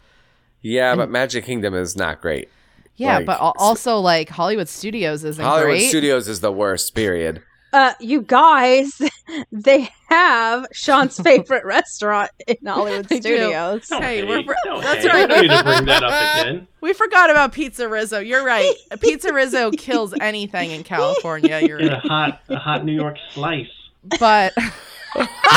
Yeah, 0.62 0.96
but 0.96 1.10
Magic 1.10 1.46
Kingdom 1.46 1.74
is 1.76 1.96
not 1.96 2.20
great. 2.20 2.50
Yeah, 2.96 3.18
Like, 3.18 3.28
but 3.28 3.40
also 3.40 4.00
like 4.00 4.28
Hollywood 4.30 4.68
Studios 4.68 5.24
isn't 5.24 5.44
Hollywood 5.44 5.78
great. 5.78 5.88
Studios 5.90 6.28
is 6.28 6.42
the 6.42 6.52
worst. 6.52 6.96
Period. 6.96 7.44
Uh, 7.74 7.94
you 8.00 8.22
guys, 8.22 8.90
they 9.52 9.90
have 10.10 10.66
Sean's 10.72 11.20
favorite 11.22 11.66
restaurant 11.66 12.32
in 12.48 12.56
Hollywood 12.66 13.06
They 13.06 13.20
do. 13.20 13.36
Studios. 13.38 13.88
Hey, 13.90 14.24
we're 14.24 14.44
fr- 14.44 14.54
that's 14.82 15.04
hate. 15.04 15.14
right. 15.14 15.28
Don't 15.30 15.42
need 15.42 15.50
to 15.58 15.64
bring 15.64 15.86
that 15.86 16.04
up 16.04 16.12
again. 16.46 16.68
we 16.82 16.94
forgot 16.94 17.30
about 17.30 17.52
Pizza 17.54 17.88
Rizzo. 17.90 18.20
You're 18.20 18.46
right. 18.46 18.74
Pizza 19.02 19.34
Rizzo 19.34 19.72
kills 19.72 20.14
anything 20.22 20.72
in 20.72 20.84
California. 20.84 21.60
You're 21.62 21.80
In 21.80 21.92
a 21.92 22.00
hot, 22.00 22.42
a 22.50 22.58
hot 22.58 22.86
New 22.86 22.94
York 22.96 23.18
slice. 23.34 23.68
But 24.20 24.54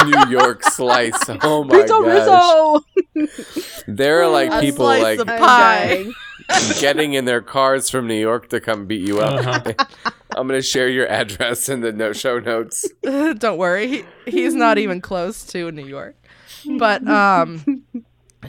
New 0.06 0.28
York 0.30 0.64
slice. 0.64 1.12
Oh 1.42 1.62
my 1.64 1.70
god. 1.70 1.80
Pizza 1.80 1.92
gosh. 1.92 2.84
Rizzo! 3.14 3.84
There 3.86 4.22
are 4.22 4.28
like 4.28 4.50
A 4.50 4.60
people 4.60 4.86
slice 4.86 5.02
like 5.02 5.18
of 5.20 5.26
pie. 5.26 6.06
Dying. 6.48 6.72
getting 6.80 7.12
in 7.14 7.24
their 7.24 7.40
cars 7.40 7.90
from 7.90 8.06
New 8.06 8.18
York 8.18 8.48
to 8.50 8.60
come 8.60 8.86
beat 8.86 9.06
you 9.06 9.20
up. 9.20 9.46
Uh-huh. 9.46 10.10
I'm 10.36 10.46
gonna 10.46 10.62
share 10.62 10.88
your 10.88 11.08
address 11.08 11.68
in 11.68 11.80
the 11.80 11.92
no 11.92 12.12
show 12.12 12.38
notes. 12.38 12.88
don't 13.02 13.58
worry, 13.58 13.88
he, 13.88 14.04
he's 14.26 14.54
not 14.54 14.78
even 14.78 15.00
close 15.00 15.44
to 15.46 15.70
New 15.72 15.86
York. 15.86 16.16
But 16.78 17.06
um, 17.08 17.84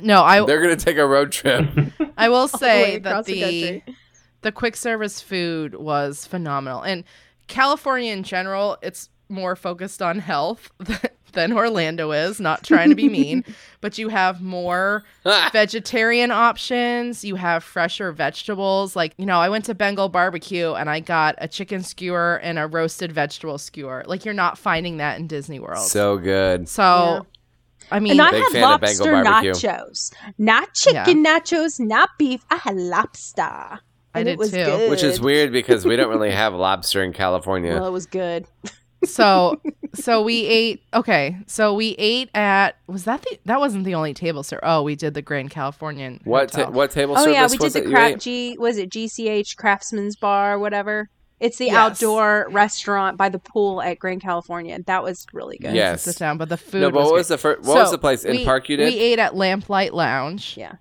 no, 0.01 0.23
I 0.23 0.45
They're 0.45 0.61
gonna 0.61 0.75
take 0.75 0.97
a 0.97 1.05
road 1.07 1.31
trip. 1.31 1.67
I 2.17 2.29
will 2.29 2.35
All 2.35 2.47
the 2.47 2.57
say 2.57 2.99
that 2.99 3.25
the 3.25 3.81
the 3.85 3.93
the 4.41 4.51
quick 4.51 4.75
service 4.75 5.21
food 5.21 5.75
was 5.75 6.25
phenomenal. 6.25 6.81
And 6.81 7.03
California 7.51 8.13
in 8.13 8.23
general, 8.23 8.77
it's 8.81 9.09
more 9.29 9.55
focused 9.55 10.01
on 10.01 10.19
health 10.19 10.71
than 11.33 11.53
Orlando 11.53 12.11
is, 12.11 12.39
not 12.39 12.63
trying 12.63 12.89
to 12.89 12.95
be 12.95 13.09
mean, 13.09 13.43
but 13.81 13.97
you 13.97 14.09
have 14.09 14.41
more 14.41 15.03
ah. 15.25 15.49
vegetarian 15.51 16.31
options, 16.31 17.23
you 17.23 17.35
have 17.35 17.63
fresher 17.63 18.11
vegetables. 18.11 18.95
Like, 18.95 19.13
you 19.17 19.25
know, 19.25 19.39
I 19.39 19.49
went 19.49 19.65
to 19.65 19.75
Bengal 19.75 20.09
barbecue 20.09 20.73
and 20.73 20.89
I 20.89 20.99
got 21.01 21.35
a 21.39 21.47
chicken 21.47 21.83
skewer 21.83 22.39
and 22.41 22.57
a 22.57 22.67
roasted 22.67 23.11
vegetable 23.11 23.57
skewer. 23.57 24.03
Like 24.07 24.25
you're 24.25 24.33
not 24.33 24.57
finding 24.57 24.97
that 24.97 25.19
in 25.19 25.27
Disney 25.27 25.59
World. 25.59 25.85
so 25.87 26.17
good. 26.17 26.69
So 26.69 27.25
I 27.91 27.99
mean 27.99 28.13
And 28.13 28.21
I 28.21 28.31
Big 28.31 28.43
had 28.43 28.51
fan 28.53 28.61
lobster 28.61 29.11
barbecue. 29.23 29.51
nachos. 29.51 30.13
Not 30.37 30.73
chicken 30.73 31.23
nachos, 31.23 31.79
not 31.79 32.09
beef. 32.17 32.45
I 32.49 32.55
had 32.55 32.77
lobster. 32.77 33.79
I 34.13 34.19
And 34.19 34.25
did 34.27 34.33
it 34.33 34.37
was 34.39 34.51
too. 34.51 34.57
good. 34.57 34.89
Which 34.89 35.03
is 35.03 35.21
weird 35.21 35.51
because 35.51 35.85
we 35.85 35.95
don't 35.95 36.09
really 36.09 36.31
have 36.31 36.53
lobster 36.53 37.01
in 37.03 37.13
California. 37.13 37.73
Well, 37.73 37.87
it 37.87 37.91
was 37.91 38.05
good. 38.05 38.45
so 39.05 39.59
so 39.95 40.21
we 40.21 40.45
ate 40.45 40.83
okay 40.93 41.35
so 41.47 41.73
we 41.73 41.95
ate 41.97 42.29
at 42.35 42.77
was 42.85 43.05
that 43.05 43.21
the 43.23 43.39
that 43.45 43.59
wasn't 43.59 43.83
the 43.83 43.95
only 43.95 44.13
table 44.13 44.43
sir 44.43 44.59
oh 44.61 44.83
we 44.83 44.95
did 44.95 45.15
the 45.15 45.23
grand 45.23 45.49
californian 45.49 46.19
what 46.23 46.51
ta- 46.51 46.69
what 46.69 46.91
table 46.91 47.15
Oh 47.17 47.23
service 47.23 47.33
yeah, 47.33 47.47
we 47.47 47.57
did 47.57 47.73
the 47.73 47.79
it 47.79 47.85
you 47.85 47.89
crap 47.91 48.11
ate? 48.11 48.19
G 48.19 48.57
was 48.59 48.77
it 48.77 48.91
GCH 48.91 49.57
Craftsman's 49.57 50.15
Bar, 50.15 50.59
whatever. 50.59 51.09
It's 51.39 51.57
the 51.57 51.65
Yes. 51.65 51.75
outdoor 51.75 52.47
restaurant 52.51 53.17
by 53.17 53.29
the 53.29 53.39
pool 53.39 53.81
at 53.81 53.97
Grand 53.97 54.21
California. 54.21 54.77
That 54.85 55.01
was 55.01 55.25
really 55.33 55.57
good. 55.57 55.73
Yeah. 55.73 55.95
sit 55.95 56.17
down 56.19 56.37
but 56.37 56.49
the 56.49 56.57
food 56.57 56.81
No, 56.81 56.91
but 56.91 56.99
was 56.99 57.05
what 57.07 57.13
was 57.15 57.27
great. 57.29 57.33
the 57.33 57.37
first? 57.41 57.67
What 57.67 57.77
was 57.77 57.89
the 57.91 57.97
place 57.97 58.23
in 58.23 58.35
we- 58.37 58.45
park 58.45 58.69
you 58.69 58.77
did? 58.77 58.93
we 58.93 58.99
ate 58.99 59.17
at 59.17 59.33
lamplight 59.35 59.93
lounge 59.95 60.55
Yeah. 60.55 60.73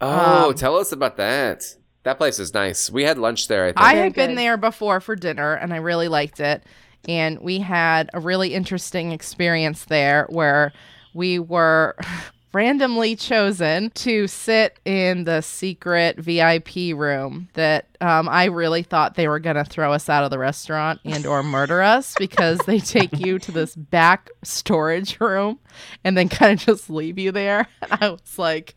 oh, 0.00 0.48
um, 0.48 0.54
tell 0.54 0.76
us 0.76 0.90
about 0.90 1.18
that. 1.18 1.62
That 2.02 2.18
place 2.18 2.38
is 2.38 2.54
nice. 2.54 2.90
We 2.90 3.04
had 3.04 3.18
lunch 3.18 3.48
there. 3.48 3.64
I 3.64 3.68
think. 3.68 3.80
i 3.80 3.94
had 3.94 4.14
been 4.14 4.34
there 4.34 4.56
before 4.56 5.00
for 5.00 5.16
dinner 5.16 5.54
and 5.54 5.72
i 5.72 5.76
really 5.76 6.08
liked 6.08 6.40
it 6.40 6.62
and 7.08 7.38
we 7.40 7.58
had 7.60 8.10
a 8.12 8.20
really 8.20 8.54
interesting 8.54 9.12
experience 9.12 9.84
there 9.86 10.26
where 10.28 10.72
we 11.14 11.38
were 11.38 11.96
randomly 12.52 13.14
chosen 13.14 13.90
to 13.90 14.26
sit 14.26 14.80
in 14.84 15.24
the 15.24 15.40
secret 15.40 16.18
VIP 16.18 16.94
room 16.96 17.48
that 17.54 17.86
um, 18.00 18.28
I 18.28 18.46
really 18.46 18.82
thought 18.82 19.14
they 19.14 19.28
were 19.28 19.38
going 19.38 19.56
to 19.56 19.64
throw 19.64 19.92
us 19.92 20.08
out 20.08 20.24
of 20.24 20.30
the 20.30 20.38
restaurant 20.38 21.00
and 21.04 21.26
or 21.26 21.42
murder 21.42 21.80
us 21.80 22.14
because 22.18 22.58
they 22.66 22.80
take 22.80 23.16
you 23.18 23.38
to 23.38 23.52
this 23.52 23.76
back 23.76 24.30
storage 24.42 25.20
room 25.20 25.60
and 26.02 26.16
then 26.16 26.28
kind 26.28 26.52
of 26.52 26.58
just 26.58 26.90
leave 26.90 27.18
you 27.18 27.32
there. 27.32 27.66
And 27.82 27.98
I 28.02 28.10
was 28.10 28.38
like, 28.38 28.74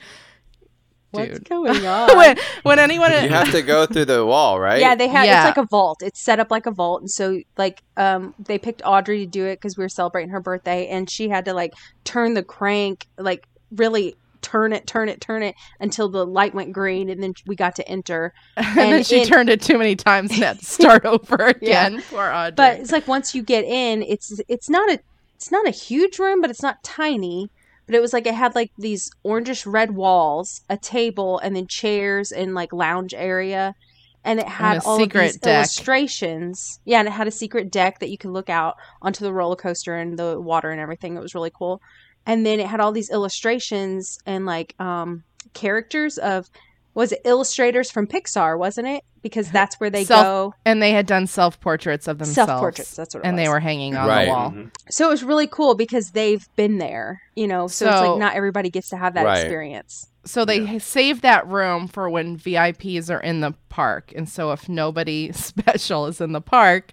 What's 1.13 1.31
dude. 1.39 1.49
going 1.49 1.85
on? 1.85 2.17
when, 2.17 2.37
when 2.63 2.79
anyone 2.79 3.11
you 3.11 3.29
have 3.29 3.51
to 3.51 3.61
go 3.61 3.85
through 3.85 4.05
the 4.05 4.25
wall, 4.25 4.59
right? 4.59 4.79
Yeah, 4.81 4.95
they 4.95 5.07
had 5.07 5.25
Yeah. 5.25 5.47
it's 5.47 5.57
like 5.57 5.63
a 5.65 5.67
vault. 5.69 6.01
It's 6.03 6.19
set 6.23 6.39
up 6.39 6.51
like 6.51 6.65
a 6.65 6.71
vault, 6.71 7.01
and 7.01 7.09
so 7.11 7.39
like 7.57 7.81
um 7.97 8.33
they 8.39 8.57
picked 8.57 8.81
Audrey 8.85 9.19
to 9.19 9.25
do 9.25 9.45
it 9.45 9.57
because 9.57 9.77
we 9.77 9.83
were 9.83 9.89
celebrating 9.89 10.29
her 10.31 10.39
birthday, 10.41 10.87
and 10.87 11.09
she 11.09 11.29
had 11.29 11.45
to 11.45 11.53
like 11.53 11.73
turn 12.03 12.33
the 12.33 12.43
crank, 12.43 13.07
like 13.17 13.47
really 13.71 14.15
turn 14.41 14.73
it, 14.73 14.85
turn 14.85 15.07
it, 15.07 15.21
turn 15.21 15.41
it 15.41 15.55
until 15.79 16.09
the 16.09 16.25
light 16.25 16.53
went 16.53 16.73
green, 16.73 17.09
and 17.09 17.23
then 17.23 17.33
we 17.47 17.55
got 17.55 17.75
to 17.77 17.87
enter. 17.87 18.33
and, 18.57 18.75
then 18.75 19.03
she 19.03 19.21
in- 19.21 19.25
turned 19.27 19.49
it 19.49 19.61
too 19.61 19.77
many 19.77 19.95
times 19.95 20.31
and 20.31 20.43
had 20.43 20.59
to 20.59 20.65
start 20.79 21.05
over 21.05 21.53
Yeah. 21.61 21.87
again 21.87 22.01
for 22.01 22.29
Audrey. 22.31 22.55
But 22.55 22.79
it's 22.81 22.91
like 22.91 23.07
once 23.07 23.33
you 23.33 23.41
get 23.43 23.63
in, 23.63 24.01
it's 24.03 24.39
it's 24.47 24.69
not 24.69 24.89
a 24.91 24.99
it's 25.35 25.51
not 25.51 25.67
a 25.67 25.71
huge 25.71 26.19
room, 26.19 26.41
but 26.41 26.49
it's 26.49 26.61
not 26.61 26.83
tiny. 26.83 27.49
But 27.85 27.95
it 27.95 28.01
was 28.01 28.13
like 28.13 28.27
it 28.27 28.33
had 28.33 28.55
like 28.55 28.71
these 28.77 29.09
orangish 29.25 29.71
red 29.71 29.91
walls, 29.91 30.61
a 30.69 30.77
table, 30.77 31.39
and 31.39 31.55
then 31.55 31.67
chairs 31.67 32.31
and 32.31 32.53
like 32.53 32.71
lounge 32.73 33.13
area. 33.13 33.75
And 34.23 34.39
it 34.39 34.47
had 34.47 34.77
a 34.77 34.83
all 34.85 35.03
of 35.03 35.09
these 35.09 35.37
deck. 35.37 35.57
illustrations. 35.57 36.79
Yeah, 36.85 36.99
and 36.99 37.07
it 37.07 37.11
had 37.11 37.27
a 37.27 37.31
secret 37.31 37.71
deck 37.71 37.99
that 37.99 38.09
you 38.09 38.17
could 38.17 38.31
look 38.31 38.49
out 38.49 38.75
onto 39.01 39.23
the 39.23 39.33
roller 39.33 39.57
coaster 39.57 39.95
and 39.95 40.17
the 40.17 40.39
water 40.39 40.71
and 40.71 40.79
everything. 40.79 41.17
It 41.17 41.21
was 41.21 41.35
really 41.35 41.51
cool. 41.53 41.81
And 42.25 42.45
then 42.45 42.61
it 42.61 42.67
had 42.67 42.79
all 42.79 42.93
these 42.93 43.09
illustrations 43.09 44.17
and 44.25 44.45
like 44.45 44.75
um 44.79 45.23
characters 45.53 46.17
of 46.17 46.49
was 46.95 47.11
it 47.11 47.21
illustrators 47.25 47.89
from 47.91 48.07
Pixar, 48.07 48.57
wasn't 48.57 48.87
it? 48.87 49.03
Because 49.21 49.49
that's 49.51 49.79
where 49.79 49.89
they 49.89 50.03
Self- 50.03 50.23
go. 50.25 50.53
and 50.65 50.81
they 50.81 50.91
had 50.91 51.05
done 51.05 51.27
self 51.27 51.59
portraits 51.59 52.07
of 52.07 52.17
themselves. 52.19 52.49
Self 52.49 52.59
portraits. 52.59 52.95
That's 52.95 53.15
what 53.15 53.19
it 53.19 53.23
was. 53.23 53.27
and 53.29 53.37
was. 53.37 53.43
they 53.45 53.49
were 53.49 53.59
hanging 53.59 53.95
on 53.95 54.07
Right. 54.07 54.25
the 54.25 54.31
wall. 54.31 54.49
Mhm. 54.51 54.69
So 54.89 55.07
it 55.07 55.09
was 55.11 55.23
really 55.23 55.47
cool 55.47 55.75
because 55.75 56.11
they've 56.11 56.45
been 56.55 56.77
there, 56.77 57.21
you 57.35 57.47
know. 57.47 57.67
So, 57.67 57.87
it's 57.87 58.07
like 58.09 58.19
not 58.19 58.35
everybody 58.35 58.69
gets 58.69 58.89
to 58.89 58.97
have 58.97 59.13
that 59.15 59.25
Right. 59.25 59.39
experience. 59.39 60.07
So 60.25 60.45
they 60.45 60.79
save 60.79 61.21
that 61.21 61.45
room 61.47 61.87
for 61.87 62.09
when 62.09 62.37
VIPs 62.37 63.13
are 63.13 63.19
in 63.19 63.41
the 63.41 63.53
park. 63.69 64.13
And 64.15 64.29
so 64.29 64.51
if 64.51 64.69
nobody 64.69 65.31
special 65.33 66.05
is 66.07 66.21
in 66.21 66.31
the 66.31 66.41
park, 66.41 66.91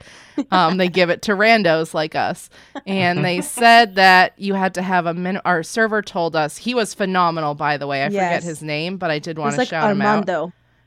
um, 0.51 0.79
they 0.79 0.88
give 0.88 1.11
it 1.11 1.23
to 1.23 1.33
randos 1.33 1.95
like 1.95 2.14
us. 2.14 2.51
And 2.87 3.25
they 3.25 3.40
said 3.43 3.95
that 3.97 4.33
you 4.37 4.55
had 4.55 4.75
to 4.75 4.83
have 4.83 5.07
a 5.07 5.14
min. 5.14 5.37
Our 5.45 5.62
server 5.62 6.03
told 6.03 6.35
us 6.35 6.57
he 6.57 6.75
was 6.75 6.93
phenomenal, 6.95 7.55
by 7.55 7.77
the 7.77 7.87
way. 7.87 8.03
I 8.05 8.09
forget 8.09 8.43
his 8.43 8.62
name, 8.62 8.97
but 8.97 9.11
I 9.11 9.19
did 9.21 9.38
want 9.38 9.53
to 9.53 9.59
like 9.59 9.69
shout 9.69 9.85
him 9.93 9.99
out. 10.03 10.27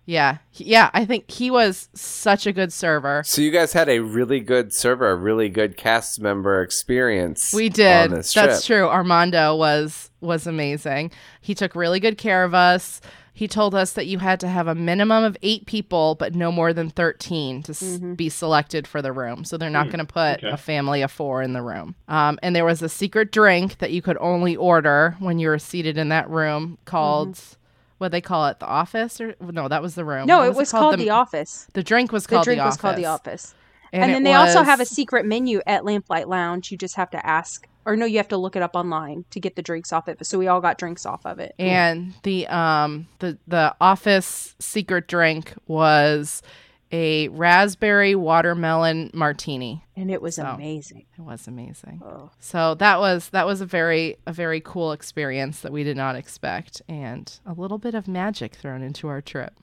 Armando. 0.07 0.39
Yeah, 0.53 0.63
yeah. 0.65 0.89
I 0.93 1.05
think 1.05 1.31
he 1.31 1.49
was 1.49 1.89
such 1.93 2.45
a 2.45 2.51
good 2.51 2.73
server. 2.73 3.23
So 3.25 3.41
you 3.41 3.51
guys 3.51 3.73
had 3.73 3.89
a 3.89 3.99
really 3.99 4.39
good 4.39 4.73
server, 4.73 5.09
a 5.09 5.15
really 5.15 5.49
good 5.49 5.77
cast 5.77 6.19
member 6.19 6.61
experience. 6.61 7.53
We 7.53 7.69
did. 7.69 8.11
On 8.11 8.17
this 8.17 8.33
That's 8.33 8.65
true. 8.65 8.87
Armando 8.87 9.55
was 9.55 10.09
was 10.21 10.47
amazing. 10.47 11.11
He 11.41 11.55
took 11.55 11.75
really 11.75 11.99
good 11.99 12.17
care 12.17 12.43
of 12.43 12.53
us. 12.53 13.01
He 13.35 13.47
told 13.47 13.73
us 13.73 13.93
that 13.93 14.05
you 14.05 14.19
had 14.19 14.39
to 14.41 14.47
have 14.47 14.67
a 14.67 14.75
minimum 14.75 15.23
of 15.23 15.35
eight 15.41 15.65
people, 15.65 16.13
but 16.19 16.35
no 16.35 16.51
more 16.51 16.71
than 16.71 16.91
thirteen 16.91 17.63
to 17.63 17.71
Mm-hmm. 17.71 18.13
be 18.13 18.29
selected 18.29 18.85
for 18.87 19.01
the 19.01 19.11
room. 19.11 19.43
So 19.43 19.57
they're 19.57 19.71
not 19.71 19.87
going 19.87 20.05
to 20.05 20.05
put 20.05 20.37
okay. 20.43 20.49
a 20.49 20.57
family 20.57 21.01
of 21.01 21.11
four 21.11 21.41
in 21.41 21.53
the 21.53 21.63
room. 21.63 21.95
Um, 22.07 22.37
and 22.43 22.55
there 22.55 22.63
was 22.65 22.83
a 22.83 22.89
secret 22.89 23.31
drink 23.31 23.79
that 23.79 23.89
you 23.91 24.03
could 24.03 24.17
only 24.19 24.55
order 24.55 25.15
when 25.19 25.39
you 25.39 25.47
were 25.47 25.57
seated 25.57 25.97
in 25.97 26.09
that 26.09 26.29
room 26.29 26.77
called. 26.85 27.39
What 28.03 28.11
they 28.11 28.19
call 28.19 28.47
it, 28.47 28.59
the 28.59 28.67
office, 28.67 29.21
or 29.21 29.33
no? 29.39 29.69
That 29.69 29.81
was 29.81 29.95
the 29.95 30.03
room. 30.03 30.27
No, 30.27 30.39
What 30.39 30.47
it 30.49 30.55
was 30.55 30.71
called, 30.71 30.99
the, 30.99 31.09
Office. 31.09 31.67
The 31.71 31.83
drink 31.83 32.11
was 32.11 32.23
The 32.25 32.35
called 32.35 32.43
drink 32.43 32.59
the 32.59 32.65
was 32.65 32.73
office. 32.73 32.81
called 32.81 32.97
the 32.97 33.05
Office. 33.05 33.55
and, 33.93 34.03
And, 34.03 34.13
then 34.13 34.23
they 34.23 34.33
also 34.33 34.61
have 34.61 34.81
a 34.81 34.85
secret 34.85 35.25
menu 35.25 35.61
at 35.65 35.83
Lamplight 35.85 36.27
Lounge. 36.27 36.69
You 36.69 36.77
just 36.77 36.95
have 36.97 37.09
to 37.11 37.25
ask 37.25 37.65
or 37.85 37.95
no, 37.95 38.05
you 38.05 38.17
have 38.17 38.27
to 38.29 38.37
look 38.37 38.57
it 38.57 38.61
up 38.61 38.75
online 38.75 39.23
to 39.31 39.39
get 39.39 39.55
the 39.55 39.61
drinks 39.61 39.93
off 39.93 40.07
it. 40.07 40.25
So 40.25 40.37
we 40.37 40.47
all 40.47 40.61
got 40.61 40.77
drinks 40.77 41.05
off 41.05 41.25
of 41.25 41.39
it. 41.39 41.55
And 41.57 42.13
the 42.23 42.45
um 42.47 43.07
the 43.19 43.37
the 43.47 43.73
office 43.79 44.55
secret 44.59 45.07
drink 45.07 45.53
was 45.65 46.41
a 46.93 47.27
raspberry 47.29 48.13
watermelon 48.15 49.09
martini. 49.13 49.83
And 49.97 50.09
it 50.11 50.21
was 50.21 50.35
So. 50.35 50.45
amazing. 50.45 51.05
It 51.17 51.21
was 51.21 51.47
amazing. 51.47 52.01
Oh. 52.05 52.29
So 52.39 52.75
that 52.75 52.99
was 52.99 53.29
that 53.29 53.45
was 53.47 53.59
a 53.61 53.65
very 53.65 54.17
a 54.27 54.31
very 54.31 54.61
cool 54.61 54.91
experience 54.93 55.61
that 55.61 55.71
we 55.71 55.83
did 55.83 55.97
not 55.97 56.15
expect 56.15 56.81
and 56.87 57.37
a 57.45 57.53
little 57.53 57.79
bit 57.79 57.95
of 57.95 58.07
magic 58.07 58.53
thrown 58.55 58.83
into 58.83 59.07
our 59.07 59.21
trip. 59.21 59.53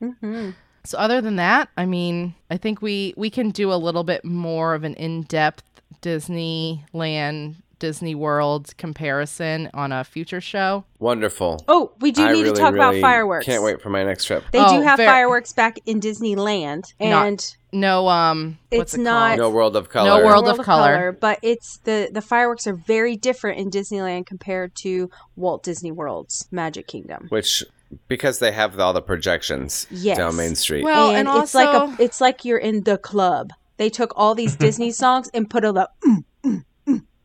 hmm 0.00 0.50
So 0.84 0.96
other 0.98 1.20
than 1.20 1.36
that, 1.36 1.68
I 1.76 1.84
mean, 1.84 2.34
I 2.50 2.56
think 2.56 2.80
we 2.80 3.12
we 3.16 3.28
can 3.30 3.50
do 3.50 3.70
a 3.72 3.76
little 3.76 4.04
bit 4.04 4.24
more 4.24 4.74
of 4.74 4.82
an 4.84 4.94
in-depth 4.94 5.64
Disneyland 6.00 7.56
Disney 7.78 8.14
World 8.14 8.74
comparison 8.76 9.70
on 9.74 9.92
a 9.92 10.04
future 10.04 10.40
show. 10.40 10.84
Wonderful. 10.98 11.64
Oh, 11.68 11.92
we 12.00 12.12
do 12.12 12.22
I 12.24 12.32
need 12.32 12.42
really, 12.42 12.54
to 12.54 12.60
talk 12.60 12.74
really 12.74 12.98
about 12.98 13.00
fireworks. 13.00 13.46
Can't 13.46 13.62
wait 13.62 13.80
for 13.80 13.90
my 13.90 14.04
next 14.04 14.24
trip. 14.24 14.44
They 14.52 14.58
Oh, 14.58 14.78
do 14.78 14.82
have 14.82 14.96
ver- 14.98 15.06
fireworks 15.06 15.52
back 15.52 15.78
in 15.86 16.00
Disneyland, 16.00 16.92
Not- 17.00 17.26
and 17.26 17.56
No 17.72 18.08
um 18.08 18.58
what's 18.70 18.94
It's 18.94 18.94
it 18.94 19.02
not- 19.02 19.36
called? 19.38 19.38
No 19.38 19.50
World 19.50 19.76
of 19.76 19.88
Color. 19.88 20.20
No 20.20 20.26
World 20.26 20.48
of 20.48 20.58
Color. 20.58 21.12
but 21.20 21.38
it's 21.42 21.78
the 21.84 22.08
the 22.12 22.22
fireworks 22.22 22.66
are 22.66 22.74
very 22.74 23.16
different 23.16 23.58
in 23.58 23.70
Disneyland 23.70 24.26
compared 24.26 24.74
to 24.76 25.10
Walt 25.36 25.62
Disney 25.62 25.92
World's 25.92 26.48
Magic 26.50 26.86
Kingdom. 26.86 27.26
Which, 27.28 27.62
because 28.08 28.38
they 28.38 28.52
have 28.52 28.78
all 28.80 28.92
the 28.92 29.02
projections 29.02 29.86
Yes. 29.90 30.16
down 30.18 30.36
Main 30.36 30.54
Street. 30.54 30.84
Well, 30.84 31.10
and, 31.10 31.28
and 31.28 31.42
it's 31.42 31.54
like 31.54 31.68
a 31.74 31.94
it's 32.02 32.20
like 32.20 32.44
you're 32.44 32.58
in 32.58 32.84
the 32.84 32.98
club. 32.98 33.50
They 33.76 33.90
took 33.90 34.12
all 34.16 34.34
these 34.34 34.56
Disney 34.56 34.90
songs 35.02 35.30
and 35.32 35.48
put 35.48 35.64
a 35.64 35.70
the 35.72 35.88
mm, 36.04 36.24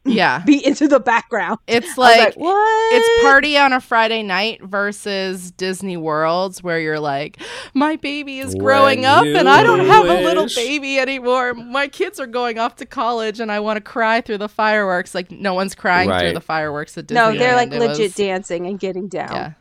Yeah. 0.05 0.39
be 0.45 0.65
into 0.65 0.87
the 0.87 0.99
background. 0.99 1.59
It's 1.67 1.97
like, 1.97 2.19
like, 2.19 2.35
what? 2.35 2.95
it's 2.95 3.23
party 3.23 3.57
on 3.57 3.73
a 3.73 3.79
Friday 3.79 4.23
night 4.23 4.61
versus 4.63 5.51
Disney 5.51 5.97
Worlds 5.97 6.61
where 6.61 6.79
you're 6.79 6.99
like, 6.99 7.37
my 7.73 7.95
baby 7.95 8.39
is 8.39 8.53
growing 8.55 9.01
When 9.01 9.09
up 9.09 9.25
and 9.25 9.47
I 9.47 9.63
don't 9.63 9.81
you 9.81 9.87
have 9.87 10.05
a 10.05 10.21
little 10.21 10.47
baby 10.55 10.99
anymore. 10.99 11.53
My 11.53 11.87
kids 11.87 12.19
are 12.19 12.27
going 12.27 12.59
off 12.59 12.75
to 12.77 12.85
college 12.85 13.39
and 13.39 13.51
I 13.51 13.59
want 13.59 13.77
to 13.77 13.81
cry 13.81 14.21
through 14.21 14.39
the 14.39 14.49
fireworks. 14.49 15.15
Like 15.15 15.31
no 15.31 15.53
one's 15.53 15.75
crying 15.75 16.09
through 16.09 16.33
the 16.33 16.41
fireworks 16.41 16.97
at 16.97 17.07
Disneyland. 17.07 17.33
no, 17.33 17.37
they're 17.37 17.55
like 17.55 17.71
It 17.71 17.79
legit 17.79 17.99
was- 17.99 18.15
dancing 18.15 18.67
and 18.67 18.79
getting 18.79 19.07
down. 19.07 19.31
Yeah. 19.31 19.53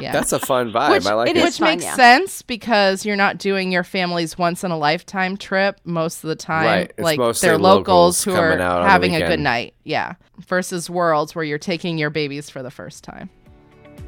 Yeah. 0.00 0.12
That's 0.12 0.32
a 0.32 0.40
fun 0.40 0.72
vibe. 0.72 0.90
which, 0.90 1.06
I 1.06 1.14
like 1.14 1.30
it 1.30 1.36
it. 1.36 1.38
is 1.38 1.44
which 1.44 1.58
fun, 1.58 1.68
makes 1.68 1.84
yeah. 1.84 1.94
sense 1.94 2.42
because 2.42 3.06
you're 3.06 3.16
not 3.16 3.38
doing 3.38 3.70
your 3.70 3.84
family's 3.84 4.36
once 4.36 4.64
in 4.64 4.70
a 4.70 4.76
lifetime 4.76 5.36
trip 5.36 5.80
most 5.84 6.24
of 6.24 6.28
the 6.28 6.36
time. 6.36 6.66
Right. 6.66 6.90
It's 6.90 7.00
Like 7.00 7.18
mostly 7.18 7.48
they're 7.48 7.58
locals 7.58 8.24
locals 8.24 8.24
who 8.24 8.34
are 8.34 8.58
out 8.58 8.88
having 8.88 9.14
a 9.14 9.20
good 9.20 9.40
night. 9.40 9.74
Yeah. 9.84 10.14
Versus 10.48 10.90
worlds 10.90 11.34
where 11.34 11.44
you're 11.44 11.58
taking 11.58 11.96
your 11.96 12.10
babies 12.10 12.50
for 12.50 12.62
the 12.62 12.72
first 12.72 13.04
time. 13.04 13.30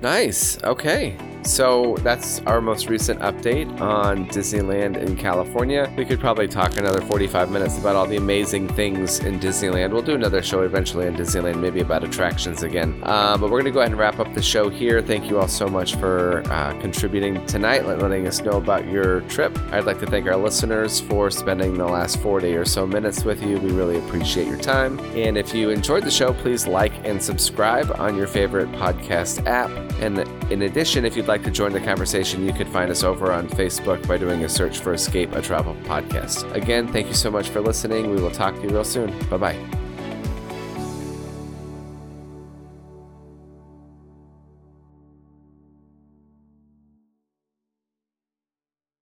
Nice. 0.02 0.62
Okay. 0.62 1.16
So 1.46 1.96
that's 2.00 2.40
our 2.40 2.60
most 2.60 2.88
recent 2.88 3.20
update 3.20 3.80
on 3.80 4.26
Disneyland 4.26 4.96
in 4.96 5.16
California. 5.16 5.92
We 5.96 6.04
could 6.04 6.18
probably 6.18 6.48
talk 6.48 6.76
another 6.76 7.00
45 7.00 7.52
minutes 7.52 7.78
about 7.78 7.94
all 7.94 8.06
the 8.06 8.16
amazing 8.16 8.66
things 8.68 9.20
in 9.20 9.38
Disneyland. 9.38 9.92
We'll 9.92 10.02
do 10.02 10.16
another 10.16 10.42
show 10.42 10.62
eventually 10.62 11.06
in 11.06 11.14
Disneyland, 11.14 11.60
maybe 11.60 11.80
about 11.80 12.02
attractions 12.02 12.64
again. 12.64 13.00
Uh, 13.04 13.38
but 13.38 13.44
we're 13.44 13.60
going 13.60 13.66
to 13.66 13.70
go 13.70 13.78
ahead 13.78 13.92
and 13.92 13.98
wrap 13.98 14.18
up 14.18 14.34
the 14.34 14.42
show 14.42 14.68
here. 14.68 15.00
Thank 15.00 15.30
you 15.30 15.38
all 15.38 15.46
so 15.46 15.68
much 15.68 15.94
for 15.94 16.42
uh, 16.50 16.78
contributing 16.80 17.46
tonight, 17.46 17.86
letting 17.86 18.26
us 18.26 18.40
know 18.40 18.58
about 18.58 18.86
your 18.88 19.20
trip. 19.22 19.56
I'd 19.72 19.84
like 19.84 20.00
to 20.00 20.06
thank 20.06 20.26
our 20.26 20.36
listeners 20.36 21.00
for 21.00 21.30
spending 21.30 21.74
the 21.74 21.86
last 21.86 22.20
40 22.20 22.56
or 22.56 22.64
so 22.64 22.88
minutes 22.88 23.24
with 23.24 23.40
you. 23.40 23.60
We 23.60 23.70
really 23.70 23.98
appreciate 23.98 24.48
your 24.48 24.58
time. 24.58 24.98
And 25.14 25.38
if 25.38 25.54
you 25.54 25.70
enjoyed 25.70 26.02
the 26.02 26.10
show, 26.10 26.32
please 26.32 26.66
like 26.66 26.92
and 27.06 27.22
subscribe 27.22 27.92
on 28.00 28.16
your 28.16 28.26
favorite 28.26 28.70
podcast 28.72 29.46
app. 29.46 29.70
And 30.00 30.18
in 30.50 30.62
addition, 30.62 31.04
if 31.04 31.16
you'd 31.16 31.28
like 31.28 31.42
to 31.44 31.50
join 31.50 31.72
the 31.72 31.80
conversation, 31.80 32.44
you 32.44 32.52
could 32.52 32.68
find 32.68 32.90
us 32.90 33.02
over 33.02 33.32
on 33.32 33.48
Facebook 33.48 34.06
by 34.06 34.18
doing 34.18 34.44
a 34.44 34.48
search 34.48 34.78
for 34.78 34.92
Escape 34.92 35.32
a 35.32 35.42
Travel 35.42 35.74
Podcast. 35.84 36.50
Again, 36.54 36.88
thank 36.88 37.08
you 37.08 37.14
so 37.14 37.30
much 37.30 37.48
for 37.48 37.60
listening. 37.60 38.10
We 38.10 38.20
will 38.20 38.30
talk 38.30 38.54
to 38.56 38.62
you 38.62 38.68
real 38.68 38.84
soon. 38.84 39.16
Bye 39.28 39.36
bye. 39.38 39.85